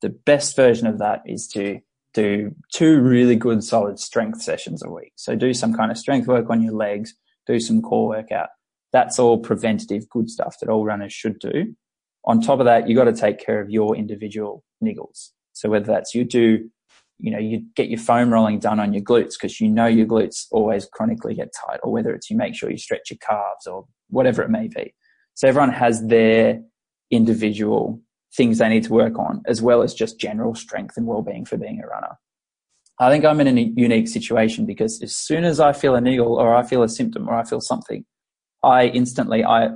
The 0.00 0.08
best 0.08 0.56
version 0.56 0.86
of 0.86 0.98
that 0.98 1.22
is 1.26 1.46
to 1.48 1.80
do 2.12 2.54
two 2.72 3.00
really 3.00 3.36
good 3.36 3.62
solid 3.62 3.98
strength 3.98 4.42
sessions 4.42 4.82
a 4.82 4.90
week. 4.90 5.12
So 5.16 5.36
do 5.36 5.54
some 5.54 5.74
kind 5.74 5.90
of 5.90 5.98
strength 5.98 6.26
work 6.26 6.50
on 6.50 6.62
your 6.62 6.74
legs, 6.74 7.14
do 7.46 7.60
some 7.60 7.82
core 7.82 8.08
workout. 8.08 8.48
That's 8.92 9.18
all 9.18 9.38
preventative 9.38 10.08
good 10.08 10.28
stuff 10.28 10.56
that 10.60 10.68
all 10.68 10.84
runners 10.84 11.12
should 11.12 11.38
do. 11.38 11.74
On 12.24 12.40
top 12.40 12.58
of 12.58 12.66
that, 12.66 12.88
you 12.88 12.96
got 12.96 13.04
to 13.04 13.12
take 13.12 13.38
care 13.38 13.60
of 13.60 13.70
your 13.70 13.96
individual 13.96 14.64
niggles. 14.82 15.30
So 15.52 15.68
whether 15.68 15.86
that's 15.86 16.14
you 16.14 16.24
do, 16.24 16.68
you 17.18 17.30
know, 17.30 17.38
you 17.38 17.64
get 17.76 17.88
your 17.88 17.98
foam 17.98 18.32
rolling 18.32 18.58
done 18.58 18.80
on 18.80 18.92
your 18.92 19.02
glutes 19.02 19.34
because 19.34 19.60
you 19.60 19.68
know 19.68 19.86
your 19.86 20.06
glutes 20.06 20.46
always 20.50 20.86
chronically 20.86 21.34
get 21.34 21.52
tight, 21.66 21.80
or 21.82 21.92
whether 21.92 22.12
it's 22.14 22.30
you 22.30 22.36
make 22.36 22.54
sure 22.54 22.70
you 22.70 22.78
stretch 22.78 23.10
your 23.10 23.18
calves 23.18 23.66
or 23.66 23.86
whatever 24.08 24.42
it 24.42 24.50
may 24.50 24.68
be. 24.68 24.94
So 25.34 25.48
everyone 25.48 25.72
has 25.72 26.06
their 26.06 26.60
individual 27.10 28.00
things 28.36 28.58
they 28.58 28.68
need 28.68 28.84
to 28.84 28.92
work 28.92 29.18
on, 29.18 29.42
as 29.46 29.60
well 29.60 29.82
as 29.82 29.94
just 29.94 30.20
general 30.20 30.54
strength 30.54 30.96
and 30.96 31.06
well-being 31.06 31.44
for 31.44 31.56
being 31.56 31.80
a 31.82 31.86
runner. 31.86 32.18
I 32.98 33.10
think 33.10 33.24
I'm 33.24 33.40
in 33.40 33.58
a 33.58 33.72
unique 33.76 34.08
situation 34.08 34.66
because 34.66 35.02
as 35.02 35.16
soon 35.16 35.44
as 35.44 35.58
I 35.58 35.72
feel 35.72 35.94
a 35.94 36.00
niggle 36.00 36.34
or 36.34 36.54
I 36.54 36.62
feel 36.62 36.82
a 36.82 36.88
symptom 36.88 37.28
or 37.28 37.34
I 37.34 37.44
feel 37.44 37.60
something, 37.60 38.04
I 38.62 38.86
instantly, 38.88 39.42
I, 39.42 39.70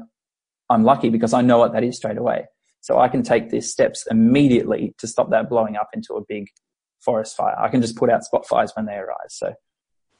I'm 0.69 0.85
lucky 0.85 1.09
because 1.09 1.33
I 1.33 1.41
know 1.41 1.59
what 1.59 1.73
that 1.73 1.85
is 1.85 1.97
straight 1.97 2.19
away. 2.19 2.45
So 2.83 3.01
I 3.01 3.09
can 3.09 3.23
take 3.23 3.49
these 3.49 3.73
steps 3.73 4.07
immediately 4.11 4.95
to 4.99 5.07
stop 5.07 5.31
that 5.31 5.49
blowing 5.49 5.75
up 5.77 5.89
into 5.95 6.15
a 6.15 6.25
big 6.29 6.49
forest 7.01 7.35
fire. 7.35 7.59
I 7.59 7.69
can 7.69 7.81
just 7.81 7.97
put 7.97 8.11
out 8.11 8.25
spot 8.25 8.47
fires 8.47 8.73
when 8.77 8.85
they 8.85 8.95
arise. 8.95 9.31
So 9.31 9.55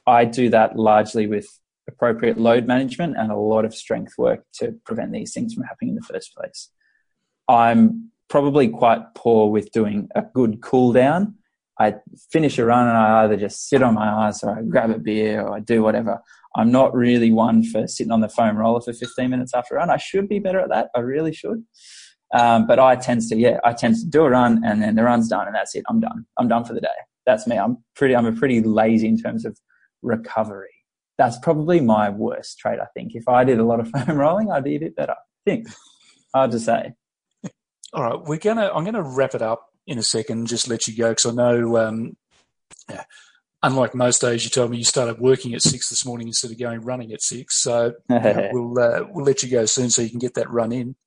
I 0.07 0.25
do 0.25 0.49
that 0.49 0.75
largely 0.75 1.27
with 1.27 1.47
appropriate 1.87 2.39
load 2.39 2.65
management 2.65 3.15
and 3.17 3.31
a 3.31 3.37
lot 3.37 3.65
of 3.65 3.75
strength 3.75 4.13
work 4.17 4.43
to 4.55 4.73
prevent 4.83 5.11
these 5.11 5.31
things 5.31 5.53
from 5.53 5.63
happening 5.63 5.89
in 5.89 5.95
the 5.95 6.01
first 6.01 6.35
place. 6.35 6.71
I'm 7.47 8.09
probably 8.29 8.67
quite 8.69 9.01
poor 9.15 9.49
with 9.49 9.71
doing 9.71 10.09
a 10.15 10.23
good 10.33 10.61
cool 10.61 10.93
down. 10.93 11.35
I 11.79 11.95
finish 12.31 12.57
a 12.57 12.65
run 12.65 12.87
and 12.87 12.97
I 12.97 13.23
either 13.23 13.35
just 13.35 13.67
sit 13.67 13.83
on 13.83 13.95
my 13.95 14.27
ass 14.27 14.43
or 14.43 14.57
I 14.57 14.61
grab 14.61 14.91
a 14.91 14.99
beer 14.99 15.41
or 15.41 15.55
I 15.55 15.59
do 15.59 15.83
whatever. 15.83 16.21
I'm 16.55 16.71
not 16.71 16.95
really 16.95 17.31
one 17.31 17.63
for 17.63 17.85
sitting 17.85 18.13
on 18.13 18.21
the 18.21 18.29
foam 18.29 18.57
roller 18.57 18.79
for 18.79 18.93
15 18.93 19.29
minutes 19.29 19.53
after 19.53 19.75
a 19.75 19.79
run. 19.79 19.89
I 19.89 19.97
should 19.97 20.29
be 20.29 20.39
better 20.39 20.59
at 20.59 20.69
that. 20.69 20.89
I 20.95 20.99
really 20.99 21.33
should. 21.33 21.63
Um, 22.33 22.65
but 22.65 22.79
I 22.79 22.95
tend 22.95 23.21
to, 23.23 23.35
yeah, 23.35 23.59
I 23.63 23.73
tend 23.73 23.95
to 23.95 24.05
do 24.05 24.23
a 24.23 24.29
run 24.29 24.63
and 24.65 24.81
then 24.81 24.95
the 24.95 25.03
run's 25.03 25.27
done 25.27 25.47
and 25.47 25.55
that's 25.55 25.75
it. 25.75 25.83
I'm 25.89 25.99
done. 25.99 26.25
I'm 26.37 26.47
done 26.47 26.63
for 26.63 26.73
the 26.73 26.81
day. 26.81 26.87
That's 27.25 27.45
me. 27.45 27.57
I'm 27.57 27.77
pretty, 27.95 28.15
I'm 28.15 28.25
a 28.25 28.31
pretty 28.31 28.61
lazy 28.61 29.07
in 29.07 29.17
terms 29.17 29.45
of 29.45 29.57
recovery. 30.01 30.69
That's 31.17 31.37
probably 31.39 31.81
my 31.81 32.09
worst 32.09 32.57
trait, 32.57 32.79
I 32.79 32.87
think. 32.93 33.15
If 33.15 33.27
I 33.27 33.43
did 33.43 33.59
a 33.59 33.65
lot 33.65 33.79
of 33.79 33.89
foam 34.05 34.17
rolling, 34.17 34.51
I'd 34.51 34.63
be 34.63 34.75
a 34.75 34.79
bit 34.79 34.95
better. 34.95 35.13
I 35.13 35.49
think. 35.49 35.67
Hard 36.33 36.51
to 36.51 36.59
say. 36.59 36.93
All 37.95 38.03
right, 38.03 38.21
we're 38.21 38.37
gonna. 38.39 38.69
I'm 38.75 38.83
gonna 38.83 39.01
wrap 39.01 39.35
it 39.35 39.41
up 39.41 39.69
in 39.87 39.97
a 39.97 40.03
second. 40.03 40.47
Just 40.47 40.67
let 40.67 40.85
you 40.85 40.97
go 40.97 41.11
because 41.11 41.27
I 41.27 41.31
know. 41.31 41.77
Um, 41.77 42.17
yeah, 42.89 43.05
unlike 43.63 43.95
most 43.95 44.19
days, 44.19 44.43
you 44.43 44.49
told 44.49 44.71
me 44.71 44.77
you 44.77 44.83
started 44.83 45.17
working 45.17 45.53
at 45.53 45.61
six 45.61 45.87
this 45.87 46.05
morning 46.05 46.27
instead 46.27 46.51
of 46.51 46.59
going 46.59 46.81
running 46.81 47.13
at 47.13 47.21
six. 47.21 47.61
So 47.61 47.93
we'll 48.09 48.77
uh, 48.77 49.05
we'll 49.09 49.23
let 49.23 49.43
you 49.43 49.49
go 49.49 49.65
soon 49.65 49.89
so 49.89 50.01
you 50.01 50.09
can 50.09 50.19
get 50.19 50.33
that 50.33 50.49
run 50.49 50.73
in. 50.73 50.97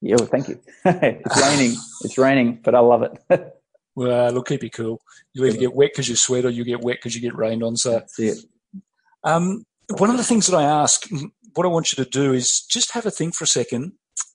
Yeah, 0.00 0.16
well, 0.18 0.28
thank 0.28 0.48
you. 0.48 0.58
it's 0.86 1.42
raining. 1.42 1.76
It's 2.04 2.16
raining, 2.16 2.60
but 2.64 2.74
I 2.74 2.78
love 2.78 3.02
it. 3.02 3.20
well, 3.94 4.28
it'll 4.28 4.42
keep 4.42 4.62
you 4.62 4.70
cool. 4.70 5.02
You'll 5.34 5.44
either 5.44 5.58
get 5.58 5.74
wet 5.74 5.90
because 5.92 6.08
you 6.08 6.16
sweat, 6.16 6.46
or 6.46 6.50
you 6.50 6.64
get 6.64 6.80
wet 6.80 6.96
because 6.96 7.14
you 7.14 7.20
get 7.20 7.36
rained 7.36 7.62
on. 7.62 7.76
So 7.76 7.92
That's 7.92 8.18
it. 8.18 8.38
Um, 9.24 9.66
one 9.98 10.08
of 10.08 10.16
the 10.16 10.24
things 10.24 10.46
that 10.46 10.56
I 10.56 10.62
ask, 10.62 11.06
what 11.52 11.66
I 11.66 11.68
want 11.68 11.92
you 11.92 12.02
to 12.02 12.08
do 12.08 12.32
is 12.32 12.62
just 12.62 12.92
have 12.92 13.04
a 13.04 13.10
think 13.10 13.34
for 13.34 13.44
a 13.44 13.46
second 13.46 13.92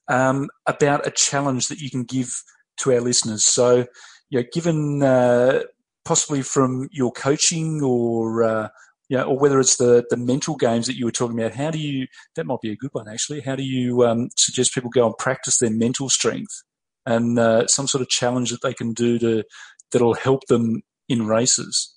um, 0.08 0.48
about 0.66 1.06
a 1.06 1.10
challenge 1.10 1.68
that 1.68 1.80
you 1.80 1.90
can 1.90 2.04
give 2.04 2.42
to 2.78 2.92
our 2.92 3.00
listeners. 3.00 3.44
So, 3.44 3.86
you 4.30 4.40
know, 4.40 4.46
given 4.52 5.02
uh, 5.02 5.62
possibly 6.04 6.42
from 6.42 6.88
your 6.92 7.12
coaching 7.12 7.82
or 7.82 8.44
uh, 8.44 8.68
you 9.08 9.16
know, 9.16 9.24
or 9.24 9.38
whether 9.38 9.60
it's 9.60 9.76
the 9.76 10.04
the 10.10 10.16
mental 10.16 10.56
games 10.56 10.86
that 10.86 10.96
you 10.96 11.04
were 11.04 11.12
talking 11.12 11.38
about, 11.38 11.54
how 11.54 11.70
do 11.70 11.78
you? 11.78 12.06
That 12.34 12.46
might 12.46 12.60
be 12.60 12.70
a 12.70 12.76
good 12.76 12.90
one 12.92 13.08
actually. 13.08 13.40
How 13.40 13.56
do 13.56 13.62
you 13.62 14.04
um, 14.04 14.28
suggest 14.36 14.74
people 14.74 14.90
go 14.90 15.06
and 15.06 15.16
practice 15.16 15.58
their 15.58 15.70
mental 15.70 16.08
strength 16.08 16.62
and 17.04 17.38
uh, 17.38 17.66
some 17.66 17.86
sort 17.86 18.02
of 18.02 18.08
challenge 18.08 18.50
that 18.50 18.62
they 18.62 18.74
can 18.74 18.92
do 18.92 19.18
to 19.18 19.44
that'll 19.92 20.14
help 20.14 20.46
them 20.46 20.82
in 21.08 21.26
races? 21.26 21.94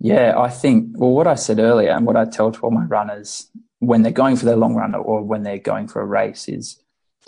Yeah, 0.00 0.34
I 0.36 0.48
think 0.48 0.88
well, 0.94 1.12
what 1.12 1.28
I 1.28 1.36
said 1.36 1.60
earlier 1.60 1.90
and 1.90 2.06
what 2.06 2.16
I 2.16 2.24
tell 2.24 2.50
to 2.50 2.60
all 2.60 2.72
my 2.72 2.84
runners 2.84 3.48
when 3.78 4.02
they're 4.02 4.12
going 4.12 4.36
for 4.36 4.44
their 4.44 4.56
long 4.56 4.74
run 4.74 4.94
or 4.94 5.22
when 5.22 5.42
they're 5.42 5.58
going 5.58 5.88
for 5.88 6.00
a 6.00 6.06
race 6.06 6.48
is 6.48 6.81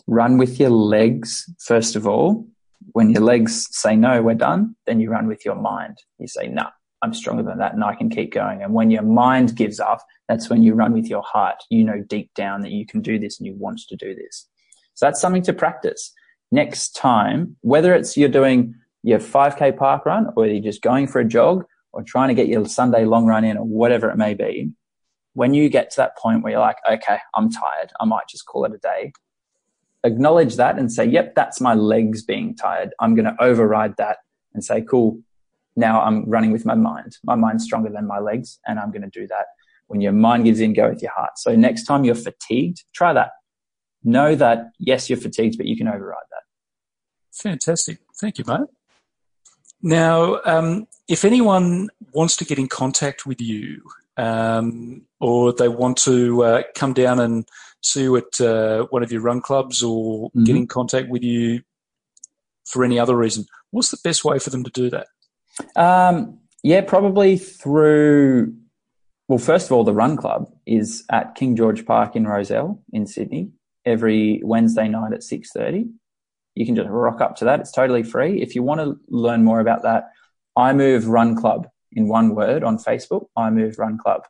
run 0.07 0.39
with 0.39 0.61
your 0.61 0.71
legs 0.71 1.51
first 1.59 1.97
of 1.97 2.07
all. 2.07 2.47
When 2.93 3.11
your 3.11 3.23
legs 3.23 3.69
say 3.71 3.97
no, 3.97 4.23
we're 4.23 4.35
done, 4.35 4.77
then 4.87 5.01
you 5.01 5.11
run 5.11 5.27
with 5.27 5.45
your 5.45 5.55
mind. 5.55 5.99
You 6.19 6.29
say, 6.29 6.49
no, 6.49 6.63
nah, 6.63 6.71
I'm 7.03 7.15
stronger 7.15 7.43
than 7.43 7.59
that 7.59 7.75
and 7.75 7.83
I 7.83 7.95
can 7.95 8.11
keep 8.11 8.33
going. 8.33 8.63
And 8.63 8.75
when 8.75 8.91
your 8.91 9.03
mind 9.03 9.57
gives 9.57 9.81
up, 9.81 10.01
that's 10.29 10.51
when 10.51 10.63
you 10.63 10.75
run 10.75 10.93
with 10.93 11.07
your 11.07 11.23
heart. 11.23 11.63
You 11.71 11.85
know 11.85 12.03
deep 12.09 12.33
down 12.35 12.61
that 12.63 12.73
you 12.73 12.87
can 12.87 13.01
do 13.01 13.19
this 13.19 13.39
and 13.39 13.47
you 13.47 13.55
want 13.55 13.81
to 13.89 13.97
do 13.97 14.15
this. 14.15 14.49
So 14.95 15.07
that's 15.07 15.21
something 15.21 15.43
to 15.43 15.53
practice. 15.53 16.13
Next 16.53 16.91
time, 16.91 17.57
whether 17.63 17.95
it's 17.95 18.17
you're 18.17 18.29
doing 18.29 18.75
your 19.03 19.19
5k 19.19 19.77
park 19.77 20.07
run 20.07 20.29
or 20.37 20.47
you're 20.47 20.63
just 20.63 20.83
going 20.83 21.07
for 21.07 21.21
a 21.21 21.25
jog 21.25 21.65
or 21.93 22.03
trying 22.03 22.29
to 22.29 22.35
get 22.35 22.49
your 22.49 22.65
Sunday 22.67 23.05
long 23.05 23.27
run 23.27 23.45
in 23.45 23.57
or 23.57 23.65
whatever 23.65 24.11
it 24.11 24.17
may 24.17 24.35
be, 24.35 24.71
when 25.35 25.53
you 25.53 25.69
get 25.69 25.91
to 25.91 25.97
that 25.97 26.17
point 26.17 26.43
where 26.43 26.53
you're 26.53 26.61
like, 26.61 26.79
okay, 26.89 27.19
I'm 27.35 27.51
tired, 27.51 27.91
I 28.01 28.05
might 28.05 28.29
just 28.29 28.47
call 28.47 28.65
it 28.65 28.73
a 28.73 28.79
day, 28.79 29.13
acknowledge 30.05 30.57
that 30.57 30.79
and 30.79 30.93
say, 30.93 31.05
yep, 31.05 31.35
that's 31.35 31.61
my 31.61 31.75
legs 31.75 32.23
being 32.23 32.55
tired. 32.55 32.91
I'm 33.01 33.15
going 33.15 33.25
to 33.25 33.37
override 33.43 33.97
that 33.97 34.19
and 34.53 34.63
say, 34.63 34.83
cool, 34.83 35.21
now 35.77 36.03
I'm 36.03 36.29
running 36.29 36.53
with 36.53 36.65
my 36.65 36.75
mind. 36.75 37.17
My 37.25 37.35
mind's 37.35 37.65
stronger 37.65 37.91
than 37.91 38.07
my 38.07 38.21
legs, 38.21 38.61
and 38.67 38.79
I'm 38.79 38.91
going 38.91 39.03
to 39.03 39.11
do 39.11 39.27
that. 39.29 39.47
When 39.89 40.01
your 40.01 40.13
mind 40.13 40.45
gives 40.45 40.61
in, 40.61 40.73
go 40.73 40.89
with 40.89 41.03
your 41.03 41.13
heart. 41.13 41.33
So 41.37 41.57
next 41.57 41.85
time 41.85 42.05
you're 42.05 42.15
fatigued, 42.15 42.85
try 42.95 43.13
that. 43.13 43.31
Know 44.05 44.35
that, 44.35 44.71
yes, 44.79 45.11
you're 45.11 45.19
fatigued, 45.19 45.57
but 45.57 45.67
you 45.67 45.77
can 45.77 45.89
override 45.89 46.27
that. 46.31 46.43
Fantastic. 47.33 47.99
Thank 48.21 48.39
you, 48.39 48.45
mate. 48.47 48.69
Now, 49.83 50.41
um, 50.45 50.87
if 51.09 51.25
anyone 51.25 51.89
wants 52.13 52.37
to 52.37 52.45
get 52.45 52.59
in 52.59 52.69
contact 52.69 53.27
with 53.27 53.41
you, 53.41 53.83
um, 54.17 55.03
or 55.21 55.53
they 55.53 55.69
want 55.69 55.99
to 55.99 56.45
uh, 56.45 56.63
come 56.75 56.93
down 56.93 57.19
and 57.19 57.49
see 57.85 58.03
you 58.03 58.17
at 58.17 58.41
uh, 58.41 58.87
one 58.91 59.03
of 59.03 59.13
your 59.13 59.23
run 59.23 59.41
clubs, 59.41 59.83
or 59.83 60.29
mm-hmm. 60.31 60.45
get 60.45 60.57
in 60.57 60.67
contact 60.67 61.09
with 61.09 61.23
you 61.23 61.63
for 62.67 62.85
any 62.85 62.99
other 62.99 63.17
reason, 63.17 63.45
what's 63.71 63.91
the 63.91 63.99
best 64.03 64.25
way 64.25 64.39
for 64.39 64.51
them 64.51 64.65
to 64.65 64.71
do 64.71 64.91
that? 64.91 65.07
Um, 65.77 66.39
yeah, 66.63 66.81
probably 66.81 67.37
through. 67.37 68.55
Well, 69.29 69.39
first 69.39 69.67
of 69.67 69.73
all, 69.73 69.85
the 69.85 69.93
Run 69.93 70.17
Club 70.17 70.51
is 70.67 71.05
at 71.11 71.35
King 71.35 71.57
George 71.57 71.87
Park 71.87 72.15
in 72.17 72.27
Rozelle 72.27 72.83
in 72.93 73.07
Sydney 73.07 73.53
every 73.85 74.41
Wednesday 74.45 74.89
night 74.89 75.13
at 75.13 75.23
six 75.23 75.51
thirty 75.51 75.87
you 76.55 76.65
can 76.65 76.77
just 76.77 76.89
rock 76.89 77.21
up 77.21 77.37
to 77.37 77.45
that. 77.47 77.61
It's 77.61 77.73
totally 77.73 78.03
free. 78.03 78.41
If 78.41 78.55
you 78.55 78.63
want 78.63 78.81
to 78.81 78.99
learn 79.09 79.45
more 79.45 79.61
about 79.61 79.83
that, 79.83 80.11
iMove 80.57 81.07
Run 81.07 81.37
Club 81.37 81.69
in 81.93 82.09
one 82.09 82.35
word 82.35 82.63
on 82.63 82.79
Facebook, 82.79 83.27
iMove 83.37 83.79
Run 83.79 83.99
Club. 83.99 84.23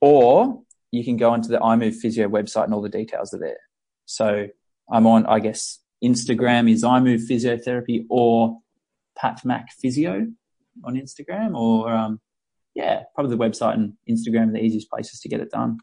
Or 0.00 0.62
you 0.90 1.04
can 1.04 1.16
go 1.16 1.30
onto 1.30 1.48
the 1.48 1.58
iMove 1.58 1.96
Physio 1.96 2.28
website 2.28 2.64
and 2.64 2.74
all 2.74 2.82
the 2.82 2.88
details 2.88 3.34
are 3.34 3.38
there. 3.38 3.60
So 4.06 4.48
I'm 4.90 5.06
on, 5.06 5.26
I 5.26 5.38
guess, 5.40 5.78
Instagram 6.02 6.70
is 6.70 6.82
iMove 6.84 7.28
Physiotherapy 7.28 8.06
or 8.08 8.58
Pat 9.16 9.44
Mac 9.44 9.72
Physio 9.72 10.26
on 10.84 10.94
Instagram 10.94 11.56
or, 11.56 11.92
um, 11.92 12.20
yeah, 12.74 13.02
probably 13.14 13.36
the 13.36 13.42
website 13.42 13.74
and 13.74 13.94
Instagram 14.08 14.50
are 14.50 14.52
the 14.52 14.62
easiest 14.62 14.88
places 14.88 15.20
to 15.20 15.28
get 15.28 15.40
it 15.40 15.50
done. 15.50 15.78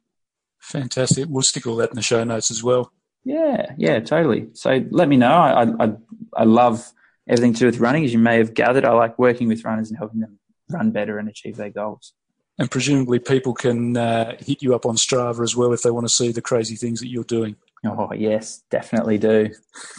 Fantastic. 0.59 1.27
We'll 1.29 1.43
stick 1.43 1.67
all 1.67 1.75
that 1.77 1.89
in 1.89 1.95
the 1.95 2.01
show 2.01 2.23
notes 2.23 2.49
as 2.49 2.63
well. 2.63 2.91
Yeah, 3.23 3.73
yeah, 3.77 3.99
totally. 3.99 4.47
So 4.53 4.83
let 4.91 5.09
me 5.09 5.17
know. 5.17 5.31
I, 5.31 5.63
I, 5.83 5.93
I 6.35 6.43
love 6.43 6.91
everything 7.27 7.53
to 7.53 7.59
do 7.59 7.65
with 7.65 7.79
running, 7.79 8.05
as 8.05 8.13
you 8.13 8.19
may 8.19 8.37
have 8.37 8.53
gathered. 8.53 8.85
I 8.85 8.91
like 8.91 9.19
working 9.19 9.47
with 9.47 9.65
runners 9.65 9.89
and 9.89 9.97
helping 9.97 10.21
them 10.21 10.39
run 10.69 10.91
better 10.91 11.17
and 11.17 11.27
achieve 11.27 11.57
their 11.57 11.69
goals. 11.69 12.13
And 12.57 12.71
presumably, 12.71 13.19
people 13.19 13.53
can 13.53 13.97
uh, 13.97 14.37
hit 14.39 14.61
you 14.61 14.73
up 14.75 14.85
on 14.85 14.95
Strava 14.95 15.43
as 15.43 15.55
well 15.55 15.73
if 15.73 15.81
they 15.81 15.91
want 15.91 16.07
to 16.07 16.13
see 16.13 16.31
the 16.31 16.41
crazy 16.41 16.75
things 16.75 17.01
that 17.01 17.09
you're 17.09 17.23
doing. 17.25 17.55
Oh 17.85 18.11
yes, 18.13 18.63
definitely 18.71 19.17
do. 19.17 19.49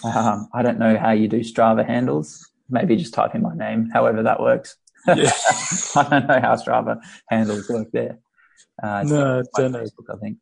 Um, 0.03 0.49
I 0.53 0.63
don't 0.63 0.79
know 0.79 0.97
how 0.97 1.13
you 1.13 1.29
do 1.29 1.41
Strava 1.41 1.87
handles. 1.87 2.51
Maybe 2.69 2.97
just 2.97 3.15
type 3.15 3.35
in 3.35 3.43
my 3.43 3.55
name, 3.55 3.91
however 3.93 4.23
that 4.23 4.41
works. 4.41 4.77
Yeah. 5.07 5.15
I 5.97 6.09
don't 6.09 6.27
know 6.27 6.41
how 6.41 6.57
Strava 6.57 7.01
handles 7.29 7.69
work 7.69 7.89
there. 7.93 8.19
Uh, 8.83 9.05
no, 9.05 9.43
don't 9.55 9.73
know. 9.73 9.83
Facebook, 9.85 10.15
I 10.15 10.19
think. 10.19 10.39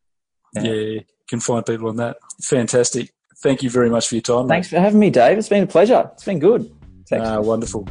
Yeah. 0.55 0.63
yeah 0.63 1.01
can 1.29 1.41
find 1.41 1.65
people 1.65 1.89
on 1.89 1.97
that. 1.97 2.17
Fantastic. 2.43 3.13
Thank 3.43 3.63
you 3.63 3.71
very 3.71 3.91
much 3.91 4.09
for 4.09 4.15
your 4.15 4.23
time. 4.23 4.49
Thanks 4.49 4.71
mate. 4.71 4.79
for 4.79 4.83
having 4.83 5.01
me, 5.01 5.11
Dave. 5.11 5.39
It's 5.39 5.49
been 5.49 5.65
a 5.65 5.67
pleasure. 5.67 6.11
It's 6.15 6.25
been 6.25 6.39
good. 6.39 6.71
Uh, 7.13 7.41
wonderful. 7.43 7.87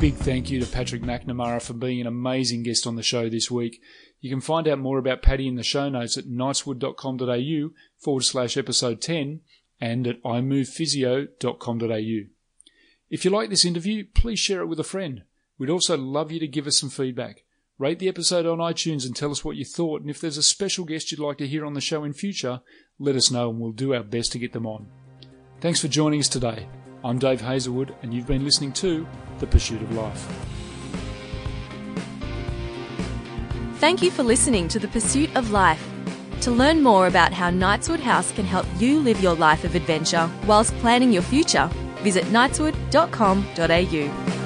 Big 0.00 0.14
thank 0.14 0.50
you 0.50 0.58
to 0.58 0.66
Patrick 0.66 1.02
McNamara 1.02 1.60
for 1.60 1.74
being 1.74 2.00
an 2.00 2.06
amazing 2.06 2.62
guest 2.62 2.86
on 2.86 2.96
the 2.96 3.02
show 3.02 3.28
this 3.28 3.50
week. 3.50 3.82
You 4.18 4.30
can 4.30 4.40
find 4.40 4.66
out 4.66 4.78
more 4.78 4.96
about 4.96 5.20
Paddy 5.20 5.46
in 5.46 5.56
the 5.56 5.62
show 5.62 5.90
notes 5.90 6.16
at 6.16 6.24
knightswood.com.au 6.24 7.70
forward 7.98 8.22
slash 8.22 8.56
episode 8.56 9.02
10 9.02 9.42
and 9.78 10.06
at 10.06 10.22
imovephysio.com.au. 10.22 12.28
If 13.10 13.24
you 13.26 13.30
like 13.30 13.50
this 13.50 13.66
interview, 13.66 14.06
please 14.14 14.38
share 14.38 14.62
it 14.62 14.68
with 14.68 14.80
a 14.80 14.84
friend. 14.84 15.24
We'd 15.58 15.68
also 15.68 15.98
love 15.98 16.32
you 16.32 16.40
to 16.40 16.46
give 16.46 16.66
us 16.66 16.80
some 16.80 16.88
feedback. 16.88 17.44
Rate 17.78 17.98
the 17.98 18.08
episode 18.08 18.46
on 18.46 18.56
iTunes 18.56 19.04
and 19.04 19.14
tell 19.14 19.30
us 19.30 19.44
what 19.44 19.56
you 19.56 19.66
thought. 19.66 20.00
And 20.00 20.08
if 20.08 20.18
there's 20.18 20.38
a 20.38 20.42
special 20.42 20.86
guest 20.86 21.12
you'd 21.12 21.20
like 21.20 21.36
to 21.38 21.46
hear 21.46 21.66
on 21.66 21.74
the 21.74 21.82
show 21.82 22.04
in 22.04 22.14
future, 22.14 22.62
let 22.98 23.16
us 23.16 23.30
know 23.30 23.50
and 23.50 23.60
we'll 23.60 23.72
do 23.72 23.92
our 23.92 24.02
best 24.02 24.32
to 24.32 24.38
get 24.38 24.54
them 24.54 24.66
on. 24.66 24.86
Thanks 25.60 25.82
for 25.82 25.88
joining 25.88 26.20
us 26.20 26.28
today. 26.28 26.66
I'm 27.02 27.18
Dave 27.18 27.40
Hazlewood, 27.40 27.94
and 28.02 28.12
you've 28.12 28.26
been 28.26 28.44
listening 28.44 28.74
to 28.74 29.06
The 29.38 29.46
Pursuit 29.46 29.80
of 29.80 29.90
Life. 29.94 30.28
Thank 33.76 34.02
you 34.02 34.10
for 34.10 34.22
listening 34.22 34.68
to 34.68 34.78
The 34.78 34.88
Pursuit 34.88 35.34
of 35.34 35.50
Life. 35.50 35.82
To 36.42 36.50
learn 36.50 36.82
more 36.82 37.06
about 37.06 37.32
how 37.32 37.50
Knightswood 37.50 38.00
House 38.00 38.32
can 38.32 38.44
help 38.44 38.66
you 38.78 39.00
live 39.00 39.22
your 39.22 39.34
life 39.34 39.64
of 39.64 39.74
adventure 39.74 40.30
whilst 40.46 40.76
planning 40.78 41.10
your 41.10 41.22
future, 41.22 41.70
visit 42.02 42.24
knightswood.com.au. 42.24 44.39